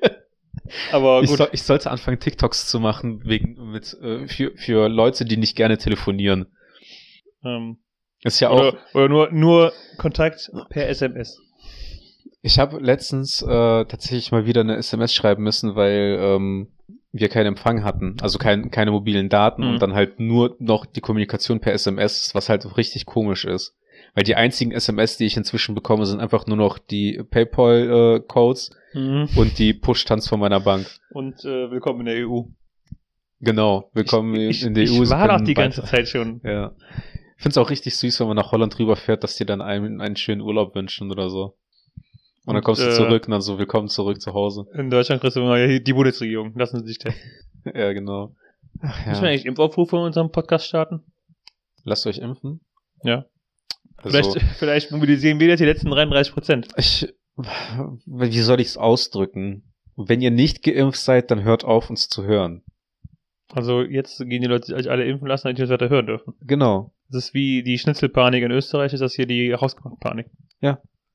Aber 0.91 1.21
Ich, 1.21 1.29
gut. 1.29 1.37
soll, 1.37 1.49
ich 1.51 1.63
sollte 1.63 1.91
anfangen, 1.91 2.19
TikToks 2.19 2.67
zu 2.67 2.79
machen, 2.79 3.21
wegen, 3.25 3.71
mit, 3.71 3.93
äh, 4.01 4.27
für, 4.27 4.51
für 4.55 4.87
Leute, 4.89 5.25
die 5.25 5.37
nicht 5.37 5.55
gerne 5.55 5.77
telefonieren. 5.77 6.47
ähm, 7.43 7.77
Ist 8.23 8.39
ja 8.39 8.49
auch, 8.49 8.57
oder 8.59 8.77
oder 8.93 9.09
nur, 9.09 9.31
nur 9.31 9.73
Kontakt 9.97 10.51
per 10.69 10.87
SMS. 10.89 11.39
ich 12.41 12.59
habe 12.59 12.79
letztens 12.79 13.41
äh, 13.41 13.47
tatsächlich 13.85 14.31
mal 14.31 14.45
wieder 14.45 14.61
eine 14.61 14.77
SMS 14.77 15.13
schreiben 15.13 15.43
müssen, 15.43 15.75
weil 15.75 16.17
ähm, 16.19 16.67
wir 17.11 17.29
keinen 17.29 17.47
Empfang 17.47 17.83
hatten, 17.83 18.17
also 18.21 18.37
kein, 18.39 18.71
keine 18.71 18.91
mobilen 18.91 19.29
Daten 19.29 19.63
Mhm. 19.63 19.69
und 19.69 19.81
dann 19.81 19.93
halt 19.93 20.19
nur 20.19 20.55
noch 20.59 20.85
die 20.85 21.01
Kommunikation 21.01 21.59
per 21.59 21.73
SMS, 21.73 22.33
was 22.33 22.49
halt 22.49 22.77
richtig 22.77 23.05
komisch 23.05 23.45
ist. 23.45 23.75
Weil 24.15 24.23
die 24.23 24.35
einzigen 24.35 24.71
SMS, 24.71 25.17
die 25.17 25.25
ich 25.25 25.35
inzwischen 25.35 25.75
bekomme, 25.75 26.05
sind 26.05 26.21
einfach 26.21 26.47
nur 26.47 26.55
noch 26.55 26.77
die 26.79 27.21
PayPal-Codes 27.29 28.71
Mhm. 28.93 29.27
und 29.35 29.59
die 29.59 29.73
Push-Tanz 29.73 30.29
von 30.29 30.39
meiner 30.39 30.61
Bank. 30.61 30.87
Und 31.11 31.43
äh, 31.43 31.69
willkommen 31.69 31.99
in 31.99 32.05
der 32.05 32.25
EU. 32.27 32.43
Genau, 33.41 33.89
willkommen 33.93 34.33
ich, 34.35 34.63
in 34.63 34.73
der 34.73 34.85
ich 34.85 34.91
EU. 34.97 35.03
Ich 35.03 35.09
war 35.09 35.27
doch 35.27 35.41
die 35.43 35.53
ganze 35.53 35.83
Zeit 35.83 36.07
schon. 36.07 36.39
Ja. 36.45 36.71
Ich 37.35 37.43
finde 37.43 37.49
es 37.49 37.57
auch 37.57 37.69
richtig 37.69 37.97
süß, 37.97 38.21
wenn 38.21 38.27
man 38.27 38.37
nach 38.37 38.53
Holland 38.53 38.79
rüberfährt, 38.79 39.21
dass 39.25 39.35
die 39.35 39.45
dann 39.45 39.59
einem 39.61 39.99
einen 39.99 40.15
schönen 40.15 40.39
Urlaub 40.39 40.73
wünschen 40.75 41.11
oder 41.11 41.29
so. 41.29 41.57
Und, 42.45 42.53
dann 42.53 42.55
Und, 42.57 42.63
kommst 42.63 42.81
du 42.81 42.87
äh, 42.87 42.91
zurück 42.91 43.25
und 43.25 43.31
dann 43.31 43.41
so, 43.41 43.59
willkommen 43.59 43.89
zurück 43.89 44.21
zu 44.21 44.33
Hause. 44.33 44.65
In 44.75 44.89
Deutschland 44.89 45.19
kriegst 45.19 45.35
du 45.35 45.41
immer 45.41 45.57
ja, 45.57 45.77
die 45.79 45.93
Bundesregierung. 45.93 46.53
Lassen 46.55 46.79
Sie 46.79 46.87
sich 46.87 46.99
testen. 46.99 47.21
Ja, 47.73 47.91
genau. 47.91 48.33
Ach, 48.79 49.05
Müssen 49.07 49.23
wir 49.23 49.29
ja. 49.29 49.33
eigentlich 49.33 49.45
Impfaufrufe 49.47 49.97
in 49.97 50.03
unserem 50.03 50.31
Podcast 50.31 50.67
starten? 50.67 51.01
Lasst 51.83 52.05
euch 52.07 52.19
impfen. 52.19 52.61
Ja. 53.03 53.25
Also, 53.97 54.09
Vielleicht, 54.09 54.41
vielleicht 54.57 54.91
mobilisieren 54.91 55.39
wir 55.39 55.47
jetzt 55.47 55.59
die 55.59 55.65
letzten 55.65 55.89
33 55.89 56.33
Prozent. 56.33 56.67
ich, 56.77 57.13
wie 57.37 58.39
soll 58.39 58.59
ich 58.59 58.67
es 58.67 58.77
ausdrücken? 58.77 59.73
Wenn 59.95 60.21
ihr 60.21 60.31
nicht 60.31 60.63
geimpft 60.63 60.99
seid, 60.99 61.31
dann 61.31 61.43
hört 61.43 61.63
auf, 61.63 61.89
uns 61.89 62.09
zu 62.09 62.23
hören. 62.23 62.63
Also 63.49 63.81
jetzt 63.81 64.17
gehen 64.19 64.41
die 64.41 64.47
Leute 64.47 64.65
sich 64.75 64.89
alle 64.89 65.05
impfen 65.05 65.27
lassen, 65.27 65.43
damit 65.47 65.57
die 65.57 65.61
uns 65.61 65.71
weiter 65.71 65.89
hören 65.89 66.07
dürfen. 66.07 66.33
Genau. 66.41 66.93
Das 67.09 67.25
ist 67.27 67.33
wie 67.33 67.63
die 67.63 67.77
Schnitzelpanik 67.77 68.43
in 68.43 68.51
Österreich, 68.51 68.91
ist 68.91 68.99
das 68.99 69.13
hier 69.13 69.27
die 69.27 69.53
Hauspanik. 69.55 70.27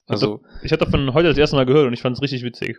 Also, 0.07 0.43
Ich 0.63 0.73
hatte 0.73 0.85
davon 0.87 1.15
heute 1.15 1.29
das 1.29 1.39
erste 1.39 1.55
Mal 1.55 1.67
gehört 1.67 1.87
und 1.87 1.93
ich 1.93 2.03
fand 2.03 2.17
es 2.17 2.23
richtig 2.23 2.43
witzig. 2.43 2.79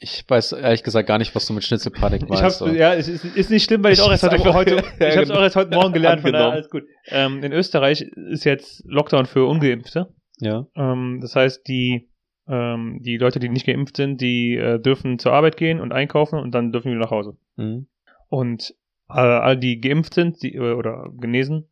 Ich 0.00 0.24
weiß 0.28 0.52
ehrlich 0.52 0.82
gesagt 0.82 1.08
gar 1.08 1.18
nicht, 1.18 1.34
was 1.34 1.46
du 1.46 1.52
mit 1.52 1.64
Schnitzelpanik 1.64 2.28
meinst. 2.28 2.42
hab's, 2.42 2.60
ja, 2.74 2.94
es 2.94 3.08
ist, 3.08 3.24
ist 3.24 3.50
nicht 3.50 3.64
schlimm, 3.64 3.82
weil 3.82 3.92
ich 3.92 3.98
Ich 3.98 4.04
auch 4.04 4.10
erst 4.10 4.22
heute, 4.24 4.54
heute, 4.54 4.76
ich 4.98 5.16
hab's 5.16 5.28
genau. 5.28 5.40
auch 5.40 5.42
erst 5.42 5.56
heute 5.56 5.74
Morgen 5.74 5.92
gelernt, 5.92 6.22
von 6.22 6.32
daher 6.32 6.52
alles 6.52 6.70
gut. 6.70 6.84
Ähm, 7.06 7.42
in 7.42 7.52
Österreich 7.52 8.02
ist 8.02 8.44
jetzt 8.44 8.82
Lockdown 8.86 9.26
für 9.26 9.46
Ungeimpfte. 9.46 10.08
ja. 10.40 10.66
Ähm, 10.76 11.18
das 11.20 11.34
heißt, 11.34 11.66
die, 11.66 12.08
ähm, 12.48 13.00
die 13.02 13.16
Leute, 13.16 13.40
die 13.40 13.48
nicht 13.48 13.66
geimpft 13.66 13.96
sind, 13.96 14.20
die 14.20 14.56
äh, 14.56 14.78
dürfen 14.80 15.18
zur 15.18 15.32
Arbeit 15.32 15.56
gehen 15.56 15.80
und 15.80 15.92
einkaufen 15.92 16.38
und 16.38 16.52
dann 16.54 16.72
dürfen 16.72 16.92
wir 16.92 16.98
nach 16.98 17.10
Hause. 17.10 17.36
Mhm. 17.56 17.88
Und 18.28 18.74
äh, 19.08 19.14
all 19.14 19.56
die 19.56 19.80
geimpft 19.80 20.14
sind 20.14 20.42
die, 20.42 20.54
äh, 20.54 20.72
oder 20.74 21.10
genesen, 21.18 21.68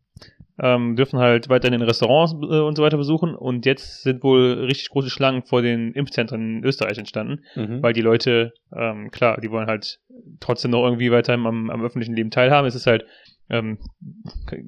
ähm, 0.59 0.97
dürfen 0.97 1.19
halt 1.19 1.49
weiterhin 1.49 1.81
in 1.81 1.87
Restaurants 1.87 2.33
äh, 2.33 2.61
und 2.61 2.77
so 2.77 2.83
weiter 2.83 2.97
besuchen. 2.97 3.35
Und 3.35 3.67
jetzt 3.67 4.03
sind 4.03 4.23
wohl 4.23 4.65
richtig 4.65 4.89
große 4.91 5.11
Schlangen 5.11 5.43
vor 5.43 5.63
den 5.63 5.93
Impfzentren 5.93 6.59
in 6.59 6.65
Österreich 6.65 6.99
entstanden, 6.99 7.43
Mhm. 7.55 7.83
weil 7.83 7.93
die 7.93 8.01
Leute, 8.03 8.53
ähm, 8.75 9.11
klar, 9.11 9.39
die 9.41 9.51
wollen 9.51 9.67
halt 9.67 10.01
trotzdem 10.41 10.71
noch 10.71 10.85
irgendwie 10.85 11.11
weiter 11.13 11.35
am, 11.35 11.47
am 11.71 11.85
öffentlichen 11.85 12.15
Leben 12.15 12.31
teilhaben. 12.31 12.67
Es 12.67 12.75
ist 12.75 12.87
halt, 12.87 13.05
ähm, 13.51 13.79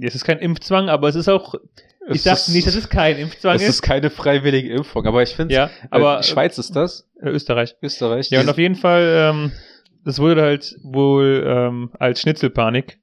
es 0.00 0.14
ist 0.14 0.24
kein 0.24 0.38
Impfzwang, 0.38 0.88
aber 0.88 1.08
es 1.08 1.14
ist 1.16 1.28
auch, 1.28 1.54
ich 2.10 2.16
Es 2.16 2.24
sag 2.24 2.34
ist- 2.34 2.48
nicht, 2.50 2.66
dass 2.66 2.74
es 2.76 2.88
kein 2.88 3.16
Impfzwang 3.18 3.56
Es 3.56 3.62
ist. 3.62 3.68
ist 3.68 3.82
keine 3.82 4.10
freiwillige 4.10 4.68
Impfung, 4.70 5.06
aber 5.06 5.22
ich 5.22 5.30
finde, 5.34 5.54
ja, 5.54 5.70
aber 5.90 6.20
äh, 6.20 6.22
Schweiz 6.22 6.56
ist 6.58 6.76
das, 6.76 7.08
äh, 7.20 7.28
Österreich. 7.30 7.76
Österreich. 7.82 8.30
Ja, 8.30 8.40
und 8.40 8.48
auf 8.48 8.58
jeden 8.58 8.76
Fall, 8.76 9.32
ähm, 9.32 9.52
das 10.04 10.18
wurde 10.20 10.42
halt 10.42 10.76
wohl 10.82 11.44
ähm, 11.46 11.90
als 11.98 12.20
Schnitzelpanik 12.22 12.98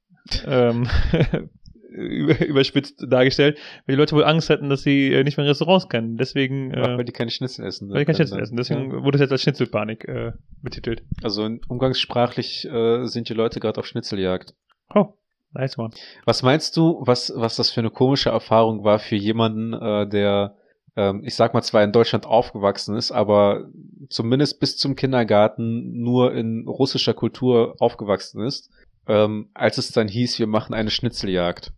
ähm, 0.48 0.88
überspitzt 2.48 3.04
dargestellt, 3.10 3.58
weil 3.86 3.96
die 3.96 4.00
Leute 4.00 4.16
wohl 4.16 4.24
Angst 4.26 4.50
hatten, 4.50 4.70
dass 4.70 4.82
sie 4.84 5.14
äh, 5.14 5.24
nicht 5.24 5.38
mehr 5.38 5.46
in 5.46 5.50
Restaurants 5.50 5.88
können. 5.90 6.18
Deswegen, 6.18 6.74
Ach, 6.76 6.88
äh, 6.90 6.98
weil 6.98 7.06
die 7.06 7.12
keine 7.12 7.32
Schnitzel 7.32 7.66
essen. 7.66 7.90
weil 7.90 8.00
die 8.00 8.06
kein 8.06 8.16
können 8.16 8.28
Schnitzel 8.28 8.36
dann. 8.36 8.44
essen. 8.44 8.58
Deswegen 8.58 8.92
Ja. 8.92 9.04
wurde 9.04 9.18
es 9.18 9.22
jetzt 9.22 9.32
als 9.32 9.42
Schnitzelpanik 9.42 10.06
äh, 10.08 10.32
betitelt. 10.62 11.04
Also 11.24 11.50
umgangssprachlich 11.68 12.66
äh, 12.66 13.06
sind 13.06 13.30
die 13.30 13.34
Leute 13.34 13.60
gerade 13.60 13.80
auf 13.80 13.86
Schnitzeljagd. 13.86 14.54
Oh, 14.94 15.14
nice 15.54 15.78
one. 15.78 15.92
Was 16.26 16.44
meinst 16.44 16.76
du, 16.78 17.02
was, 17.06 17.32
was 17.36 17.56
das 17.56 17.72
für 17.72 17.80
eine 17.82 17.90
komische 17.92 18.30
Erfahrung 18.30 18.84
war 18.84 19.00
für 19.00 19.16
jemanden, 19.16 19.74
äh, 19.74 20.08
der, 20.08 20.56
ähm, 20.96 21.22
ich 21.26 21.36
sag 21.36 21.54
mal, 21.54 21.62
zwar 21.62 21.84
in 21.84 21.92
Deutschland 21.92 22.26
aufgewachsen 22.26 22.96
ist, 22.96 23.12
aber 23.12 23.68
zumindest 24.10 24.60
bis 24.60 24.78
zum 24.78 24.96
Kindergarten 24.96 26.02
nur 26.02 26.34
in 26.34 26.66
russischer 26.68 27.14
Kultur 27.14 27.76
aufgewachsen 27.80 28.42
ist, 28.42 28.70
ähm, 29.08 29.50
als 29.54 29.78
es 29.78 29.92
dann 29.92 30.08
hieß, 30.08 30.40
wir 30.40 30.48
machen 30.48 30.74
eine 30.74 30.90
Schnitzeljagd. 30.90 31.72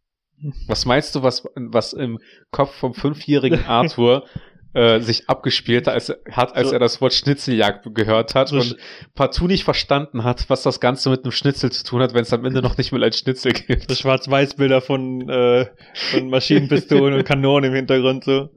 Was 0.68 0.86
meinst 0.86 1.16
du, 1.16 1.24
was, 1.24 1.44
was 1.56 1.94
im 1.94 2.20
Kopf 2.52 2.74
vom 2.76 2.94
fünfjährigen 2.94 3.66
Arthur 3.68 4.26
äh, 4.74 5.00
sich 5.00 5.28
abgespielt 5.30 5.88
als, 5.88 6.14
hat, 6.32 6.56
als 6.56 6.68
So- 6.68 6.74
er 6.74 6.80
das 6.80 7.02
Wort 7.02 7.14
Schnitzeljagd 7.14 7.88
gehört 7.96 8.36
hat 8.36 8.50
So 8.50 8.58
und 8.58 8.78
partout 9.16 9.48
nicht 9.48 9.64
verstanden 9.64 10.24
hat, 10.24 10.50
was 10.50 10.62
das 10.62 10.80
Ganze 10.80 11.10
mit 11.10 11.24
einem 11.24 11.32
Schnitzel 11.32 11.72
zu 11.72 11.84
tun 11.84 12.02
hat, 12.02 12.14
wenn 12.14 12.22
es 12.22 12.34
am 12.34 12.46
Ende 12.46 12.62
noch 12.62 12.78
nicht 12.78 12.92
mal 12.92 13.04
ein 13.04 13.14
Schnitzel 13.14 13.54
gibt. 13.54 13.90
So 13.90 13.96
Schwarz-Weiß-Bilder 13.96 14.82
von, 14.82 15.28
äh, 15.30 15.66
von 16.12 16.30
Maschinenpistolen 16.30 17.16
und 17.16 17.24
Kanonen 17.24 17.72
im 17.72 17.76
Hintergrund 17.76 18.26
so. 18.26 18.50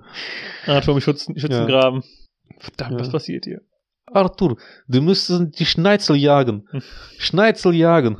Atom 0.66 0.96
im 0.96 1.00
Schützen, 1.00 1.38
Schützengraben. 1.38 2.02
Verdammt, 2.58 2.92
Ja. 2.92 2.98
was 3.00 3.10
passiert 3.10 3.46
hier? 3.46 3.62
Arthur, 4.12 4.56
du 4.88 5.00
müsstest 5.00 5.58
die 5.58 5.64
Schneizel 5.64 6.16
jagen. 6.16 6.66
Hm. 6.72 6.82
Schneizel 7.18 7.74
jagen. 7.74 8.18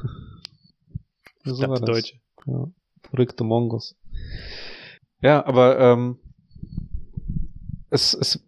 So 1.45 1.59
war 1.69 1.81
das. 1.81 1.81
Deutsche. 1.83 2.15
Ja, 2.47 2.67
verrückte 3.11 3.45
Mongos. 3.45 3.97
Ja, 5.21 5.45
aber 5.45 5.79
ähm, 5.79 6.19
es 7.91 8.15
es 8.15 8.45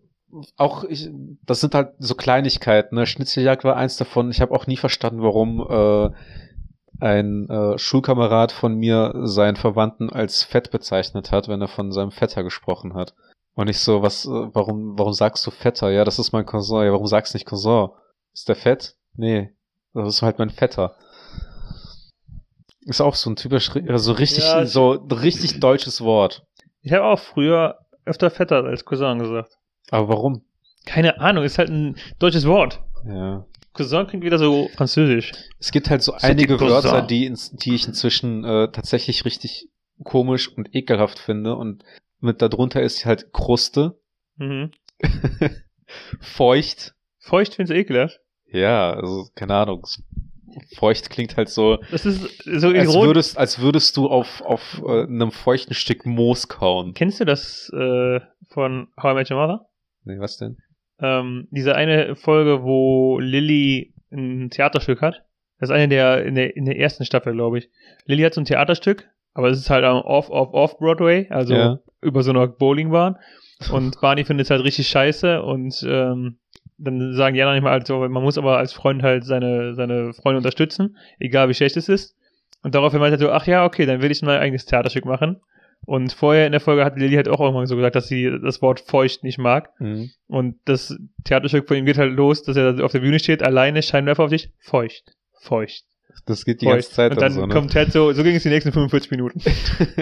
auch 0.57 0.85
ich, 0.85 1.11
das 1.45 1.61
sind 1.61 1.75
halt 1.75 1.93
so 1.99 2.15
Kleinigkeiten. 2.15 2.97
Ne? 2.97 3.07
Schnitzeljagd 3.07 3.65
war 3.65 3.77
eins 3.77 3.97
davon. 3.97 4.31
Ich 4.31 4.41
habe 4.41 4.55
auch 4.55 4.67
nie 4.67 4.79
verstanden, 4.79 5.23
warum 5.23 5.61
äh, 5.61 6.11
ein 7.01 7.51
äh, 7.51 7.79
Schulkamerad 7.79 8.53
von 8.53 8.75
mir 8.75 9.13
seinen 9.25 9.57
Verwandten 9.57 10.11
als 10.11 10.43
Fett 10.43 10.71
bezeichnet 10.71 11.33
hat, 11.33 11.49
wenn 11.49 11.61
er 11.61 11.69
von 11.69 11.93
seinem 11.93 12.13
Vetter 12.13 12.45
gesprochen 12.45 12.95
hat. 12.95 13.15
Und 13.55 13.69
ich 13.69 13.81
so, 13.81 14.03
was, 14.03 14.25
äh, 14.25 14.31
warum, 14.31 14.99
warum 14.99 15.13
sagst 15.13 15.47
du 15.47 15.51
Vetter? 15.51 15.91
Ja, 15.91 16.05
das 16.05 16.19
ist 16.19 16.33
mein 16.33 16.47
Cousin. 16.47 16.85
Ja, 16.85 16.93
warum 16.93 17.07
sagst 17.07 17.35
du 17.35 17.37
nicht 17.37 17.47
Cousin? 17.47 17.89
Ist 18.33 18.49
der 18.49 18.57
fett? 18.57 18.97
Nee, 19.15 19.53
das 19.93 20.09
ist 20.09 20.23
halt 20.23 20.39
mein 20.39 20.51
Vetter. 20.51 20.95
Ist 22.85 23.01
auch 23.01 23.15
so 23.15 23.31
ein 23.31 23.37
typisch, 23.37 23.71
so 23.95 24.13
richtig, 24.13 24.45
Ja, 24.45 24.67
so 24.67 24.91
richtig 24.93 25.61
deutsches 25.61 26.01
Wort. 26.01 26.45
Ich 26.83 26.93
habe 26.93 27.05
auch 27.05 27.19
früher 27.19 27.79
öfter 28.05 28.31
Vetter 28.31 28.65
als 28.65 28.85
Cousin 28.85 29.19
gesagt. 29.21 29.59
Aber 29.91 30.09
warum? 30.09 30.43
Keine 30.85 31.21
Ahnung, 31.21 31.45
ist 31.45 31.59
halt 31.59 31.69
ein 31.71 31.97
deutsches 32.19 32.47
Wort. 32.47 32.83
Ja. 33.07 33.47
Cousin 33.73 34.07
klingt 34.07 34.25
wieder 34.25 34.39
so 34.39 34.69
französisch. 34.77 35.33
Es 35.61 35.71
gibt 35.71 35.89
halt 35.91 36.03
so 36.03 36.13
C'est 36.15 36.25
einige 36.25 36.57
Cousin. 36.57 36.71
Wörter, 36.73 37.03
die, 37.03 37.27
ins, 37.27 37.53
die 37.53 37.75
ich 37.75 37.87
inzwischen 37.87 38.45
äh, 38.45 38.71
tatsächlich 38.73 39.25
richtig 39.25 39.69
komisch 40.03 40.49
und 40.49 40.75
ekelhaft 40.75 41.19
finde. 41.21 41.55
Und 41.55 41.85
mit 42.21 42.43
darunter 42.43 42.83
ist 42.83 43.05
halt 43.07 43.33
Kruste, 43.33 43.99
Mhm. 44.37 44.71
feucht. 46.21 46.95
Feucht 47.19 47.55
findest 47.55 47.73
du 47.73 47.79
ekelhaft. 47.79 48.21
Ja, 48.51 48.93
also 48.93 49.29
keine 49.35 49.55
Ahnung. 49.55 49.87
Feucht 50.77 51.11
klingt 51.11 51.37
halt 51.37 51.49
so, 51.49 51.79
Das 51.91 52.05
ist 52.07 52.43
so 52.45 52.69
als 52.69 52.75
ironisch. 52.85 52.95
würdest, 53.07 53.39
als 53.39 53.61
würdest 53.61 53.97
du 53.97 54.09
auf, 54.09 54.41
auf 54.43 54.83
äh, 54.87 55.03
einem 55.05 55.31
feuchten 55.33 55.75
Stück 55.75 56.07
Moos 56.07 56.49
kauen. 56.49 56.95
Kennst 56.95 57.21
du 57.21 57.25
das 57.25 57.71
äh, 57.75 58.21
von 58.49 58.89
How 59.03 59.13
I 59.13 59.15
Met 59.15 59.31
Your 59.31 59.39
Mother? 59.39 59.67
Nee, 60.05 60.19
was 60.19 60.37
denn? 60.39 60.57
Ähm, 61.01 61.49
diese 61.51 61.75
eine 61.75 62.15
Folge, 62.17 62.63
wo 62.63 63.19
Lilly 63.19 63.95
ein 64.13 64.51
Theaterstück 64.51 65.01
hat. 65.01 65.25
Das 65.59 65.69
ist 65.71 65.75
eine 65.75 65.89
der 65.89 66.25
in 66.25 66.35
der 66.35 66.57
in 66.57 66.65
der 66.65 66.79
ersten 66.79 67.05
Staffel, 67.05 67.33
glaube 67.35 67.59
ich. 67.59 67.71
Lilly 68.07 68.23
hat 68.23 68.35
so 68.35 68.41
ein 68.41 68.45
Theaterstück, 68.45 69.09
aber 69.33 69.49
es 69.49 69.59
ist 69.59 69.71
halt 69.71 69.85
am 69.85 69.99
Off 70.03 70.29
Off 70.31 70.53
Off 70.53 70.79
Broadway, 70.79 71.29
also 71.31 71.55
Ja. 71.55 71.79
über 72.01 72.23
so 72.23 72.31
einer 72.31 72.47
Bowlingbahn. 72.49 73.17
und 73.73 74.01
Barney 74.01 74.25
findet 74.25 74.47
es 74.47 74.51
halt 74.51 74.65
richtig 74.65 74.89
scheiße 74.89 75.41
und 75.43 75.85
ähm, 75.89 76.39
dann 76.79 77.15
sagen 77.15 77.35
die 77.35 77.43
anderen 77.43 77.57
nicht 77.57 77.65
mal 77.65 77.73
halt 77.73 77.87
so, 77.87 77.99
man 78.01 78.23
muss 78.23 78.39
aber 78.39 78.59
als 78.59 78.73
Freund 78.73 79.03
halt 79.03 79.25
seine, 79.25 79.75
seine 79.75 80.13
Freunde 80.15 80.39
unterstützen, 80.39 80.97
egal 81.19 81.49
wie 81.49 81.55
schlecht 81.55 81.77
es 81.77 81.89
ist. 81.89 82.17
Und 82.63 82.75
daraufhin 82.75 83.01
meint 83.01 83.13
er 83.13 83.19
so, 83.19 83.31
ach 83.31 83.47
ja, 83.47 83.65
okay, 83.65 83.87
dann 83.87 84.03
will 84.03 84.11
ich 84.11 84.23
mein 84.23 84.41
eigenes 84.41 84.67
Theaterstück 84.67 85.05
machen. 85.05 85.41
Und 85.85 86.13
vorher 86.13 86.47
in 86.47 86.53
der 86.53 86.61
Folge 86.61 86.85
hat 86.85 86.97
Lilly 86.97 87.17
halt 87.17 87.29
auch 87.29 87.41
irgendwann 87.41 87.67
so 87.67 87.75
gesagt, 87.75 87.97
dass 87.97 88.07
sie 88.07 88.31
das 88.43 88.63
Wort 88.63 88.81
feucht 88.81 89.25
nicht 89.25 89.39
mag. 89.39 89.71
Mhm. 89.81 90.11
Und 90.29 90.57
das 90.65 90.97
Theaterstück 91.25 91.67
von 91.67 91.77
ihm 91.77 91.87
geht 91.87 91.99
halt 91.99 92.13
los, 92.13 92.45
dass 92.45 92.57
er 92.57 92.85
auf 92.85 92.93
der 92.93 93.01
Bühne 93.01 93.19
steht, 93.19 93.43
alleine, 93.43 93.83
Scheinwerfer 93.83 94.25
auf 94.25 94.31
sich, 94.31 94.51
feucht, 94.61 95.17
feucht, 95.41 95.85
Das 96.25 96.45
geht 96.45 96.61
die 96.61 96.67
feucht. 96.67 96.77
ganze 96.77 96.91
Zeit 96.93 97.13
Und 97.13 97.21
dann 97.21 97.33
so, 97.33 97.47
ne? 97.47 97.53
kommt 97.53 97.75
halt 97.75 97.91
so, 97.91 98.13
so 98.13 98.23
ging 98.23 98.37
es 98.37 98.45
die 98.45 98.49
nächsten 98.49 98.73
45 98.73 99.11
Minuten. 99.11 99.41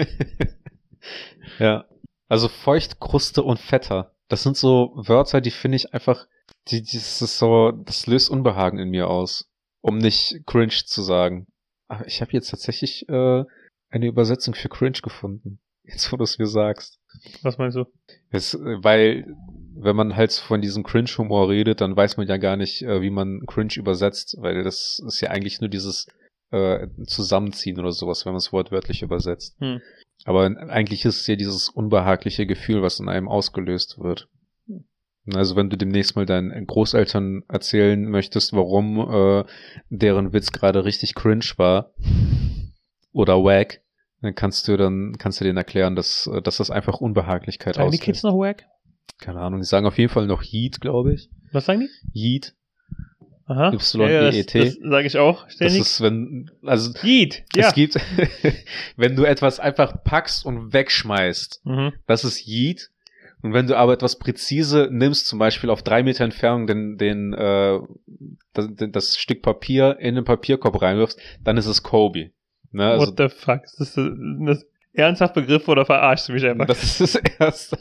ja. 1.59 1.85
Also 2.27 2.47
feucht, 2.47 2.99
Kruste 2.99 3.41
und 3.41 3.59
fetter. 3.59 4.11
Das 4.29 4.43
sind 4.43 4.55
so 4.55 4.93
Wörter, 4.95 5.41
die 5.41 5.51
finde 5.51 5.77
ich 5.77 5.93
einfach, 5.93 6.27
die, 6.67 6.81
das 6.81 7.21
ist 7.21 7.37
so, 7.37 7.71
das 7.71 8.07
löst 8.07 8.29
Unbehagen 8.29 8.79
in 8.79 8.89
mir 8.89 9.09
aus. 9.09 9.49
Um 9.81 9.97
nicht 9.97 10.41
cringe 10.45 10.69
zu 10.85 11.01
sagen. 11.01 11.47
Aber 11.87 12.05
ich 12.07 12.21
habe 12.21 12.31
jetzt 12.33 12.49
tatsächlich 12.49 13.07
äh, 13.09 13.43
eine 13.89 14.07
Übersetzung 14.07 14.53
für 14.53 14.69
cringe 14.69 14.99
gefunden. 15.01 15.59
Jetzt, 15.83 16.11
wo 16.11 16.17
du 16.17 16.23
es 16.23 16.37
mir 16.37 16.47
sagst. 16.47 16.99
Was 17.41 17.57
meinst 17.57 17.75
du? 17.75 17.85
Es, 18.29 18.57
weil, 18.59 19.25
wenn 19.75 19.95
man 19.95 20.15
halt 20.15 20.31
von 20.33 20.61
diesem 20.61 20.83
Cringe-Humor 20.83 21.49
redet, 21.49 21.81
dann 21.81 21.95
weiß 21.95 22.17
man 22.17 22.27
ja 22.27 22.37
gar 22.37 22.55
nicht, 22.55 22.83
äh, 22.83 23.01
wie 23.01 23.09
man 23.09 23.41
Cringe 23.47 23.73
übersetzt, 23.75 24.35
weil 24.39 24.63
das 24.63 25.01
ist 25.05 25.21
ja 25.21 25.31
eigentlich 25.31 25.59
nur 25.59 25.69
dieses 25.69 26.07
äh, 26.51 26.87
Zusammenziehen 27.07 27.79
oder 27.79 27.91
sowas, 27.91 28.25
wenn 28.25 28.33
man 28.33 28.37
es 28.39 28.53
wortwörtlich 28.53 29.01
übersetzt. 29.01 29.59
Hm. 29.59 29.81
Aber 30.23 30.45
eigentlich 30.69 31.03
ist 31.05 31.21
es 31.21 31.27
ja 31.27 31.35
dieses 31.35 31.69
unbehagliche 31.69 32.45
Gefühl, 32.45 32.83
was 32.83 32.99
in 32.99 33.09
einem 33.09 33.27
ausgelöst 33.27 33.97
wird. 33.97 34.29
Also 35.33 35.55
wenn 35.55 35.69
du 35.69 35.77
demnächst 35.77 36.15
mal 36.15 36.25
deinen 36.25 36.65
Großeltern 36.65 37.43
erzählen 37.47 38.09
möchtest, 38.09 38.53
warum 38.53 38.99
äh, 38.99 39.43
deren 39.89 40.33
Witz 40.33 40.51
gerade 40.51 40.83
richtig 40.83 41.13
cringe 41.15 41.45
war 41.57 41.93
oder 43.13 43.43
wack, 43.43 43.81
dann 44.21 44.35
kannst 44.35 44.67
du 44.67 44.77
dann 44.77 45.15
kannst 45.19 45.39
du 45.39 45.43
denen 45.45 45.57
erklären, 45.57 45.95
dass 45.95 46.27
äh, 46.27 46.41
dass 46.41 46.57
das 46.57 46.71
einfach 46.71 46.99
Unbehaglichkeit 47.01 47.75
Sagen 47.75 47.91
die. 47.91 47.97
Kids 47.99 48.23
noch 48.23 48.37
wack? 48.37 48.65
Keine 49.19 49.39
Ahnung, 49.41 49.59
die 49.59 49.65
sagen 49.65 49.85
auf 49.85 49.97
jeden 49.97 50.11
Fall 50.11 50.25
noch 50.25 50.41
Yeet, 50.43 50.81
glaube 50.81 51.13
ich. 51.13 51.29
Was 51.51 51.65
sagen 51.65 51.87
die? 52.13 52.19
Yeet. 52.19 52.55
Aha. 53.45 53.73
Y-E-E-T. 53.73 54.57
Ja, 54.59 54.63
das, 54.65 54.77
das 54.79 54.89
sage 54.89 55.07
ich 55.07 55.17
auch 55.17 55.43
Das 55.43 55.53
ständig. 55.55 55.79
ist, 55.81 56.01
wenn, 56.01 56.49
also 56.63 56.91
Yeet, 57.03 57.43
ja. 57.55 57.67
es 57.67 57.73
gibt, 57.73 57.95
wenn 58.95 59.15
du 59.17 59.25
etwas 59.25 59.59
einfach 59.59 60.03
packst 60.03 60.45
und 60.45 60.71
wegschmeißt, 60.73 61.61
Mhm. 61.65 61.91
das 62.07 62.23
ist 62.23 62.47
Yeet. 62.47 62.90
Und 63.41 63.53
wenn 63.53 63.67
du 63.67 63.75
aber 63.75 63.93
etwas 63.93 64.19
präzise 64.19 64.89
nimmst, 64.91 65.27
zum 65.27 65.39
Beispiel 65.39 65.69
auf 65.69 65.81
drei 65.81 66.03
Meter 66.03 66.23
Entfernung 66.23 66.67
den, 66.67 66.97
den, 66.97 67.33
äh, 67.33 67.79
das, 68.53 68.67
das 68.77 69.17
Stück 69.17 69.41
Papier 69.41 69.97
in 69.99 70.15
den 70.15 70.25
Papierkorb 70.25 70.81
reinwirfst, 70.81 71.19
dann 71.43 71.57
ist 71.57 71.65
es 71.65 71.81
Kobe. 71.81 72.31
Ne? 72.71 72.85
Also, 72.85 73.07
What 73.07 73.17
the 73.17 73.29
fuck? 73.35 73.63
Ist 73.63 73.79
das, 73.79 73.95
das 73.95 74.65
ernsthaft 74.93 75.33
Begriff 75.33 75.67
oder 75.67 75.85
verarschst 75.85 76.29
du 76.29 76.33
mich 76.33 76.45
einfach? 76.45 76.67
das 76.67 76.83
ist 76.83 77.15
das 77.15 77.21
Erste. 77.39 77.77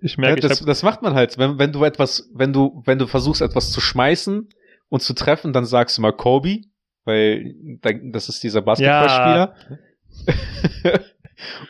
ich 0.00 0.16
Ja, 0.16 0.20
merke, 0.20 0.40
das, 0.40 0.60
ich 0.60 0.66
das 0.66 0.82
macht 0.82 1.02
man 1.02 1.14
halt. 1.14 1.36
Wenn, 1.38 1.58
wenn 1.58 1.72
du 1.72 1.84
etwas, 1.84 2.30
wenn 2.34 2.52
du, 2.52 2.82
wenn 2.84 2.98
du 2.98 3.06
versuchst, 3.06 3.42
etwas 3.42 3.72
zu 3.72 3.80
schmeißen 3.80 4.48
und 4.88 5.02
zu 5.02 5.14
treffen, 5.14 5.52
dann 5.52 5.64
sagst 5.64 5.98
du 5.98 6.02
mal 6.02 6.12
Kobe, 6.12 6.62
weil 7.04 7.54
das 7.80 8.28
ist 8.28 8.42
dieser 8.42 8.62
Basketballspieler. 8.62 9.54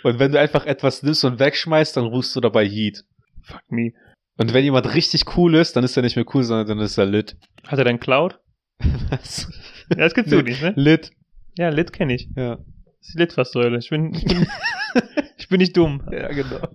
und 0.02 0.18
wenn 0.18 0.32
du 0.32 0.38
einfach 0.40 0.66
etwas 0.66 1.02
nimmst 1.02 1.24
und 1.24 1.38
wegschmeißt, 1.38 1.96
dann 1.96 2.04
rufst 2.04 2.34
du 2.36 2.40
dabei 2.40 2.66
Heat. 2.66 3.04
fuck 3.42 3.62
me. 3.68 3.92
Und 4.38 4.54
wenn 4.54 4.64
jemand 4.64 4.94
richtig 4.94 5.36
cool 5.36 5.54
ist, 5.54 5.76
dann 5.76 5.84
ist 5.84 5.96
er 5.96 6.02
nicht 6.02 6.16
mehr 6.16 6.24
cool, 6.34 6.42
sondern 6.42 6.66
dann 6.66 6.78
ist 6.80 6.96
er 6.98 7.06
lit. 7.06 7.36
Hat 7.66 7.78
er 7.78 7.84
denn 7.84 8.00
Cloud? 8.00 8.38
Was? 9.10 9.48
Ja, 9.90 9.96
das 9.96 10.14
gibt's 10.14 10.30
so 10.30 10.40
nicht, 10.40 10.62
ne? 10.62 10.72
lit. 10.76 11.10
Ja, 11.58 11.68
Lit 11.68 11.92
kenne 11.92 12.14
ich. 12.14 12.28
Ja. 12.34 12.56
Das 12.56 13.08
ist 13.08 13.14
die 13.14 13.18
Litfaßsäule. 13.18 13.78
Ich 13.78 13.90
bin, 13.90 14.14
ich 14.14 14.24
bin, 14.24 14.46
ich 15.38 15.48
bin 15.48 15.58
nicht 15.58 15.76
dumm. 15.76 16.02
Ja, 16.10 16.28
genau. 16.28 16.66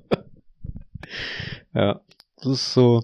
ja. 1.73 2.01
Das 2.37 2.47
ist 2.47 2.73
so. 2.73 3.03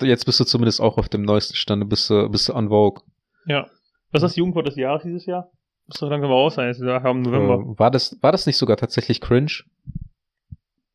Jetzt 0.00 0.26
bist 0.26 0.40
du 0.40 0.44
zumindest 0.44 0.80
auch 0.80 0.98
auf 0.98 1.08
dem 1.08 1.22
neuesten 1.22 1.54
Stand, 1.54 1.88
bist 1.88 2.10
du, 2.10 2.28
bist 2.28 2.48
du 2.48 2.54
on 2.54 2.68
Vogue. 2.68 3.02
Ja. 3.46 3.66
Was 4.10 4.22
ist 4.22 4.30
das 4.30 4.36
Jugendwort 4.36 4.66
des 4.66 4.76
Jahres 4.76 5.04
dieses 5.04 5.26
Jahr? 5.26 5.52
Muss 5.86 5.98
doch 6.00 6.08
langsam 6.08 6.30
raus 6.30 6.54
sein. 6.54 6.70
Ist 6.70 6.80
ja 6.80 6.96
im 7.10 7.22
November. 7.22 7.54
Äh, 7.54 7.78
war 7.78 7.90
das, 7.90 8.16
war 8.22 8.32
das 8.32 8.46
nicht 8.46 8.56
sogar 8.56 8.76
tatsächlich 8.76 9.20
cringe? 9.20 9.64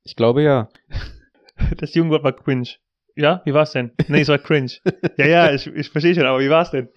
Ich 0.03 0.15
glaube 0.15 0.43
ja. 0.43 0.69
Das 1.77 1.93
Jugendwort 1.93 2.23
war 2.23 2.31
cringe. 2.31 2.69
Ja? 3.17 3.41
Wie 3.43 3.53
war's 3.53 3.73
denn? 3.73 3.91
Nee, 4.07 4.21
es 4.21 4.29
war 4.29 4.37
cringe. 4.37 4.71
ja, 5.17 5.27
ja, 5.27 5.53
ich, 5.53 5.67
ich 5.67 5.89
verstehe 5.89 6.15
schon, 6.15 6.25
aber 6.25 6.39
wie 6.39 6.49
war's 6.49 6.71
denn? 6.71 6.87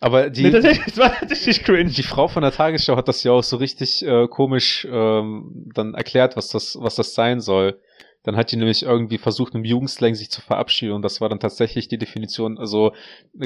Aber 0.00 0.28
die, 0.28 0.42
nee, 0.42 0.80
es 0.86 0.98
war 0.98 1.14
tatsächlich 1.18 1.64
cringe. 1.64 1.90
die 1.90 2.02
Frau 2.02 2.28
von 2.28 2.42
der 2.42 2.52
Tagesschau 2.52 2.94
hat 2.96 3.08
das 3.08 3.24
ja 3.24 3.32
auch 3.32 3.42
so 3.42 3.56
richtig 3.56 4.06
äh, 4.06 4.28
komisch 4.28 4.86
ähm, 4.90 5.70
dann 5.74 5.94
erklärt, 5.94 6.36
was 6.36 6.48
das, 6.48 6.76
was 6.78 6.94
das 6.96 7.14
sein 7.14 7.40
soll. 7.40 7.80
Dann 8.22 8.36
hat 8.36 8.52
die 8.52 8.56
nämlich 8.56 8.82
irgendwie 8.82 9.16
versucht, 9.16 9.54
im 9.54 9.64
Jugendslang 9.64 10.14
sich 10.14 10.30
zu 10.30 10.42
verabschieden 10.42 10.92
und 10.92 11.02
das 11.02 11.22
war 11.22 11.30
dann 11.30 11.40
tatsächlich 11.40 11.88
die 11.88 11.96
Definition, 11.96 12.58
also 12.58 12.92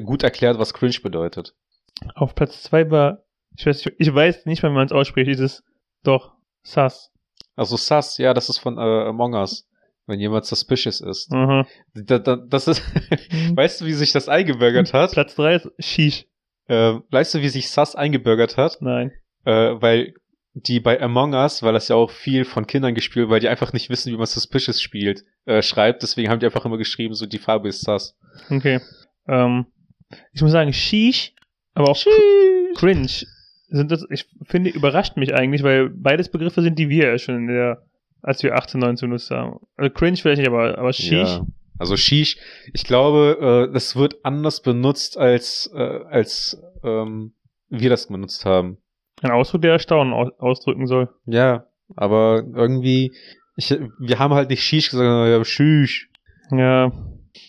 gut 0.05 0.25
erklärt, 0.25 0.59
was 0.59 0.75
cringe 0.75 0.99
bedeutet. 1.01 1.55
Auf 2.17 2.35
Platz 2.35 2.63
zwei 2.65 2.91
war, 2.91 3.23
ich 3.57 3.67
weiß, 3.67 3.91
ich 3.99 4.15
weiß 4.15 4.47
nicht 4.47 4.63
mal, 4.63 4.71
wie 4.71 4.75
man 4.75 4.87
es 4.87 4.93
ausspricht, 4.93 5.29
dieses, 5.29 5.65
doch, 6.05 6.35
Sass. 6.63 7.11
Also 7.57 7.77
Sus, 7.77 8.19
ja, 8.19 8.35
das 8.35 8.49
ist 8.49 8.59
von 8.59 8.79
äh, 8.79 9.09
Among 9.09 9.35
Us, 9.35 9.69
wenn 10.07 10.21
jemand 10.21 10.45
suspicious 10.45 11.01
ist. 11.01 11.33
Mhm. 11.33 11.65
Da, 11.95 12.19
da, 12.19 12.37
das 12.37 12.69
ist, 12.69 12.83
weißt 13.55 13.81
du, 13.81 13.87
wie 13.87 13.93
sich 13.93 14.13
das 14.13 14.29
eingebürgert 14.29 14.93
hat? 14.93 15.13
Platz 15.13 15.35
drei 15.35 15.57
ist 15.57 15.71
Shish. 15.79 16.27
Äh, 16.67 17.01
weißt 17.11 17.35
du, 17.35 17.41
wie 17.41 17.49
sich 17.49 17.71
Sus 17.71 17.95
eingebürgert 17.95 18.57
hat? 18.57 18.79
Nein. 18.81 19.13
Äh, 19.45 19.81
weil 19.81 20.15
die 20.55 20.81
bei 20.81 21.01
Among 21.01 21.35
Us, 21.35 21.63
weil 21.63 21.73
das 21.73 21.89
ja 21.89 21.97
auch 21.97 22.11
viel 22.11 22.45
von 22.45 22.67
Kindern 22.67 22.95
gespielt, 22.95 23.29
weil 23.29 23.41
die 23.41 23.49
einfach 23.49 23.73
nicht 23.73 23.91
wissen, 23.91 24.13
wie 24.13 24.17
man 24.17 24.27
Suspicious 24.27 24.81
spielt, 24.81 25.25
äh, 25.47 25.63
schreibt. 25.63 26.03
Deswegen 26.03 26.31
haben 26.31 26.41
die 26.41 26.47
einfach 26.47 26.65
immer 26.65 26.79
geschrieben, 26.79 27.15
so 27.15 27.27
die 27.27 27.39
Farbe 27.39 27.69
ist 27.69 27.83
Sus. 27.83 28.17
Okay. 28.51 28.81
Ähm, 29.27 29.67
ich 30.33 30.43
muss 30.43 30.53
sagen, 30.53 30.73
Shish, 30.73 31.35
aber 31.75 31.91
auch 31.91 32.05
Cringe 32.77 33.09
sind 33.69 33.91
das, 33.91 34.05
ich 34.11 34.27
finde, 34.45 34.71
überrascht 34.71 35.17
mich 35.17 35.35
eigentlich, 35.35 35.63
weil 35.63 35.91
beides 35.91 36.31
Begriffe 36.31 36.63
sind, 36.63 36.79
die 36.79 36.89
wir 36.89 37.09
ja 37.09 37.19
schon 37.19 37.37
in 37.37 37.47
der, 37.49 37.83
als 38.23 38.43
wir 38.43 38.55
18, 38.57 38.81
19 38.81 39.09
benutzt 39.09 39.31
haben. 39.31 39.61
Also 39.77 39.93
Cringe 39.93 40.17
vielleicht 40.17 40.39
nicht, 40.39 40.49
aber, 40.49 40.79
aber 40.79 40.93
Shish. 40.93 41.13
Ja. 41.13 41.47
Also 41.79 41.97
Shish, 41.97 42.39
ich 42.73 42.85
glaube, 42.85 43.69
äh, 43.69 43.73
das 43.73 43.95
wird 43.95 44.25
anders 44.25 44.63
benutzt, 44.63 45.17
als, 45.17 45.71
äh, 45.75 45.79
als 45.79 46.61
ähm, 46.83 47.33
wir 47.69 47.91
das 47.91 48.09
benutzt 48.09 48.45
haben. 48.45 48.79
Ein 49.23 49.31
Ausdruck, 49.31 49.63
der 49.63 49.73
Erstaunen 49.73 50.13
aus 50.13 50.31
ausdrücken 50.39 50.87
soll. 50.87 51.09
Ja, 51.27 51.67
aber 51.97 52.45
irgendwie, 52.55 53.13
ich, 53.57 53.77
wir 53.99 54.19
haben 54.19 54.35
halt 54.35 54.51
nicht 54.51 54.63
Shish 54.63 54.91
gesagt, 54.91 55.07
sondern 55.07 55.31
ja, 55.31 55.45
Shish. 55.45 56.11
Ja. 56.51 56.93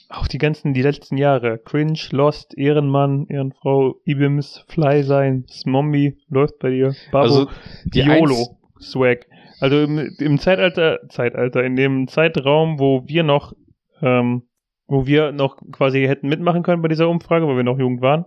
Auch 0.10 0.28
die 0.28 0.40
ganzen, 0.40 0.74
die 0.74 0.82
letzten 0.82 1.18
Jahre. 1.18 1.60
Cringe, 1.60 2.00
Lost, 2.10 2.58
Ehrenmann, 2.58 3.28
Ehrenfrau, 3.28 3.96
Ibims, 4.06 4.66
Fly 4.68 5.04
sein, 5.04 5.46
Smombi, 5.48 6.18
läuft 6.30 6.58
bei 6.58 6.72
dir. 6.72 6.96
Babo, 7.12 7.24
Also 7.24 7.48
die 7.86 8.02
YOLO, 8.02 8.58
Swag. 8.82 9.28
Also 9.60 9.82
im, 9.82 10.00
im 10.18 10.40
Zeitalter, 10.40 11.00
Zeitalter, 11.10 11.64
in 11.64 11.76
dem 11.76 12.08
Zeitraum, 12.08 12.80
wo 12.80 13.08
wir 13.08 13.22
noch, 13.22 13.54
ähm, 14.02 14.48
wo 14.88 15.06
wir 15.06 15.32
noch 15.32 15.58
quasi 15.72 16.06
hätten 16.06 16.28
mitmachen 16.28 16.64
können 16.64 16.82
bei 16.82 16.88
dieser 16.88 17.08
Umfrage, 17.08 17.48
weil 17.48 17.58
wir 17.58 17.64
noch 17.64 17.78
jung 17.78 18.02
waren, 18.02 18.26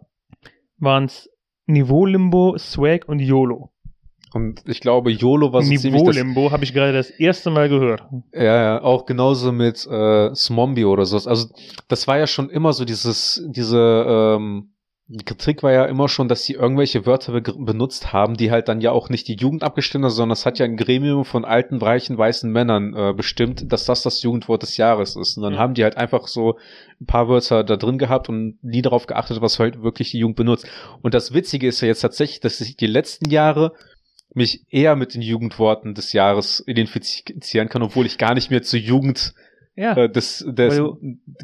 waren 0.79 1.05
es 1.05 1.29
Niveau-Limbo, 1.67 2.57
Swag 2.59 3.09
und 3.09 3.19
YOLO. 3.19 3.72
Und 4.35 4.63
ich 4.67 4.81
glaube, 4.81 5.11
YOLO 5.11 5.53
war 5.53 5.63
so 5.63 5.69
ziemlich 5.69 6.03
das, 6.03 6.17
Niveau-Limbo 6.17 6.51
habe 6.51 6.65
ich 6.65 6.73
gerade 6.73 6.93
das 6.93 7.11
erste 7.11 7.51
Mal 7.51 7.69
gehört. 7.69 8.03
Ja, 8.33 8.43
ja, 8.43 8.83
auch 8.83 9.07
genauso 9.07 9.53
mit 9.53 9.87
äh, 9.87 10.35
Smombie 10.35 10.85
oder 10.85 11.05
sowas. 11.05 11.27
Also 11.27 11.49
das 11.89 12.07
war 12.09 12.19
ja 12.19 12.27
schon 12.27 12.49
immer 12.51 12.73
so 12.73 12.85
dieses, 12.85 13.45
diese, 13.49 13.79
ähm, 14.39 14.69
die 15.09 15.25
Kritik 15.25 15.63
war 15.63 15.73
ja 15.73 15.85
immer 15.85 16.09
schon, 16.09 16.29
dass 16.29 16.45
sie 16.45 16.55
irgendwelche 16.55 17.05
Wörter 17.05 17.33
be 17.39 17.43
benutzt 17.43 18.15
haben, 18.15 18.35
die 18.35 18.51
halt 18.51 18.69
dann 18.69 18.81
ja 18.81 18.93
auch 18.93 19.11
nicht 19.11 19.29
die 19.29 19.35
Jugend 19.35 19.63
abgestimmt 19.63 20.05
haben, 20.05 20.11
sondern 20.13 20.33
es 20.33 20.47
hat 20.47 20.59
ja 20.59 20.65
ein 20.65 20.79
Gremium 20.79 21.27
von 21.27 21.45
alten, 21.45 21.77
reichen, 21.77 22.17
weißen 22.17 22.51
Männern 22.51 22.95
äh, 22.95 23.13
bestimmt, 23.13 23.71
dass 23.71 23.85
das 23.85 24.03
das 24.03 24.23
Jugendwort 24.23 24.63
des 24.63 24.79
Jahres 24.79 25.17
ist. 25.17 25.37
Und 25.37 25.43
dann 25.43 25.55
Ja. 25.55 25.59
haben 25.59 25.75
die 25.75 25.85
halt 25.85 25.99
einfach 25.99 26.29
so 26.29 26.57
ein 26.99 27.05
paar 27.07 27.29
Wörter 27.29 27.63
da 27.65 27.77
drin 27.77 27.99
gehabt 27.99 28.31
und 28.31 28.57
nie 28.63 28.81
darauf 28.81 29.07
geachtet, 29.07 29.43
was 29.43 29.59
halt 29.59 29.83
wirklich 29.83 30.13
die 30.13 30.19
Jugend 30.19 30.37
benutzt. 30.37 30.67
Und 31.03 31.13
das 31.13 31.35
Witzige 31.35 31.67
ist 31.67 31.83
ja 31.83 31.89
jetzt 31.89 32.01
tatsächlich, 32.01 32.41
dass 32.41 32.63
ich 32.63 32.77
die 32.77 32.87
letzten 32.87 33.29
Jahre 33.29 33.73
mich 34.35 34.65
eher 34.71 34.97
mit 34.97 35.15
den 35.15 35.23
Jugendworten 35.23 35.95
des 35.95 36.13
Jahres 36.13 36.63
identifizieren 36.67 37.69
kann, 37.69 37.83
obwohl 37.83 38.07
ich 38.07 38.19
gar 38.19 38.35
nicht 38.35 38.51
mehr 38.51 38.63
zur 38.63 38.81
Jugend 38.81 39.35
Ja. 39.77 39.97
äh, 39.97 40.09
des, 40.11 40.45
des 40.49 40.81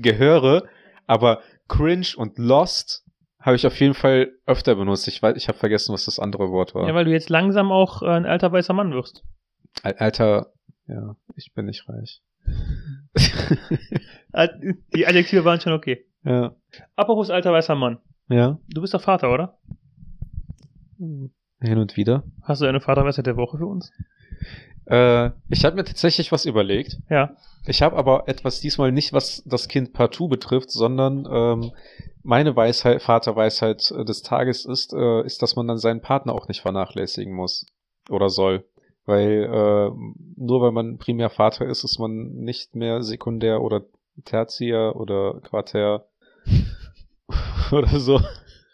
gehöre. 0.00 0.64
Aber 1.06 1.40
Cringe 1.68 2.06
und 2.16 2.38
Lost 2.38 3.04
habe 3.40 3.56
ich 3.56 3.66
auf 3.66 3.78
jeden 3.80 3.94
Fall 3.94 4.32
öfter 4.46 4.74
benutzt. 4.74 5.06
Ich 5.08 5.22
weiß, 5.22 5.36
ich 5.36 5.48
habe 5.48 5.58
vergessen, 5.58 5.92
was 5.92 6.04
das 6.06 6.18
andere 6.18 6.50
Wort 6.50 6.74
war. 6.74 6.86
ja, 6.88 6.94
weil 6.94 7.04
du 7.04 7.12
jetzt 7.12 7.30
langsam 7.30 7.70
auch 7.72 8.02
äh, 8.02 8.06
ein 8.08 8.26
alter 8.26 8.50
weißer 8.52 8.72
Mann 8.74 8.92
wirst. 8.92 9.22
Al- 9.82 9.94
Alter, 9.98 10.52
Ja, 10.86 11.14
ich 11.36 11.52
bin 11.54 11.66
nicht 11.66 11.88
reich. 11.88 12.20
Die 14.94 15.06
Adjektive 15.06 15.44
waren 15.44 15.60
schon 15.60 15.72
okay. 15.72 16.04
ja. 16.24 16.54
Apropos 16.96 17.30
alter 17.30 17.52
weißer 17.52 17.74
Mann. 17.74 17.98
Ja. 18.28 18.58
Du 18.68 18.80
bist 18.80 18.92
doch 18.94 19.00
Vater, 19.02 19.32
oder? 19.32 19.58
Hin 21.60 21.78
und 21.78 21.96
wieder. 21.96 22.22
Hast 22.42 22.62
du 22.62 22.66
eine 22.66 22.80
Vaterweisheit 22.80 23.26
der 23.26 23.36
Woche 23.36 23.58
für 23.58 23.66
uns? 23.66 23.92
Äh, 24.86 25.30
ich 25.48 25.64
habe 25.64 25.76
mir 25.76 25.84
tatsächlich 25.84 26.32
was 26.32 26.46
überlegt. 26.46 26.98
Ja. 27.10 27.36
Ich 27.66 27.82
habe 27.82 27.96
aber 27.96 28.28
etwas 28.28 28.60
diesmal 28.60 28.92
nicht, 28.92 29.12
was 29.12 29.42
das 29.44 29.68
Kind 29.68 29.92
partout 29.92 30.28
betrifft, 30.28 30.70
sondern 30.70 31.26
ähm, 31.30 31.72
meine 32.22 32.56
Weisheit, 32.56 33.02
Vaterweisheit 33.02 33.90
äh, 33.90 34.04
des 34.04 34.22
Tages 34.22 34.64
ist, 34.64 34.92
äh, 34.94 35.24
ist, 35.24 35.42
dass 35.42 35.56
man 35.56 35.66
dann 35.66 35.78
seinen 35.78 36.00
Partner 36.00 36.32
auch 36.32 36.48
nicht 36.48 36.60
vernachlässigen 36.60 37.34
muss 37.34 37.66
oder 38.08 38.30
soll. 38.30 38.64
Weil 39.04 39.44
äh, 39.44 39.90
nur 40.36 40.62
weil 40.62 40.72
man 40.72 40.98
primär 40.98 41.30
Vater 41.30 41.66
ist, 41.66 41.84
ist 41.84 41.98
man 41.98 42.34
nicht 42.34 42.74
mehr 42.74 43.02
sekundär 43.02 43.62
oder 43.62 43.82
tertiär 44.24 44.96
oder 44.96 45.40
quartär 45.42 46.06
oder 47.72 47.98
so. 47.98 48.20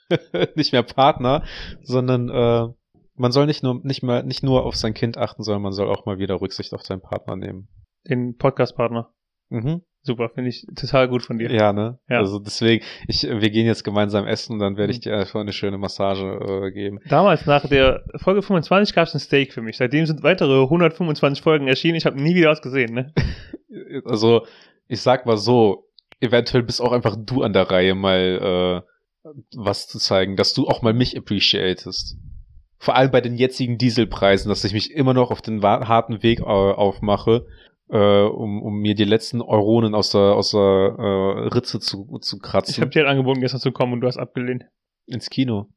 nicht 0.54 0.72
mehr 0.72 0.82
Partner, 0.82 1.44
sondern 1.82 2.28
äh, 2.28 2.72
man 3.16 3.32
soll 3.32 3.46
nicht 3.46 3.62
nur 3.62 3.80
nicht 3.84 4.02
mal 4.02 4.24
nicht 4.24 4.42
nur 4.42 4.64
auf 4.64 4.76
sein 4.76 4.94
Kind 4.94 5.16
achten, 5.18 5.42
sondern 5.42 5.62
man 5.62 5.72
soll 5.72 5.88
auch 5.88 6.06
mal 6.06 6.18
wieder 6.18 6.40
Rücksicht 6.40 6.74
auf 6.74 6.82
seinen 6.82 7.00
Partner 7.00 7.36
nehmen. 7.36 7.68
Den 8.08 8.36
Podcast-Partner. 8.36 9.12
Mhm. 9.50 9.82
Super, 10.06 10.28
finde 10.28 10.50
ich 10.50 10.66
total 10.76 11.08
gut 11.08 11.22
von 11.22 11.38
dir. 11.38 11.50
Ja, 11.50 11.72
ne? 11.72 11.98
Ja. 12.10 12.18
Also 12.18 12.38
deswegen, 12.38 12.84
ich, 13.08 13.22
wir 13.22 13.50
gehen 13.50 13.64
jetzt 13.64 13.84
gemeinsam 13.84 14.26
essen 14.26 14.52
und 14.52 14.58
dann 14.58 14.76
werde 14.76 14.92
ich 14.92 15.00
dir 15.00 15.16
einfach 15.16 15.40
eine 15.40 15.54
schöne 15.54 15.78
Massage 15.78 16.26
äh, 16.26 16.70
geben. 16.72 17.00
Damals, 17.08 17.46
nach 17.46 17.66
der 17.66 18.04
Folge 18.16 18.42
25, 18.42 18.94
gab 18.94 19.08
es 19.08 19.14
ein 19.14 19.20
Steak 19.20 19.54
für 19.54 19.62
mich. 19.62 19.78
Seitdem 19.78 20.04
sind 20.04 20.22
weitere 20.22 20.64
125 20.64 21.42
Folgen 21.42 21.68
erschienen. 21.68 21.96
Ich 21.96 22.04
habe 22.04 22.20
nie 22.20 22.34
wieder 22.34 22.50
was 22.50 22.60
gesehen, 22.60 22.92
ne? 22.92 23.12
Also, 24.04 24.46
ich 24.86 25.00
sag 25.00 25.26
mal 25.26 25.36
so, 25.36 25.88
eventuell 26.20 26.62
bist 26.62 26.80
auch 26.80 26.92
einfach 26.92 27.16
du 27.18 27.42
an 27.42 27.52
der 27.52 27.70
Reihe, 27.70 27.94
mal 27.94 28.84
äh, 28.84 28.93
was 29.54 29.88
zu 29.88 29.98
zeigen, 29.98 30.36
dass 30.36 30.54
du 30.54 30.66
auch 30.68 30.82
mal 30.82 30.92
mich 30.92 31.16
appreciatest. 31.16 32.16
Vor 32.78 32.96
allem 32.96 33.10
bei 33.10 33.20
den 33.20 33.36
jetzigen 33.36 33.78
Dieselpreisen, 33.78 34.48
dass 34.48 34.64
ich 34.64 34.72
mich 34.72 34.90
immer 34.92 35.14
noch 35.14 35.30
auf 35.30 35.40
den 35.40 35.62
harten 35.62 36.22
Weg 36.22 36.40
äh, 36.40 36.42
aufmache, 36.42 37.46
äh, 37.88 37.96
um, 37.96 38.62
um 38.62 38.80
mir 38.80 38.94
die 38.94 39.04
letzten 39.04 39.40
Euronen 39.40 39.94
aus 39.94 40.10
der, 40.10 40.20
aus 40.34 40.50
der 40.50 40.60
äh, 40.60 41.48
Ritze 41.54 41.80
zu, 41.80 42.18
zu 42.20 42.36
Ich 42.36 42.42
kratzen. 42.42 42.80
habe 42.82 42.90
dir 42.90 43.00
halt 43.00 43.10
angeboten, 43.10 43.40
gestern 43.40 43.60
zu 43.60 43.72
kommen 43.72 43.94
und 43.94 44.00
du 44.00 44.06
hast 44.06 44.18
abgelehnt. 44.18 44.64
Ins 45.06 45.30
Kino. 45.30 45.68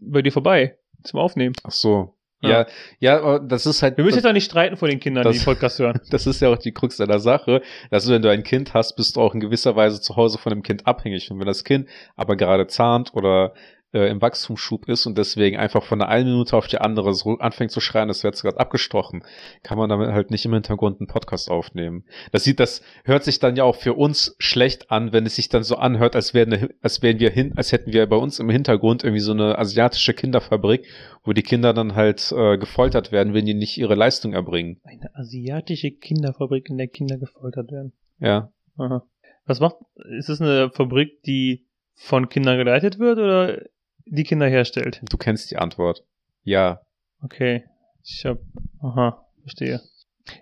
Bei 0.00 0.22
dir 0.22 0.32
vorbei. 0.32 0.78
Zum 1.02 1.20
Aufnehmen. 1.20 1.54
Ach 1.64 1.70
so. 1.70 2.14
Ja. 2.48 2.66
Ja, 3.00 3.38
das 3.38 3.66
ist 3.66 3.82
halt. 3.82 3.96
Wir 3.96 4.04
müssen 4.04 4.16
jetzt 4.18 4.26
auch 4.26 4.32
nicht 4.32 4.44
streiten 4.44 4.76
vor 4.76 4.88
den 4.88 5.00
Kindern, 5.00 5.22
die 5.24 5.28
das- 5.28 5.38
den 5.38 5.44
Podcast 5.44 5.78
hören. 5.78 6.00
das 6.10 6.26
ist 6.26 6.40
ja 6.40 6.48
auch 6.48 6.58
die 6.58 6.72
Krux 6.72 6.96
der 6.96 7.18
Sache, 7.18 7.62
dass 7.90 8.04
du, 8.06 8.12
wenn 8.12 8.22
du 8.22 8.30
ein 8.30 8.42
Kind 8.42 8.74
hast, 8.74 8.96
bist 8.96 9.16
du 9.16 9.20
auch 9.20 9.34
in 9.34 9.40
gewisser 9.40 9.76
Weise 9.76 10.00
zu 10.00 10.16
Hause 10.16 10.38
von 10.38 10.50
dem 10.50 10.62
Kind 10.62 10.86
abhängig. 10.86 11.30
Und 11.30 11.38
wenn 11.40 11.46
das 11.46 11.64
Kind 11.64 11.88
aber 12.16 12.36
gerade 12.36 12.66
zahnt 12.66 13.14
oder 13.14 13.52
äh, 13.94 14.08
im 14.08 14.20
Wachstumsschub 14.20 14.88
ist 14.88 15.06
und 15.06 15.16
deswegen 15.16 15.56
einfach 15.56 15.82
von 15.84 16.00
der 16.00 16.08
einen 16.08 16.30
Minute 16.30 16.56
auf 16.56 16.66
die 16.66 16.78
andere 16.78 17.14
so 17.14 17.38
anfängt 17.38 17.70
zu 17.70 17.80
schreien, 17.80 18.08
das 18.08 18.24
wird 18.24 18.40
gerade 18.40 18.58
abgestochen, 18.58 19.24
kann 19.62 19.78
man 19.78 19.88
damit 19.88 20.10
halt 20.10 20.30
nicht 20.30 20.44
im 20.44 20.52
Hintergrund 20.52 21.00
einen 21.00 21.06
Podcast 21.06 21.50
aufnehmen. 21.50 22.04
Das 22.32 22.44
sieht, 22.44 22.60
das 22.60 22.82
hört 23.04 23.24
sich 23.24 23.38
dann 23.38 23.56
ja 23.56 23.64
auch 23.64 23.76
für 23.76 23.94
uns 23.94 24.34
schlecht 24.38 24.90
an, 24.90 25.12
wenn 25.12 25.24
es 25.24 25.36
sich 25.36 25.48
dann 25.48 25.62
so 25.62 25.76
anhört, 25.76 26.16
als 26.16 26.34
wären, 26.34 26.68
als 26.82 27.02
wären 27.02 27.20
wir 27.20 27.30
hin, 27.30 27.52
als 27.56 27.72
hätten 27.72 27.92
wir 27.92 28.06
bei 28.06 28.16
uns 28.16 28.40
im 28.40 28.50
Hintergrund 28.50 29.04
irgendwie 29.04 29.22
so 29.22 29.32
eine 29.32 29.58
asiatische 29.58 30.12
Kinderfabrik, 30.12 30.86
wo 31.22 31.32
die 31.32 31.42
Kinder 31.42 31.72
dann 31.72 31.94
halt 31.94 32.32
äh, 32.36 32.58
gefoltert 32.58 33.12
werden, 33.12 33.32
wenn 33.32 33.46
die 33.46 33.54
nicht 33.54 33.78
ihre 33.78 33.94
Leistung 33.94 34.32
erbringen. 34.32 34.80
Eine 34.82 35.14
asiatische 35.14 35.92
Kinderfabrik, 35.92 36.68
in 36.68 36.78
der 36.78 36.88
Kinder 36.88 37.16
gefoltert 37.16 37.70
werden. 37.70 37.92
Ja. 38.18 38.50
Aha. 38.76 39.06
Was 39.46 39.60
macht, 39.60 39.76
ist 40.18 40.28
es 40.28 40.40
eine 40.40 40.70
Fabrik, 40.70 41.22
die 41.22 41.66
von 41.94 42.28
Kindern 42.28 42.58
geleitet 42.58 42.98
wird 42.98 43.18
oder 43.18 43.62
die 44.06 44.24
Kinder 44.24 44.48
herstellt? 44.48 45.00
Du 45.10 45.16
kennst 45.16 45.50
die 45.50 45.56
Antwort. 45.56 46.04
Ja. 46.42 46.80
Okay. 47.22 47.64
Ich 48.02 48.24
hab, 48.26 48.38
aha, 48.80 49.26
verstehe. 49.42 49.80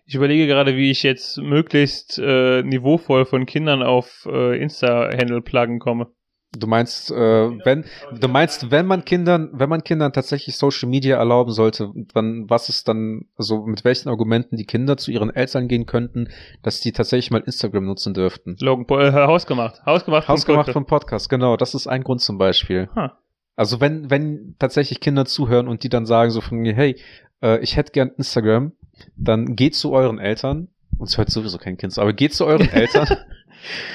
Ich 0.04 0.14
überlege 0.14 0.46
gerade, 0.46 0.76
wie 0.76 0.90
ich 0.90 1.02
jetzt 1.02 1.38
möglichst 1.38 2.18
äh, 2.18 2.62
niveauvoll 2.62 3.24
von 3.24 3.46
Kindern 3.46 3.82
auf 3.82 4.26
äh, 4.30 4.60
Insta-Handle 4.60 5.42
pluggen 5.42 5.78
komme. 5.80 6.08
Du 6.56 6.66
meinst, 6.66 7.10
äh, 7.10 7.14
wenn 7.14 7.86
du 8.12 8.28
meinst, 8.28 8.70
wenn 8.70 8.84
man 8.84 9.06
Kindern, 9.06 9.48
wenn 9.54 9.70
man 9.70 9.82
Kindern 9.82 10.12
tatsächlich 10.12 10.58
Social 10.58 10.88
Media 10.88 11.16
erlauben 11.16 11.50
sollte, 11.50 11.90
dann 12.12 12.44
was 12.48 12.68
ist 12.68 12.88
dann, 12.88 13.22
also 13.36 13.64
mit 13.64 13.84
welchen 13.84 14.10
Argumenten 14.10 14.56
die 14.56 14.66
Kinder 14.66 14.98
zu 14.98 15.10
ihren 15.10 15.34
Eltern 15.34 15.66
gehen 15.66 15.86
könnten, 15.86 16.28
dass 16.62 16.80
die 16.80 16.92
tatsächlich 16.92 17.30
mal 17.30 17.40
Instagram 17.40 17.86
nutzen 17.86 18.12
dürften? 18.12 18.56
Logan 18.60 18.86
Paul, 18.86 19.02
äh, 19.02 19.12
hausgemacht. 19.12 19.86
Hausgemacht. 19.86 20.26
vom 20.26 20.34
Hausgemacht 20.34 20.66
Podcast. 20.66 20.74
vom 20.74 20.86
Podcast, 20.86 21.28
genau, 21.30 21.56
das 21.56 21.74
ist 21.74 21.86
ein 21.86 22.04
Grund 22.04 22.20
zum 22.20 22.36
Beispiel. 22.36 22.90
Ha. 22.94 23.18
Also 23.57 23.80
wenn, 23.80 24.11
wenn 24.11 24.57
tatsächlich 24.59 25.00
Kinder 25.00 25.24
zuhören 25.24 25.68
und 25.68 25.82
die 25.84 25.88
dann 25.88 26.07
sagen 26.07 26.30
so 26.30 26.40
von 26.40 26.59
mir, 26.59 26.74
hey, 26.74 27.00
äh, 27.42 27.59
ich 27.61 27.76
hätte 27.76 27.92
gern 27.92 28.11
Instagram, 28.16 28.72
dann 29.16 29.57
geht 29.57 29.74
zu 29.74 29.92
euren 29.92 30.18
Eltern, 30.18 30.68
uns 30.98 31.18
hört 31.18 31.30
sowieso 31.30 31.59
kein 31.59 31.76
Kind, 31.76 31.92
zu, 31.92 32.00
aber 32.00 32.12
geht 32.12 32.34
zu 32.34 32.46
euren 32.46 32.68
Eltern. 32.72 33.07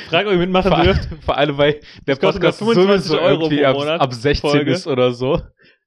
Fragt, 0.09 0.27
ob 0.27 0.33
ihr 0.33 0.39
mitmachen 0.39 0.71
vor, 0.71 0.83
dürft. 0.83 1.09
vor 1.21 1.37
allem, 1.37 1.57
weil 1.57 1.79
der 2.05 2.15
Das 2.15 2.19
Podcast 2.19 2.61
nur 2.61 2.73
25 2.73 3.09
sowieso 3.09 3.21
Euro 3.21 3.41
irgendwie 3.43 3.65
ab, 3.65 3.77
ab 3.77 4.13
16 4.13 4.49
Folge. 4.49 4.71
ist 4.71 4.87
oder 4.87 5.11
so. 5.11 5.41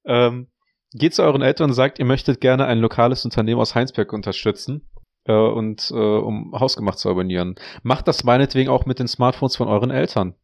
Ähm, 0.05 0.49
geht 0.93 1.15
zu 1.15 1.23
euren 1.23 1.43
Eltern 1.43 1.71
und 1.71 1.75
sagt, 1.75 1.99
ihr 1.99 2.05
möchtet 2.05 2.41
gerne 2.41 2.67
ein 2.67 2.79
lokales 2.79 3.25
Unternehmen 3.25 3.61
aus 3.61 3.75
Heinsberg 3.75 4.13
unterstützen 4.13 4.89
äh, 5.25 5.33
und 5.33 5.91
äh, 5.91 5.95
um 5.95 6.53
Hausgemacht 6.59 6.99
zu 6.99 7.09
abonnieren. 7.09 7.55
Macht 7.83 8.09
das 8.09 8.25
meinetwegen 8.25 8.69
auch 8.69 8.87
mit 8.87 8.99
den 8.99 9.09
Smartphones 9.09 9.57
von 9.57 9.69
euren 9.69 9.91
Eltern. 9.91 10.35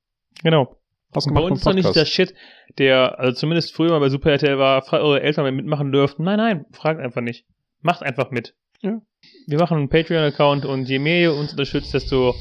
Genau. 0.43 0.77
Bei 1.11 1.17
Hausgemacht 1.17 1.51
uns 1.51 1.65
doch 1.65 1.73
nicht 1.73 1.95
der. 1.95 2.05
Shit, 2.05 2.35
der, 2.79 3.19
also 3.19 3.33
zumindest 3.33 3.75
früher 3.75 3.91
mal 3.91 4.01
bei 4.01 4.09
Super 4.09 4.33
RTL 4.33 4.59
war, 4.59 4.83
fragt 4.83 5.03
eure 5.03 5.23
Eltern, 5.23 5.45
wenn 5.45 5.57
mitmachen 5.57 5.93
dürften. 5.93 6.25
Nein, 6.25 6.39
nein, 6.39 6.67
fragt 6.73 7.01
einfach 7.01 7.23
nicht. 7.23 7.47
Macht 7.81 8.03
einfach 8.03 8.31
mit. 8.31 8.55
Ja. 8.81 9.01
Wir 9.47 9.59
machen 9.59 9.79
einen 9.79 9.89
Patreon-Account 9.89 10.65
und 10.65 10.89
je 10.89 10.99
mehr 10.99 11.21
ihr 11.21 11.35
uns 11.35 11.53
unterstützt, 11.53 11.95
desto, 11.95 12.35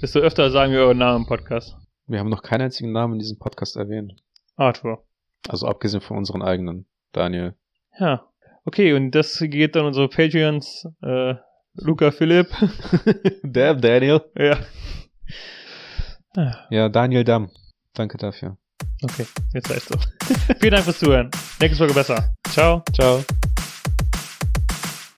desto 0.00 0.20
öfter 0.20 0.50
sagen 0.50 0.72
wir 0.72 0.80
euren 0.80 0.98
Namen 0.98 1.22
im 1.22 1.26
Podcast. 1.26 1.76
Wir 2.06 2.18
haben 2.18 2.30
noch 2.30 2.42
keinen 2.42 2.62
einzigen 2.62 2.92
Namen 2.92 3.14
in 3.14 3.18
diesem 3.18 3.38
Podcast 3.38 3.76
erwähnt. 3.76 4.14
Arthur. 4.56 5.04
Also 5.48 5.66
abgesehen 5.66 6.00
von 6.00 6.16
unseren 6.16 6.42
eigenen. 6.42 6.86
Daniel. 7.12 7.54
Ja. 7.98 8.26
Okay, 8.64 8.94
und 8.94 9.10
das 9.10 9.38
geht 9.40 9.76
dann 9.76 9.84
unsere 9.84 10.08
Patreons, 10.08 10.88
äh, 11.02 11.34
Luca 11.74 12.10
Philipp. 12.10 12.48
Damn, 13.42 13.80
Daniel. 13.80 14.22
ja. 14.36 14.58
Ja, 16.70 16.88
Daniel 16.88 17.24
Damm. 17.24 17.50
Danke 17.94 18.18
dafür. 18.18 18.56
Okay, 19.02 19.26
jetzt 19.52 19.70
reicht's 19.70 19.88
doch. 19.88 20.04
Vielen 20.60 20.72
Dank 20.72 20.84
fürs 20.84 20.98
Zuhören. 20.98 21.30
Nächste 21.60 21.78
Folge 21.78 21.94
besser. 21.94 22.34
Ciao. 22.50 22.82
Ciao. 22.92 23.24